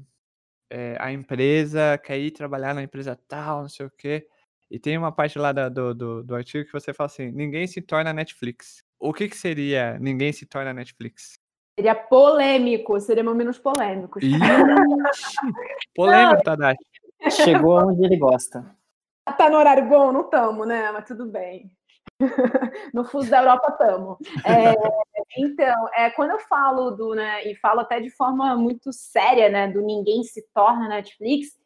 é, 0.70 0.96
a 1.00 1.12
empresa, 1.12 1.98
quer 1.98 2.18
ir 2.18 2.30
trabalhar 2.30 2.74
na 2.74 2.82
empresa 2.82 3.18
tal, 3.28 3.62
não 3.62 3.68
sei 3.68 3.86
o 3.86 3.90
quê. 3.90 4.26
E 4.70 4.78
tem 4.78 4.98
uma 4.98 5.10
parte 5.10 5.38
lá 5.38 5.50
do, 5.50 5.94
do, 5.94 6.22
do 6.22 6.34
artigo 6.34 6.66
que 6.66 6.72
você 6.72 6.92
fala 6.92 7.06
assim: 7.06 7.30
ninguém 7.30 7.66
se 7.66 7.80
torna 7.80 8.12
Netflix. 8.12 8.84
O 8.98 9.12
que, 9.12 9.28
que 9.28 9.36
seria 9.36 9.98
Ninguém 9.98 10.32
se 10.32 10.44
torna 10.44 10.72
Netflix? 10.72 11.38
Seria 11.78 11.94
polêmico, 11.94 12.98
seríamos 13.00 13.36
menos 13.36 13.58
polêmicos. 13.58 14.22
polêmico, 15.94 16.42
Tadashi. 16.42 16.78
Chegou 17.30 17.78
onde 17.78 18.04
ele 18.04 18.16
gosta. 18.16 18.77
Tá 19.32 19.50
no 19.50 19.56
horário 19.56 19.88
bom? 19.88 20.12
Não 20.12 20.24
tamo, 20.24 20.64
né? 20.64 20.90
Mas 20.92 21.06
tudo 21.06 21.26
bem. 21.26 21.70
no 22.92 23.04
fuso 23.04 23.30
da 23.30 23.38
Europa 23.38 23.72
tamo. 23.72 24.18
É, 24.44 24.74
então, 25.36 25.88
é, 25.94 26.10
quando 26.10 26.32
eu 26.32 26.38
falo 26.40 26.90
do, 26.90 27.14
né, 27.14 27.44
e 27.44 27.54
falo 27.56 27.80
até 27.80 28.00
de 28.00 28.10
forma 28.10 28.56
muito 28.56 28.92
séria, 28.92 29.48
né, 29.48 29.68
do 29.68 29.80
ninguém 29.80 30.22
se 30.24 30.42
torna 30.52 30.88
Netflix, 30.88 31.56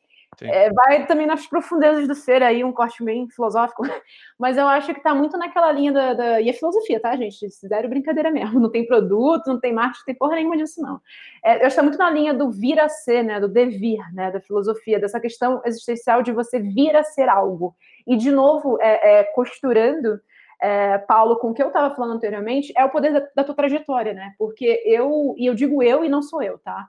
é, 0.40 0.72
vai 0.72 1.06
também 1.06 1.26
nas 1.26 1.46
profundezas 1.46 2.08
do 2.08 2.14
ser 2.14 2.42
aí, 2.42 2.64
um 2.64 2.72
corte 2.72 3.04
bem 3.04 3.28
filosófico, 3.28 3.82
mas 4.38 4.56
eu 4.56 4.66
acho 4.66 4.92
que 4.92 4.98
está 4.98 5.14
muito 5.14 5.36
naquela 5.36 5.70
linha 5.70 5.92
da, 5.92 6.14
da, 6.14 6.40
E 6.40 6.48
a 6.48 6.54
filosofia, 6.54 6.98
tá, 6.98 7.14
gente? 7.16 7.48
Zero 7.50 7.88
brincadeira 7.88 8.30
mesmo. 8.30 8.58
Não 8.58 8.70
tem 8.70 8.86
produto, 8.86 9.46
não 9.46 9.60
tem 9.60 9.72
marketing, 9.72 10.00
não 10.00 10.06
tem 10.06 10.14
porra 10.14 10.36
nenhuma 10.36 10.56
disso, 10.56 10.80
não. 10.80 11.00
É, 11.44 11.62
eu 11.62 11.66
acho 11.66 11.70
que 11.70 11.76
tá 11.76 11.82
muito 11.82 11.98
na 11.98 12.10
linha 12.10 12.32
do 12.32 12.50
vir 12.50 12.80
a 12.80 12.88
ser, 12.88 13.22
né? 13.22 13.38
Do 13.38 13.48
devir, 13.48 14.00
né? 14.14 14.30
Da 14.30 14.40
filosofia, 14.40 14.98
dessa 14.98 15.20
questão 15.20 15.60
existencial 15.64 16.22
de 16.22 16.32
você 16.32 16.58
vir 16.58 16.96
a 16.96 17.02
ser 17.02 17.28
algo. 17.28 17.74
E, 18.06 18.16
de 18.16 18.30
novo, 18.30 18.78
é, 18.80 19.20
é 19.20 19.24
costurando. 19.24 20.18
É, 20.60 20.96
Paulo, 20.96 21.40
com 21.40 21.50
o 21.50 21.54
que 21.54 21.62
eu 21.62 21.68
estava 21.68 21.92
falando 21.92 22.14
anteriormente, 22.14 22.72
é 22.76 22.84
o 22.84 22.90
poder 22.90 23.12
da, 23.12 23.28
da 23.34 23.44
tua 23.44 23.54
trajetória, 23.54 24.14
né? 24.14 24.32
Porque 24.38 24.80
eu, 24.86 25.34
e 25.36 25.46
eu 25.46 25.54
digo 25.54 25.82
eu 25.82 26.04
e 26.04 26.08
não 26.08 26.22
sou 26.22 26.40
eu, 26.40 26.56
tá? 26.58 26.88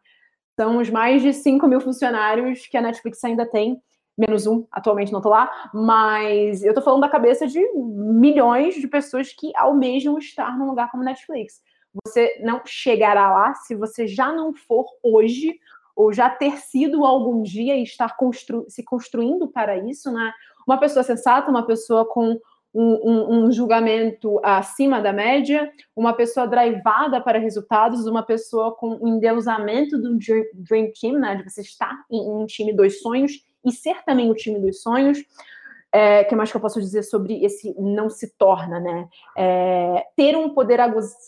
São 0.59 0.77
os 0.77 0.89
mais 0.89 1.21
de 1.21 1.33
5 1.33 1.67
mil 1.67 1.81
funcionários 1.81 2.67
que 2.67 2.77
a 2.77 2.81
Netflix 2.81 3.23
ainda 3.23 3.45
tem. 3.45 3.81
menos 4.17 4.45
um, 4.45 4.65
atualmente 4.71 5.11
não 5.11 5.21
tô 5.21 5.29
lá, 5.29 5.69
mas 5.73 6.63
eu 6.63 6.73
tô 6.73 6.81
falando 6.81 7.01
da 7.01 7.09
cabeça 7.09 7.47
de 7.47 7.59
milhões 7.73 8.75
de 8.75 8.87
pessoas 8.87 9.33
que 9.33 9.51
almejam 9.55 10.17
estar 10.19 10.57
num 10.57 10.67
lugar 10.67 10.91
como 10.91 11.03
Netflix. 11.03 11.61
Você 12.05 12.39
não 12.43 12.61
chegará 12.65 13.31
lá 13.31 13.53
se 13.55 13.75
você 13.75 14.07
já 14.07 14.31
não 14.31 14.53
for 14.53 14.85
hoje, 15.01 15.59
ou 15.95 16.11
já 16.11 16.29
ter 16.29 16.57
sido 16.57 17.05
algum 17.05 17.41
dia 17.41 17.75
e 17.75 17.83
estar 17.83 18.15
constru 18.17 18.65
se 18.67 18.83
construindo 18.83 19.47
para 19.47 19.77
isso, 19.77 20.11
né? 20.11 20.33
Uma 20.67 20.77
pessoa 20.77 21.03
sensata, 21.03 21.49
uma 21.49 21.65
pessoa 21.65 22.05
com 22.05 22.39
um, 22.73 23.45
um, 23.45 23.51
julgamento 23.51 24.39
acima 24.43 24.99
da 24.99 25.13
média, 25.13 25.71
uma 25.95 26.13
pessoa 26.13 26.47
drivada 26.47 27.21
para 27.21 27.37
resultados, 27.37 28.07
uma 28.07 28.23
pessoa 28.23 28.75
com 28.75 28.97
um 29.01 29.07
endeusamento 29.15 29.97
do 29.97 30.17
Dream 30.17 30.91
Team, 30.99 31.19
né? 31.19 31.35
De 31.35 31.43
você 31.43 31.61
estar 31.61 31.93
em 32.09 32.19
um 32.19 32.45
time 32.45 32.73
dos 32.73 32.99
sonhos 32.99 33.33
e 33.63 33.71
ser 33.71 34.03
também 34.03 34.31
o 34.31 34.35
time 34.35 34.59
dos 34.59 34.81
sonhos. 34.81 35.23
É, 35.95 36.23
que 36.23 36.35
mais 36.35 36.49
que 36.49 36.57
eu 36.57 36.61
posso 36.61 36.81
dizer 36.81 37.03
sobre 37.03 37.45
esse 37.45 37.75
não 37.77 38.09
se 38.09 38.35
torna, 38.35 38.79
né? 38.79 39.07
É, 39.37 40.03
ter 40.15 40.35
um 40.35 40.49
poder 40.49 40.79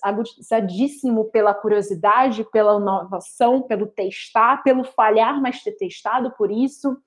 agudizadíssimo 0.02 1.26
pela 1.26 1.54
curiosidade, 1.54 2.44
pela 2.52 2.80
inovação, 2.80 3.62
pelo 3.62 3.86
testar, 3.86 4.64
pelo 4.64 4.84
falhar, 4.84 5.40
mas 5.40 5.62
ter 5.62 5.74
testado 5.74 6.32
por 6.32 6.50
isso. 6.50 6.98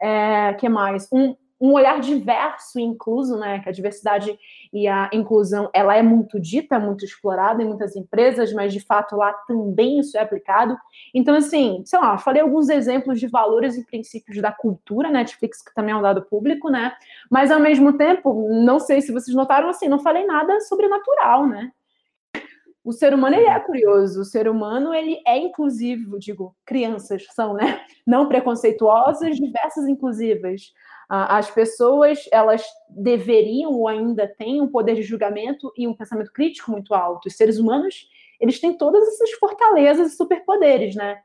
É, 0.00 0.54
que 0.54 0.68
mais? 0.68 1.08
Um, 1.12 1.34
um 1.60 1.72
olhar 1.72 2.00
diverso 2.00 2.78
e 2.78 2.82
incluso, 2.82 3.36
né? 3.36 3.58
Que 3.60 3.68
a 3.68 3.72
diversidade 3.72 4.38
e 4.72 4.86
a 4.86 5.10
inclusão 5.12 5.68
ela 5.72 5.96
é 5.96 6.02
muito 6.02 6.38
dita, 6.38 6.78
muito 6.78 7.04
explorada 7.04 7.62
em 7.62 7.66
muitas 7.66 7.96
empresas, 7.96 8.52
mas 8.52 8.72
de 8.72 8.80
fato 8.80 9.16
lá 9.16 9.32
também 9.46 9.98
isso 9.98 10.16
é 10.16 10.20
aplicado. 10.20 10.76
Então, 11.14 11.34
assim, 11.34 11.82
sei 11.84 11.98
lá, 11.98 12.16
falei 12.18 12.42
alguns 12.42 12.68
exemplos 12.68 13.18
de 13.18 13.26
valores 13.26 13.76
e 13.76 13.84
princípios 13.84 14.40
da 14.40 14.52
cultura 14.52 15.10
Netflix, 15.10 15.62
que 15.62 15.74
também 15.74 15.92
é 15.92 15.96
um 15.96 16.02
dado 16.02 16.22
público, 16.22 16.70
né? 16.70 16.92
Mas 17.30 17.50
ao 17.50 17.60
mesmo 17.60 17.96
tempo, 17.96 18.48
não 18.62 18.78
sei 18.78 19.00
se 19.00 19.12
vocês 19.12 19.36
notaram 19.36 19.68
assim, 19.68 19.88
não 19.88 19.98
falei 19.98 20.24
nada 20.26 20.60
sobrenatural, 20.60 21.46
né? 21.46 21.72
O 22.88 22.92
ser 22.94 23.12
humano 23.12 23.36
ele 23.36 23.44
é 23.44 23.60
curioso, 23.60 24.22
o 24.22 24.24
ser 24.24 24.48
humano 24.48 24.94
ele 24.94 25.20
é 25.26 25.36
inclusivo, 25.36 26.18
digo, 26.18 26.56
crianças 26.64 27.26
são, 27.34 27.52
né? 27.52 27.84
Não 28.06 28.26
preconceituosas, 28.26 29.36
diversas 29.36 29.86
inclusivas. 29.86 30.72
As 31.06 31.50
pessoas, 31.50 32.26
elas 32.32 32.64
deveriam 32.88 33.72
ou 33.72 33.88
ainda 33.88 34.26
têm 34.26 34.62
um 34.62 34.68
poder 34.68 34.94
de 34.94 35.02
julgamento 35.02 35.70
e 35.76 35.86
um 35.86 35.92
pensamento 35.92 36.32
crítico 36.32 36.70
muito 36.70 36.94
alto. 36.94 37.26
Os 37.26 37.36
seres 37.36 37.58
humanos, 37.58 38.08
eles 38.40 38.58
têm 38.58 38.72
todas 38.72 39.06
essas 39.06 39.32
fortalezas 39.32 40.14
e 40.14 40.16
superpoderes, 40.16 40.94
né? 40.94 41.18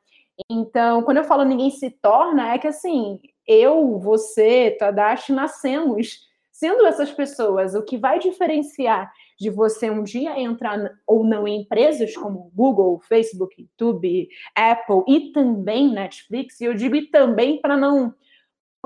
Então, 0.51 1.01
quando 1.03 1.19
eu 1.19 1.23
falo 1.23 1.45
ninguém 1.45 1.69
se 1.69 1.89
torna, 1.89 2.53
é 2.53 2.57
que 2.57 2.67
assim, 2.67 3.21
eu, 3.47 3.97
você, 3.99 4.75
Tadashi, 4.77 5.31
nascemos 5.31 6.27
sendo 6.51 6.85
essas 6.85 7.09
pessoas. 7.09 7.73
O 7.73 7.83
que 7.83 7.97
vai 7.97 8.19
diferenciar 8.19 9.09
de 9.39 9.49
você 9.49 9.89
um 9.89 10.03
dia 10.03 10.39
entrar 10.39 10.91
ou 11.05 11.23
não 11.23 11.47
em 11.47 11.61
empresas 11.61 12.15
como 12.15 12.51
Google, 12.53 12.99
Facebook, 12.99 13.61
YouTube, 13.61 14.29
Apple 14.55 15.03
e 15.07 15.31
também 15.31 15.91
Netflix, 15.91 16.59
e 16.61 16.65
eu 16.65 16.73
digo 16.73 16.95
e 16.95 17.07
também 17.09 17.59
para 17.59 17.77
não 17.77 18.13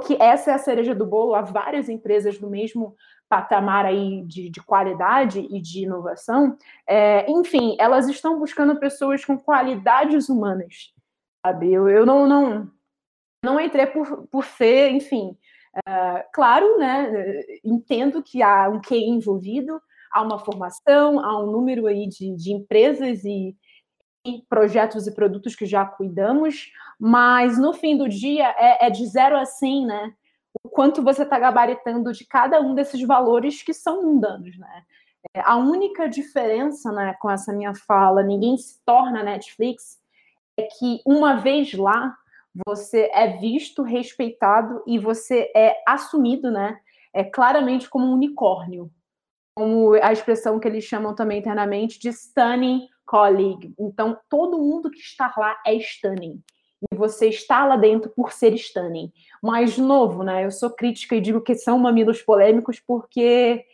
que 0.06 0.16
essa 0.22 0.52
é 0.52 0.54
a 0.54 0.60
cereja 0.60 0.94
do 0.94 1.08
bolo, 1.08 1.34
há 1.34 1.42
várias 1.42 1.90
empresas 1.90 2.38
do 2.38 2.50
mesmo 2.50 2.96
patamar 3.28 3.86
aí 3.86 4.24
de, 4.26 4.50
de 4.50 4.62
qualidade 4.62 5.40
e 5.40 5.60
de 5.60 5.84
inovação, 5.84 6.58
é, 6.88 7.30
enfim, 7.30 7.76
elas 7.80 8.08
estão 8.08 8.40
buscando 8.40 8.80
pessoas 8.80 9.26
com 9.26 9.38
qualidades 9.38 10.30
humanas, 10.30 10.94
sabe? 11.46 11.74
Eu, 11.74 11.90
eu 11.90 12.06
não, 12.06 12.28
não, 12.28 12.72
não 13.44 13.60
entrei 13.60 13.88
por, 13.88 14.28
por 14.28 14.46
ser, 14.46 14.92
enfim, 14.92 15.36
é, 15.86 16.26
claro, 16.34 16.78
né, 16.78 17.44
entendo 17.64 18.24
que 18.24 18.42
há 18.42 18.70
um 18.70 18.80
QI 18.80 19.10
envolvido, 19.10 19.82
há 20.12 20.22
uma 20.22 20.40
formação, 20.40 21.20
há 21.20 21.42
um 21.42 21.52
número 21.52 21.88
aí 21.88 22.08
de, 22.08 22.36
de 22.36 22.54
empresas 22.54 23.24
e, 23.24 23.56
projetos 24.50 25.08
e 25.08 25.14
produtos 25.14 25.56
que 25.56 25.66
já 25.66 25.86
cuidamos, 25.86 26.70
mas 27.00 27.58
no 27.58 27.74
fim 27.74 27.98
do 27.98 28.10
dia 28.10 28.54
é, 28.58 28.88
é 28.88 28.90
de 28.90 29.06
zero 29.08 29.38
a 29.38 29.46
100, 29.46 29.86
né? 29.86 30.14
O 30.64 30.70
quanto 30.70 31.04
você 31.04 31.24
está 31.24 31.40
gabaritando 31.40 32.12
de 32.12 32.26
cada 32.26 32.60
um 32.60 32.76
desses 32.76 33.02
valores 33.04 33.62
que 33.62 33.74
são 33.74 34.04
mundanos, 34.04 34.58
né? 34.58 34.84
É, 35.34 35.42
a 35.42 35.56
única 35.56 36.08
diferença 36.08 36.92
né, 36.92 37.16
com 37.20 37.30
essa 37.30 37.54
minha 37.54 37.74
fala, 37.74 38.24
ninguém 38.24 38.58
se 38.58 38.84
torna 38.86 39.24
Netflix, 39.24 40.00
é 40.58 40.64
que 40.64 41.02
uma 41.06 41.36
vez 41.36 41.74
lá, 41.74 42.16
você 42.66 43.10
é 43.14 43.38
visto, 43.38 43.84
respeitado 43.84 44.84
e 44.88 44.98
você 44.98 45.52
é 45.56 45.76
assumido, 45.88 46.50
né? 46.50 46.80
É 47.14 47.24
claramente 47.24 47.90
como 47.90 48.08
um 48.08 48.14
unicórnio, 48.14 48.92
como 49.58 49.96
a 50.04 50.14
expressão 50.14 50.60
que 50.60 50.68
eles 50.68 50.84
chamam 50.84 51.16
também 51.16 51.40
internamente 51.40 52.00
de 52.00 52.10
stunning 52.10 52.88
colleague. 53.04 53.74
Então, 53.80 54.16
todo 54.30 54.60
mundo 54.60 54.92
que 54.92 55.00
está 55.00 55.34
lá 55.36 55.58
é 55.66 55.74
stunning. 55.78 56.40
E 56.92 56.96
você 56.96 57.30
está 57.30 57.66
lá 57.66 57.76
dentro 57.76 58.12
por 58.16 58.32
ser 58.32 58.54
stunning. 58.54 59.12
Mas, 59.42 59.76
novo, 59.76 60.22
né? 60.22 60.46
Eu 60.46 60.52
sou 60.52 60.70
crítica 60.70 61.16
e 61.16 61.22
digo 61.22 61.42
que 61.42 61.56
são 61.56 61.80
mamilos 61.80 62.22
polêmicos 62.22 62.80
porque 62.80 63.66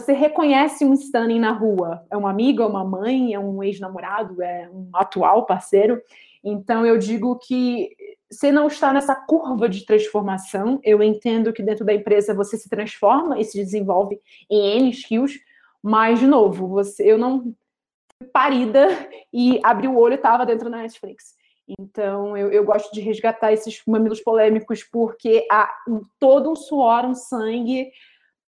você 0.00 0.12
reconhece 0.12 0.84
um 0.84 0.92
stunning 0.92 1.40
na 1.40 1.50
rua. 1.50 2.06
É 2.08 2.16
um 2.16 2.28
amigo, 2.28 2.62
é 2.62 2.66
uma 2.66 2.84
mãe, 2.84 3.34
é 3.34 3.38
um 3.40 3.64
ex-namorado, 3.64 4.40
é 4.40 4.70
um 4.72 4.90
atual 4.94 5.44
parceiro. 5.44 6.00
Então, 6.44 6.86
eu 6.86 6.96
digo 6.98 7.36
que 7.36 7.90
você 8.30 8.50
não 8.50 8.66
está 8.66 8.92
nessa 8.92 9.14
curva 9.14 9.68
de 9.68 9.84
transformação. 9.84 10.80
Eu 10.82 11.02
entendo 11.02 11.52
que 11.52 11.62
dentro 11.62 11.84
da 11.84 11.94
empresa 11.94 12.34
você 12.34 12.56
se 12.56 12.68
transforma 12.68 13.38
e 13.38 13.44
se 13.44 13.56
desenvolve 13.56 14.20
em 14.50 14.78
N 14.78 14.90
skills, 14.90 15.38
mas, 15.82 16.18
de 16.18 16.26
novo, 16.26 16.66
você, 16.68 17.10
eu 17.10 17.16
não 17.16 17.54
parida 18.32 18.88
e 19.32 19.60
abri 19.62 19.86
o 19.86 19.96
olho 19.96 20.14
e 20.14 20.16
estava 20.16 20.46
dentro 20.46 20.70
da 20.70 20.78
Netflix. 20.78 21.34
Então, 21.78 22.36
eu, 22.36 22.50
eu, 22.50 22.64
gosto 22.64 22.92
de 22.92 23.00
resgatar 23.00 23.52
esses 23.52 23.82
mamilos 23.86 24.20
polêmicos 24.20 24.84
porque 24.84 25.46
há 25.50 25.68
todo 26.18 26.50
um 26.50 26.56
suor, 26.56 27.04
um 27.04 27.14
sangue, 27.14 27.90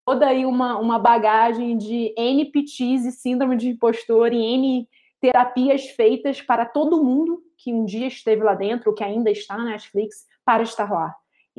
toda 0.06 0.28
aí 0.28 0.46
uma, 0.46 0.78
uma 0.78 1.00
bagagem 1.00 1.78
de 1.78 2.14
NPTs 2.18 3.06
e 3.06 3.12
síndrome 3.12 3.56
de 3.56 3.70
impostor 3.70 4.34
e 4.34 4.38
N 4.38 4.88
terapias 5.26 5.88
feitas 5.88 6.42
para 6.42 6.66
todo 6.66 7.04
mundo 7.04 7.42
que 7.58 7.74
um 7.74 7.86
dia 7.86 8.08
esteve 8.08 8.44
lá 8.44 8.54
dentro, 8.54 8.90
ou 8.90 8.96
que 8.96 9.04
ainda 9.04 9.32
está 9.32 9.58
na 9.58 9.66
Netflix, 9.66 10.28
para 10.44 10.64
estar 10.64 10.92
lá. 10.92 11.16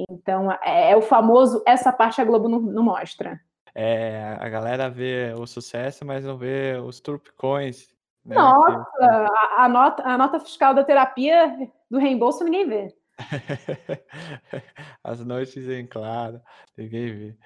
Então, 0.08 0.52
é, 0.62 0.92
é 0.92 0.96
o 0.96 1.02
famoso, 1.02 1.62
essa 1.66 1.92
parte 1.92 2.20
a 2.20 2.24
Globo 2.24 2.48
não, 2.48 2.60
não 2.60 2.82
mostra. 2.82 3.40
É, 3.74 4.36
a 4.40 4.48
galera 4.48 4.88
vê 4.88 5.34
o 5.36 5.46
sucesso, 5.46 6.04
mas 6.04 6.24
não 6.24 6.36
vê 6.36 6.76
os 6.78 7.00
turpicões 7.00 7.88
né? 8.26 8.34
Nossa, 8.34 8.84
a, 9.00 9.64
a, 9.64 9.68
nota, 9.68 10.02
a 10.02 10.18
nota 10.18 10.40
fiscal 10.40 10.74
da 10.74 10.82
terapia 10.82 11.70
do 11.88 11.98
reembolso 11.98 12.42
ninguém 12.42 12.68
vê. 12.68 12.94
As 15.02 15.24
noites 15.24 15.68
em 15.68 15.86
claro, 15.86 16.40
ninguém 16.76 17.14
vê. 17.14 17.36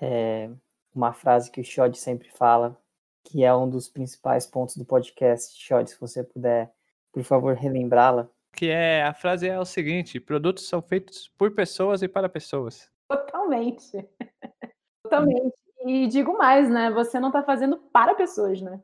É 0.00 0.50
uma 0.94 1.12
frase 1.12 1.50
que 1.50 1.60
o 1.60 1.64
Shod 1.64 1.96
sempre 1.98 2.30
fala, 2.30 2.78
que 3.24 3.44
é 3.44 3.54
um 3.54 3.68
dos 3.68 3.88
principais 3.88 4.46
pontos 4.46 4.76
do 4.76 4.84
podcast. 4.84 5.58
Shod, 5.60 5.88
se 5.88 6.00
você 6.00 6.22
puder, 6.22 6.72
por 7.12 7.22
favor, 7.22 7.54
relembrá-la. 7.54 8.28
Que 8.52 8.68
é, 8.68 9.02
a 9.02 9.14
frase 9.14 9.48
é 9.48 9.58
o 9.58 9.64
seguinte, 9.64 10.20
produtos 10.20 10.68
são 10.68 10.82
feitos 10.82 11.28
por 11.38 11.54
pessoas 11.54 12.02
e 12.02 12.08
para 12.08 12.28
pessoas. 12.28 12.90
Totalmente. 13.08 14.06
Totalmente. 15.02 15.54
E 15.84 16.06
digo 16.06 16.36
mais, 16.36 16.70
né? 16.70 16.90
Você 16.90 17.18
não 17.18 17.28
está 17.28 17.42
fazendo 17.42 17.78
para 17.92 18.14
pessoas, 18.14 18.60
né? 18.60 18.80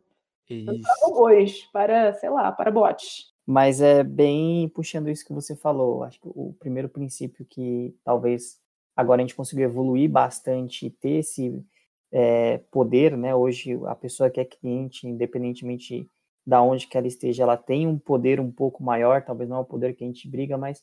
Isso. 0.49 0.80
Para 0.80 0.95
robôs, 1.03 1.64
para, 1.72 2.14
sei 2.14 2.30
lá, 2.30 2.51
para 2.51 2.70
bots. 2.70 3.32
Mas 3.47 3.80
é 3.80 4.03
bem 4.03 4.68
puxando 4.68 5.09
isso 5.09 5.24
que 5.24 5.32
você 5.32 5.55
falou. 5.55 6.03
Acho 6.03 6.20
que 6.20 6.28
o 6.28 6.55
primeiro 6.59 6.89
princípio 6.89 7.47
que 7.47 7.95
talvez 8.05 8.61
agora 8.97 9.20
a 9.20 9.24
gente 9.24 9.34
conseguiu 9.34 9.64
evoluir 9.64 10.11
bastante 10.11 10.86
e 10.86 10.91
ter 10.91 11.20
esse 11.20 11.64
é, 12.12 12.59
poder, 12.70 13.16
né? 13.16 13.34
Hoje 13.34 13.78
a 13.86 13.94
pessoa 13.94 14.30
que 14.30 14.40
é 14.40 14.44
cliente, 14.44 15.06
independentemente 15.06 16.09
da 16.46 16.62
onde 16.62 16.86
que 16.86 16.96
ela 16.96 17.06
esteja, 17.06 17.42
ela 17.42 17.56
tem 17.56 17.86
um 17.86 17.98
poder 17.98 18.40
um 18.40 18.50
pouco 18.50 18.82
maior, 18.82 19.22
talvez 19.22 19.50
não 19.50 19.59
é 19.59 19.61
o 19.61 19.64
poder 19.64 19.94
que 19.94 20.02
a 20.02 20.06
gente 20.06 20.26
briga, 20.28 20.56
mas 20.56 20.82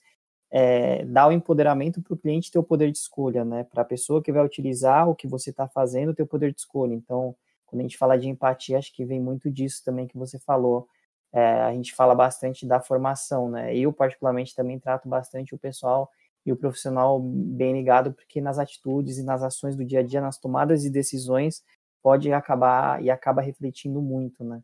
é, 0.51 1.03
dá 1.05 1.27
o 1.27 1.31
empoderamento 1.31 2.01
para 2.01 2.13
o 2.13 2.17
cliente 2.17 2.51
ter 2.51 2.59
o 2.59 2.63
poder 2.63 2.91
de 2.91 2.97
escolha, 2.97 3.43
né? 3.43 3.63
Para 3.63 3.81
a 3.81 3.85
pessoa 3.85 4.21
que 4.21 4.31
vai 4.31 4.45
utilizar 4.45 5.09
o 5.09 5.15
que 5.15 5.27
você 5.27 5.49
está 5.49 5.67
fazendo 5.67 6.13
ter 6.13 6.23
o 6.23 6.27
poder 6.27 6.53
de 6.53 6.59
escolha. 6.59 6.93
Então, 6.93 7.35
quando 7.65 7.79
a 7.81 7.83
gente 7.83 7.97
fala 7.97 8.17
de 8.17 8.29
empatia, 8.29 8.77
acho 8.77 8.93
que 8.93 9.03
vem 9.03 9.19
muito 9.19 9.49
disso 9.49 9.83
também 9.83 10.07
que 10.07 10.17
você 10.17 10.39
falou. 10.39 10.87
É, 11.33 11.61
a 11.63 11.73
gente 11.73 11.93
fala 11.93 12.15
bastante 12.15 12.65
da 12.65 12.79
formação, 12.79 13.49
né? 13.49 13.75
Eu, 13.75 13.91
particularmente, 13.91 14.55
também 14.55 14.79
trato 14.79 15.09
bastante 15.09 15.53
o 15.53 15.57
pessoal 15.57 16.09
e 16.45 16.51
o 16.51 16.55
profissional 16.55 17.19
bem 17.19 17.73
ligado, 17.73 18.13
porque 18.13 18.39
nas 18.39 18.59
atitudes 18.59 19.17
e 19.17 19.23
nas 19.23 19.41
ações 19.41 19.75
do 19.75 19.83
dia 19.83 19.99
a 19.99 20.03
dia, 20.03 20.21
nas 20.21 20.37
tomadas 20.37 20.81
de 20.83 20.89
decisões, 20.89 21.63
pode 22.03 22.31
acabar 22.31 23.03
e 23.03 23.09
acaba 23.09 23.41
refletindo 23.41 24.01
muito, 24.01 24.43
né? 24.43 24.61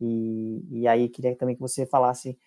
E, 0.00 0.64
e 0.70 0.88
aí 0.88 1.08
queria 1.08 1.36
também 1.36 1.54
que 1.54 1.60
você 1.60 1.86
falasse 1.86 2.38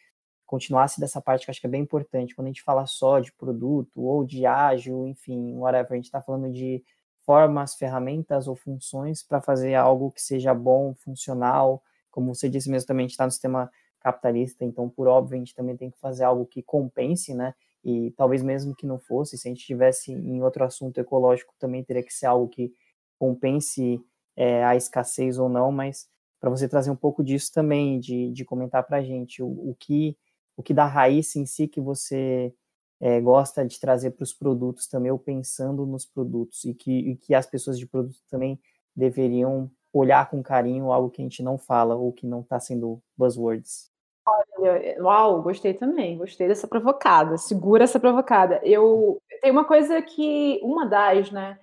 continuasse 0.46 1.00
dessa 1.00 1.22
parte 1.22 1.46
que 1.46 1.52
acho 1.52 1.60
que 1.60 1.66
é 1.66 1.70
bem 1.70 1.82
importante. 1.82 2.36
Quando 2.36 2.48
a 2.48 2.50
gente 2.50 2.62
fala 2.62 2.86
só 2.86 3.20
de 3.20 3.32
produto 3.32 4.02
ou 4.02 4.24
de 4.24 4.46
ágil, 4.46 5.08
enfim, 5.08 5.56
whatever, 5.56 5.94
a 5.94 5.96
gente 5.96 6.06
está 6.06 6.22
falando 6.22 6.52
de 6.52 6.84
formas, 7.26 7.76
ferramentas 7.76 8.48
ou 8.48 8.56
funções 8.56 9.24
para 9.24 9.42
fazer 9.42 9.76
algo 9.76 10.12
que 10.12 10.22
seja 10.22 10.54
bom, 10.54 10.94
funcional. 10.94 11.82
Como 12.12 12.36
você 12.36 12.50
disse 12.50 12.70
mesmo, 12.70 12.86
também 12.86 13.06
a 13.06 13.08
gente 13.08 13.14
está 13.14 13.26
no 13.26 13.32
sistema 13.32 13.72
capitalista, 14.00 14.66
então, 14.66 14.90
por 14.90 15.08
óbvio, 15.08 15.38
a 15.38 15.40
gente 15.40 15.56
também 15.56 15.78
tem 15.78 15.90
que 15.90 15.98
fazer 15.98 16.26
algo 16.26 16.46
que 16.46 16.62
compense, 16.62 17.34
né? 17.34 17.56
E 17.84 18.12
talvez 18.12 18.42
mesmo 18.42 18.76
que 18.76 18.86
não 18.86 19.00
fosse, 19.00 19.38
se 19.38 19.48
a 19.48 19.52
gente 19.52 19.60
estivesse 19.60 20.12
em 20.12 20.42
outro 20.42 20.64
assunto 20.64 20.98
ecológico, 21.00 21.54
também 21.60 21.84
teria 21.84 22.04
que 22.04 22.14
ser 22.14 22.28
algo 22.28 22.48
que 22.48 22.74
compense 23.20 24.02
é, 24.36 24.64
a 24.64 24.76
escassez 24.76 25.38
ou 25.38 25.50
não, 25.50 25.72
mas 25.72 26.08
para 26.40 26.50
você 26.50 26.68
trazer 26.68 26.92
um 26.92 26.96
pouco 26.96 27.24
disso 27.24 27.52
também, 27.54 28.00
de, 28.00 28.32
de 28.32 28.44
comentar 28.44 28.84
para 28.84 28.98
a 28.98 29.04
gente 29.04 29.42
o, 29.42 29.48
o, 29.48 29.76
que, 29.80 30.18
o 30.58 30.64
que 30.64 30.74
da 30.74 30.86
raiz 30.86 31.36
em 31.36 31.46
si 31.46 31.68
que 31.68 31.80
você 31.80 32.54
é, 33.00 33.22
gosta 33.22 33.66
de 33.66 33.80
trazer 33.80 34.12
para 34.12 34.24
os 34.24 34.34
produtos 34.34 34.88
também, 34.88 35.12
ou 35.12 35.20
pensando 35.20 35.86
nos 35.86 36.06
produtos, 36.06 36.66
e 36.66 36.74
que, 36.74 36.92
e 36.92 37.16
que 37.16 37.34
as 37.34 37.46
pessoas 37.46 37.78
de 37.78 37.88
produto 37.88 38.18
também 38.30 38.60
deveriam 38.96 39.72
olhar 39.92 40.30
com 40.30 40.42
carinho 40.42 40.92
algo 40.92 41.10
que 41.10 41.22
a 41.22 41.26
gente 41.26 41.44
não 41.44 41.58
fala 41.58 41.96
ou 41.96 42.12
que 42.12 42.26
não 42.26 42.42
está 42.42 42.60
sendo 42.60 43.02
buzzwords. 43.16 43.93
Olha, 44.26 45.03
uau, 45.03 45.41
gostei 45.41 45.74
também, 45.74 46.17
gostei 46.17 46.47
dessa 46.47 46.67
provocada, 46.67 47.38
segura 47.38 47.84
essa 47.84 47.99
provocada. 47.99 48.61
Eu 48.63 49.21
tem 49.41 49.51
uma 49.51 49.65
coisa 49.65 50.01
que 50.01 50.59
uma 50.63 50.86
das, 50.86 51.30
né, 51.30 51.59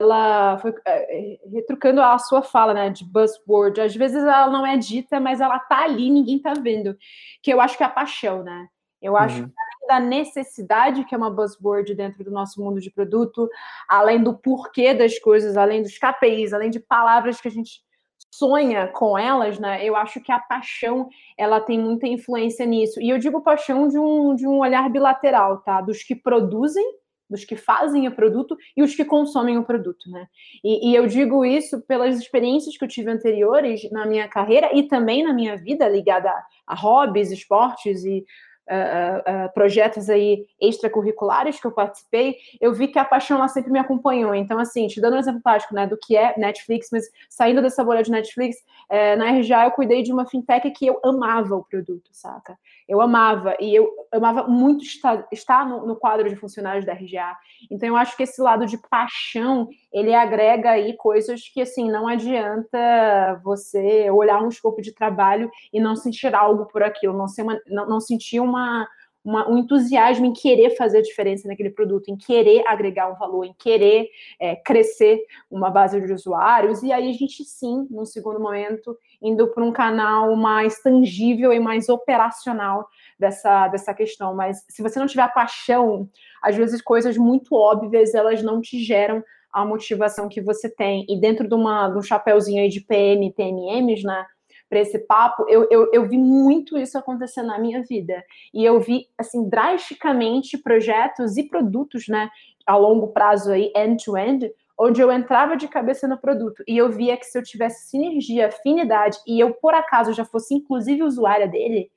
ela 0.00 0.56
foi 0.58 0.72
é, 0.86 1.38
retrucando 1.52 2.00
a 2.00 2.16
sua 2.18 2.40
fala, 2.42 2.72
né, 2.72 2.88
de 2.88 3.04
buzzword. 3.04 3.80
Às 3.80 3.94
vezes 3.94 4.22
ela 4.22 4.48
não 4.48 4.66
é 4.66 4.76
dita, 4.78 5.20
mas 5.20 5.40
ela 5.40 5.58
tá 5.58 5.84
ali, 5.84 6.10
ninguém 6.10 6.38
tá 6.38 6.54
vendo. 6.54 6.96
Que 7.42 7.52
eu 7.52 7.60
acho 7.60 7.76
que 7.76 7.82
é 7.82 7.86
a 7.86 7.90
paixão, 7.90 8.42
né? 8.42 8.68
Eu 9.02 9.16
acho 9.16 9.42
uhum. 9.42 9.48
que 9.48 9.54
além 9.58 9.88
da 9.88 10.08
necessidade 10.08 11.04
que 11.04 11.14
é 11.14 11.18
uma 11.18 11.30
buzzword 11.30 11.94
dentro 11.94 12.24
do 12.24 12.30
nosso 12.30 12.62
mundo 12.62 12.80
de 12.80 12.90
produto, 12.90 13.48
além 13.88 14.22
do 14.22 14.36
porquê 14.36 14.94
das 14.94 15.18
coisas, 15.18 15.56
além 15.56 15.82
dos 15.82 15.98
KPIs, 15.98 16.52
além 16.52 16.70
de 16.70 16.80
palavras 16.80 17.40
que 17.40 17.48
a 17.48 17.50
gente 17.50 17.82
sonha 18.30 18.88
com 18.88 19.18
elas, 19.18 19.58
né? 19.58 19.84
Eu 19.84 19.96
acho 19.96 20.20
que 20.20 20.30
a 20.30 20.38
paixão 20.38 21.08
ela 21.36 21.60
tem 21.60 21.78
muita 21.78 22.06
influência 22.06 22.64
nisso. 22.66 23.00
E 23.00 23.08
eu 23.10 23.18
digo 23.18 23.42
paixão 23.42 23.88
de 23.88 23.98
um, 23.98 24.34
de 24.34 24.46
um 24.46 24.58
olhar 24.58 24.88
bilateral, 24.90 25.58
tá? 25.58 25.80
Dos 25.80 26.02
que 26.02 26.14
produzem 26.14 26.84
dos 27.28 27.44
que 27.44 27.56
fazem 27.56 28.08
o 28.08 28.14
produto 28.14 28.56
e 28.76 28.82
os 28.82 28.94
que 28.94 29.04
consomem 29.04 29.58
o 29.58 29.64
produto, 29.64 30.10
né? 30.10 30.26
E, 30.64 30.90
e, 30.90 30.94
eu 30.94 31.06
digo 31.06 31.44
isso 31.44 31.80
pelas 31.82 32.18
experiências 32.18 32.76
que 32.76 32.84
eu 32.84 32.88
tive 32.88 33.10
anteriores 33.10 33.88
na 33.90 34.06
minha 34.06 34.26
carreira 34.28 34.70
e 34.74 34.84
também 34.84 35.22
na 35.22 35.32
minha 35.32 35.56
vida 35.56 35.86
ligada 35.88 36.30
a, 36.30 36.46
a 36.66 36.74
hobbies, 36.74 37.30
esportes 37.30 38.04
e 38.04 38.24
uh, 38.68 39.46
uh, 39.46 39.52
projetos 39.52 40.08
aí 40.08 40.46
extracurriculares 40.60 41.60
que 41.60 41.66
eu 41.66 41.72
participei, 41.72 42.36
eu 42.60 42.72
vi 42.72 42.88
que 42.88 42.98
a 42.98 43.04
paixão 43.04 43.38
ela 43.38 43.48
sempre 43.48 43.72
me 43.72 43.78
acompanhou. 43.78 44.34
Então, 44.34 44.58
assim, 44.58 44.86
te 44.86 45.00
dando 45.00 45.16
um 45.16 45.18
exemplo 45.18 45.40
prático, 45.42 45.74
né, 45.74 45.86
do 45.86 45.96
que 45.96 46.16
é 46.16 46.34
Netflix, 46.36 46.88
mas 46.92 47.04
saindo 47.28 47.62
dessa 47.62 47.82
bolha 47.82 48.02
de 48.02 48.10
Netflix, 48.10 48.56
é, 48.88 49.16
na 49.16 49.30
RGA 49.32 49.64
eu 49.64 49.70
cuidei 49.72 50.02
de 50.02 50.12
uma 50.12 50.26
fintech 50.26 50.70
que 50.70 50.86
eu 50.86 51.00
amava 51.04 51.56
o 51.56 51.64
produto, 51.64 52.10
saca? 52.12 52.58
Eu 52.88 53.00
amava, 53.00 53.54
e 53.60 53.74
eu 53.74 53.92
amava 54.10 54.44
muito 54.48 54.82
estar, 54.82 55.26
estar 55.30 55.68
no, 55.68 55.86
no 55.86 55.96
quadro 55.96 56.28
de 56.28 56.36
funcionários 56.36 56.86
da 56.86 56.94
RGA. 56.94 57.36
Então, 57.70 57.88
eu 57.88 57.96
acho 57.96 58.16
que 58.16 58.22
esse 58.22 58.40
lado 58.40 58.64
de 58.64 58.78
paixão, 58.78 59.68
ele 59.92 60.14
agrega 60.14 60.70
aí 60.70 60.96
coisas 60.96 61.48
que, 61.48 61.60
assim, 61.60 61.90
não 61.90 62.08
adianta 62.08 63.40
você 63.44 64.10
olhar 64.10 64.42
um 64.42 64.48
escopo 64.48 64.80
de 64.80 64.94
trabalho 64.94 65.50
e 65.72 65.80
não 65.80 65.94
sentir 65.94 66.34
algo 66.34 66.66
por 66.66 66.82
aquilo, 66.82 67.16
não, 67.16 67.28
ser 67.28 67.42
uma, 67.42 67.60
não, 67.66 67.88
não 67.88 68.00
sentir 68.00 68.40
uma 68.40 68.88
uma, 69.24 69.48
um 69.48 69.58
entusiasmo 69.58 70.26
em 70.26 70.32
querer 70.32 70.70
fazer 70.76 70.98
a 70.98 71.02
diferença 71.02 71.46
naquele 71.48 71.70
produto, 71.70 72.08
em 72.08 72.16
querer 72.16 72.66
agregar 72.66 73.10
um 73.10 73.16
valor, 73.16 73.44
em 73.44 73.54
querer 73.58 74.08
é, 74.40 74.56
crescer 74.56 75.20
uma 75.50 75.70
base 75.70 76.00
de 76.00 76.12
usuários. 76.12 76.82
E 76.82 76.92
aí 76.92 77.10
a 77.10 77.12
gente 77.12 77.44
sim, 77.44 77.86
num 77.90 78.06
segundo 78.06 78.40
momento, 78.40 78.96
indo 79.20 79.48
para 79.48 79.64
um 79.64 79.72
canal 79.72 80.34
mais 80.36 80.80
tangível 80.80 81.52
e 81.52 81.60
mais 81.60 81.88
operacional 81.88 82.88
dessa, 83.18 83.68
dessa 83.68 83.92
questão. 83.92 84.34
Mas 84.34 84.64
se 84.68 84.82
você 84.82 84.98
não 84.98 85.06
tiver 85.06 85.32
paixão, 85.32 86.08
às 86.42 86.56
vezes 86.56 86.80
coisas 86.80 87.16
muito 87.16 87.54
óbvias 87.54 88.14
elas 88.14 88.42
não 88.42 88.60
te 88.60 88.82
geram 88.82 89.22
a 89.52 89.64
motivação 89.64 90.28
que 90.28 90.40
você 90.40 90.68
tem. 90.68 91.04
E 91.08 91.20
dentro 91.20 91.48
de, 91.48 91.54
uma, 91.54 91.88
de 91.88 91.98
um 91.98 92.02
chapéuzinho 92.02 92.62
aí 92.62 92.68
de 92.68 92.80
PM, 92.80 93.32
TMMs, 93.32 94.04
né? 94.04 94.26
Para 94.68 94.80
esse 94.80 94.98
papo, 94.98 95.46
eu, 95.48 95.66
eu, 95.70 95.90
eu 95.92 96.06
vi 96.06 96.18
muito 96.18 96.76
isso 96.76 96.98
acontecer 96.98 97.42
na 97.42 97.58
minha 97.58 97.82
vida. 97.82 98.22
E 98.52 98.64
eu 98.64 98.78
vi, 98.80 99.08
assim, 99.16 99.48
drasticamente 99.48 100.58
projetos 100.58 101.36
e 101.36 101.48
produtos, 101.48 102.06
né, 102.08 102.28
a 102.66 102.76
longo 102.76 103.08
prazo 103.08 103.50
aí, 103.50 103.72
end-to-end, 103.74 104.44
-end, 104.44 104.52
onde 104.78 105.00
eu 105.00 105.10
entrava 105.10 105.56
de 105.56 105.66
cabeça 105.66 106.06
no 106.06 106.18
produto 106.18 106.62
e 106.68 106.76
eu 106.76 106.88
via 106.88 107.16
que 107.16 107.24
se 107.24 107.36
eu 107.36 107.42
tivesse 107.42 107.88
sinergia, 107.88 108.46
afinidade 108.46 109.18
e 109.26 109.40
eu, 109.40 109.52
por 109.54 109.74
acaso, 109.74 110.12
já 110.12 110.24
fosse 110.24 110.54
inclusive 110.54 111.02
usuária 111.02 111.48
dele, 111.48 111.90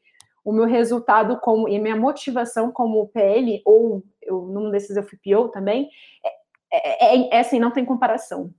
o 0.44 0.52
meu 0.52 0.66
resultado 0.66 1.40
como 1.40 1.70
e 1.70 1.78
minha 1.78 1.96
motivação 1.96 2.72
como 2.72 3.08
PL, 3.10 3.62
ou 3.64 4.04
eu, 4.22 4.42
num 4.44 4.72
desses 4.72 4.98
eu 4.98 5.04
fui 5.04 5.20
PO 5.24 5.50
também, 5.50 5.90
é, 6.74 7.16
é, 7.16 7.36
é, 7.36 7.40
assim, 7.40 7.60
não 7.60 7.72
tem 7.72 7.86
comparação. 7.86 8.52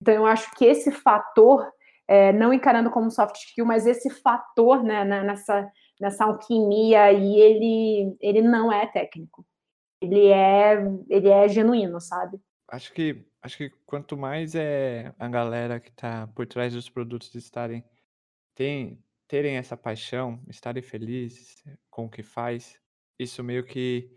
Então, 0.00 0.14
eu 0.14 0.26
acho 0.26 0.50
que 0.54 0.64
esse 0.64 0.90
fator 0.90 1.70
é, 2.08 2.32
não 2.32 2.52
encarando 2.52 2.90
como 2.90 3.10
soft 3.10 3.36
skill, 3.36 3.66
mas 3.66 3.86
esse 3.86 4.10
fator 4.10 4.82
né, 4.82 5.04
nessa, 5.04 5.70
nessa 6.00 6.24
alquimia 6.24 7.04
aí, 7.04 7.40
ele, 7.40 8.16
ele 8.20 8.42
não 8.42 8.72
é 8.72 8.86
técnico. 8.86 9.44
Ele 10.00 10.28
é, 10.28 10.74
ele 11.08 11.28
é 11.28 11.48
genuíno, 11.48 12.00
sabe? 12.00 12.38
Acho 12.68 12.92
que, 12.92 13.24
acho 13.40 13.56
que 13.56 13.70
quanto 13.84 14.16
mais 14.16 14.54
é 14.54 15.12
a 15.18 15.28
galera 15.28 15.80
que 15.80 15.90
está 15.90 16.26
por 16.28 16.46
trás 16.46 16.72
dos 16.72 16.88
produtos 16.88 17.34
estarem 17.34 17.84
tem, 18.54 19.02
terem 19.28 19.56
essa 19.56 19.76
paixão, 19.76 20.42
estarem 20.48 20.82
felizes 20.82 21.62
com 21.90 22.06
o 22.06 22.10
que 22.10 22.22
faz, 22.22 22.80
isso 23.18 23.42
meio 23.42 23.64
que 23.64 24.10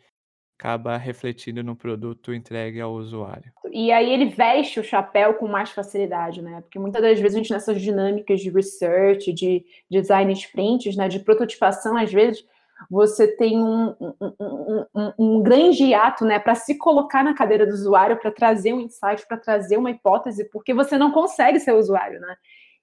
acaba 0.60 0.98
refletindo 0.98 1.64
no 1.64 1.74
produto 1.74 2.34
entregue 2.34 2.82
ao 2.82 2.92
usuário. 2.92 3.50
E 3.72 3.94
aí 3.94 4.12
ele 4.12 4.26
veste 4.26 4.78
o 4.78 4.84
chapéu 4.84 5.36
com 5.36 5.48
mais 5.48 5.70
facilidade, 5.70 6.42
né? 6.42 6.60
Porque 6.60 6.78
muitas 6.78 7.02
das 7.02 7.18
vezes 7.18 7.36
a 7.36 7.38
gente 7.38 7.54
nessas 7.54 7.82
dinâmicas 7.82 8.42
de 8.42 8.50
research, 8.50 9.32
de 9.32 9.66
design 9.90 10.34
sprints, 10.34 10.98
né, 10.98 11.08
de 11.08 11.20
prototipação, 11.20 11.96
às 11.96 12.12
vezes 12.12 12.46
você 12.90 13.28
tem 13.28 13.58
um, 13.58 13.96
um, 14.00 14.86
um, 14.96 15.14
um 15.18 15.44
grande 15.44 15.94
ato, 15.94 16.26
né, 16.26 16.40
para 16.40 16.56
se 16.56 16.78
colocar 16.78 17.24
na 17.24 17.34
cadeira 17.34 17.66
do 17.66 17.74
usuário, 17.74 18.18
para 18.18 18.32
trazer 18.32 18.74
um 18.74 18.82
insight, 18.82 19.26
para 19.28 19.38
trazer 19.38 19.78
uma 19.78 19.92
hipótese, 19.92 20.50
porque 20.50 20.74
você 20.74 20.98
não 20.98 21.12
consegue 21.12 21.60
ser 21.60 21.74
usuário, 21.74 22.20
né? 22.20 22.36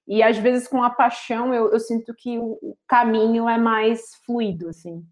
E 0.08 0.22
às 0.22 0.38
vezes 0.38 0.66
com 0.66 0.82
a 0.82 0.88
paixão 0.88 1.52
eu, 1.52 1.72
eu 1.72 1.80
sinto 1.80 2.14
que 2.14 2.38
o 2.38 2.76
caminho 2.88 3.48
é 3.48 3.58
mais 3.58 4.14
fluido, 4.24 4.68
assim 4.70 5.04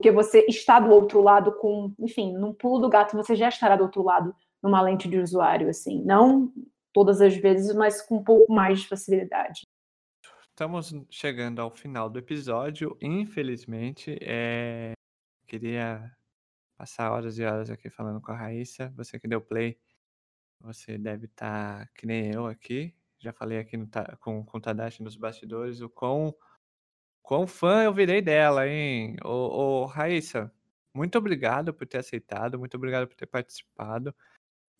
porque 0.00 0.10
você 0.10 0.46
está 0.48 0.80
do 0.80 0.90
outro 0.90 1.20
lado 1.20 1.52
com, 1.52 1.94
enfim, 1.98 2.32
num 2.32 2.54
pulo 2.54 2.78
do 2.78 2.88
gato 2.88 3.14
você 3.14 3.36
já 3.36 3.50
estará 3.50 3.76
do 3.76 3.82
outro 3.82 4.02
lado 4.02 4.34
numa 4.62 4.80
lente 4.80 5.06
de 5.06 5.18
usuário, 5.18 5.68
assim, 5.68 6.02
não 6.02 6.50
todas 6.90 7.20
as 7.20 7.36
vezes, 7.36 7.74
mas 7.74 8.00
com 8.00 8.16
um 8.16 8.24
pouco 8.24 8.50
mais 8.50 8.80
de 8.80 8.88
facilidade. 8.88 9.66
Estamos 10.48 10.94
chegando 11.10 11.60
ao 11.60 11.70
final 11.70 12.08
do 12.08 12.18
episódio, 12.18 12.96
infelizmente, 12.98 14.18
é... 14.22 14.92
queria 15.46 16.10
passar 16.78 17.12
horas 17.12 17.38
e 17.38 17.44
horas 17.44 17.68
aqui 17.68 17.90
falando 17.90 18.22
com 18.22 18.32
a 18.32 18.36
Raíssa, 18.36 18.90
você 18.96 19.20
que 19.20 19.28
deu 19.28 19.42
play, 19.42 19.78
você 20.58 20.96
deve 20.96 21.26
estar 21.26 21.80
tá, 21.80 21.90
que 21.94 22.06
nem 22.06 22.32
eu 22.32 22.46
aqui, 22.46 22.94
já 23.18 23.34
falei 23.34 23.58
aqui 23.58 23.76
no, 23.76 23.86
com, 24.18 24.46
com 24.46 24.56
o 24.56 24.60
Tadashi 24.62 25.02
nos 25.02 25.16
bastidores, 25.16 25.82
o 25.82 25.90
quão 25.90 26.34
Quão 27.22 27.46
fã 27.46 27.84
eu 27.84 27.92
virei 27.92 28.20
dela, 28.20 28.66
hein? 28.66 29.16
Ô, 29.24 29.82
ô, 29.82 29.86
Raíssa, 29.86 30.52
muito 30.94 31.16
obrigado 31.18 31.72
por 31.72 31.86
ter 31.86 31.98
aceitado, 31.98 32.58
muito 32.58 32.76
obrigado 32.76 33.06
por 33.06 33.16
ter 33.16 33.26
participado. 33.26 34.14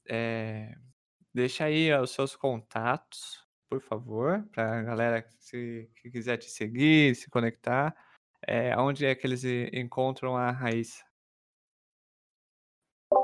É, 0.09 0.75
deixa 1.33 1.65
aí 1.65 1.93
os 1.95 2.11
seus 2.11 2.35
contatos, 2.35 3.47
por 3.69 3.81
favor, 3.81 4.45
para 4.53 4.81
a 4.81 4.83
galera 4.83 5.23
que, 5.23 5.35
se, 5.39 5.91
que 5.97 6.11
quiser 6.11 6.37
te 6.39 6.51
seguir, 6.51 7.15
se 7.15 7.31
conectar. 7.31 7.95
É, 8.47 8.77
onde 8.77 9.07
é 9.07 9.15
que 9.15 9.27
eles 9.27 9.45
encontram 9.73 10.37
a 10.37 10.51
Raíssa? 10.51 11.05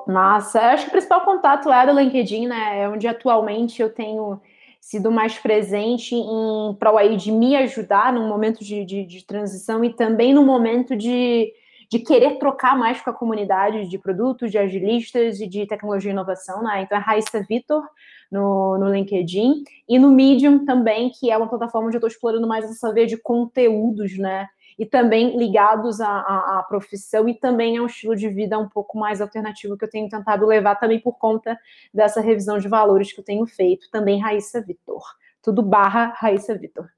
Massa, 0.06 0.58
eu 0.60 0.64
acho 0.70 0.84
que 0.84 0.88
o 0.88 0.92
principal 0.92 1.24
contato 1.24 1.72
é 1.72 1.86
do 1.86 1.98
LinkedIn, 1.98 2.46
né? 2.46 2.80
É 2.80 2.88
onde 2.88 3.08
atualmente 3.08 3.80
eu 3.80 3.92
tenho 3.92 4.40
sido 4.86 5.10
mais 5.10 5.36
presente 5.36 6.14
em 6.14 6.74
prol 6.78 6.96
aí 6.96 7.16
de 7.16 7.32
me 7.32 7.56
ajudar 7.56 8.12
num 8.12 8.28
momento 8.28 8.62
de, 8.62 8.84
de, 8.84 9.04
de 9.04 9.26
transição 9.26 9.84
e 9.84 9.92
também 9.92 10.32
no 10.32 10.44
momento 10.44 10.94
de, 10.94 11.52
de 11.90 11.98
querer 11.98 12.38
trocar 12.38 12.78
mais 12.78 13.00
com 13.00 13.10
a 13.10 13.12
comunidade 13.12 13.88
de 13.88 13.98
produtos, 13.98 14.48
de 14.48 14.58
agilistas 14.58 15.40
e 15.40 15.48
de 15.48 15.66
tecnologia 15.66 16.12
e 16.12 16.12
inovação, 16.12 16.62
né? 16.62 16.82
Então 16.82 16.96
é 16.96 17.00
Raíssa 17.00 17.42
Vitor 17.48 17.82
no, 18.30 18.78
no 18.78 18.88
LinkedIn 18.88 19.64
e 19.88 19.98
no 19.98 20.12
Medium 20.12 20.64
também, 20.64 21.10
que 21.10 21.32
é 21.32 21.36
uma 21.36 21.48
plataforma 21.48 21.88
onde 21.88 21.96
eu 21.96 21.98
estou 21.98 22.08
explorando 22.08 22.46
mais 22.46 22.64
essa 22.64 22.92
veia 22.92 23.08
de 23.08 23.16
conteúdos, 23.16 24.16
né? 24.16 24.46
E 24.78 24.84
também 24.84 25.38
ligados 25.38 26.00
à, 26.00 26.08
à, 26.08 26.58
à, 26.58 26.62
profissão 26.62 27.28
e 27.28 27.34
também 27.34 27.78
ao 27.78 27.86
estilo 27.86 28.14
de 28.14 28.28
vida 28.28 28.58
um 28.58 28.68
pouco 28.68 28.98
mais 28.98 29.20
alternativo 29.20 29.76
que 29.76 29.84
eu 29.84 29.90
tenho 29.90 30.08
tentado 30.08 30.46
levar 30.46 30.76
também 30.76 31.00
por 31.00 31.18
conta 31.18 31.58
dessa 31.92 32.20
revisão 32.20 32.58
de 32.58 32.68
valores 32.68 33.12
que 33.12 33.20
eu 33.20 33.24
tenho 33.24 33.46
feito. 33.46 33.90
Também 33.90 34.20
Raíssa 34.20 34.60
Vitor. 34.60 35.02
Tudo 35.42 35.62
barra 35.62 36.12
Raíssa 36.16 36.56
Vitor. 36.56 36.88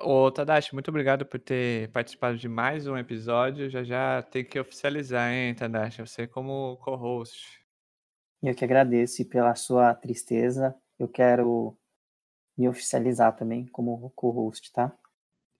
Ô, 0.00 0.30
Tadashi, 0.30 0.72
muito 0.72 0.88
obrigado 0.88 1.26
por 1.26 1.40
ter 1.40 1.90
participado 1.90 2.36
de 2.36 2.48
mais 2.48 2.86
um 2.86 2.96
episódio. 2.96 3.68
Já 3.68 3.82
já 3.82 4.22
tem 4.22 4.44
que 4.44 4.60
oficializar, 4.60 5.32
hein, 5.32 5.54
Tadashi? 5.54 6.00
Você 6.00 6.26
como 6.26 6.76
co-host. 6.76 7.58
Eu 8.40 8.54
que 8.54 8.64
agradeço 8.64 9.20
e 9.20 9.24
pela 9.24 9.56
sua 9.56 9.92
tristeza. 9.94 10.72
Eu 10.96 11.08
quero 11.08 11.76
me 12.56 12.68
oficializar 12.68 13.34
também 13.34 13.66
como 13.66 14.10
co-host, 14.14 14.72
tá? 14.72 14.96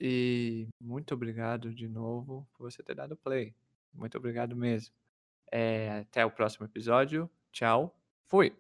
E 0.01 0.69
muito 0.81 1.15
obrigado 1.15 1.75
de 1.75 1.89
novo 1.89 2.47
por 2.57 2.71
você 2.71 2.83
ter 2.83 2.95
dado 2.95 3.17
play. 3.17 3.55
Muito 3.93 4.17
obrigado 4.17 4.55
mesmo. 4.55 4.95
É, 5.51 6.01
até 6.01 6.25
o 6.25 6.31
próximo 6.31 6.67
episódio. 6.67 7.29
Tchau. 7.53 7.95
Fui. 8.27 8.55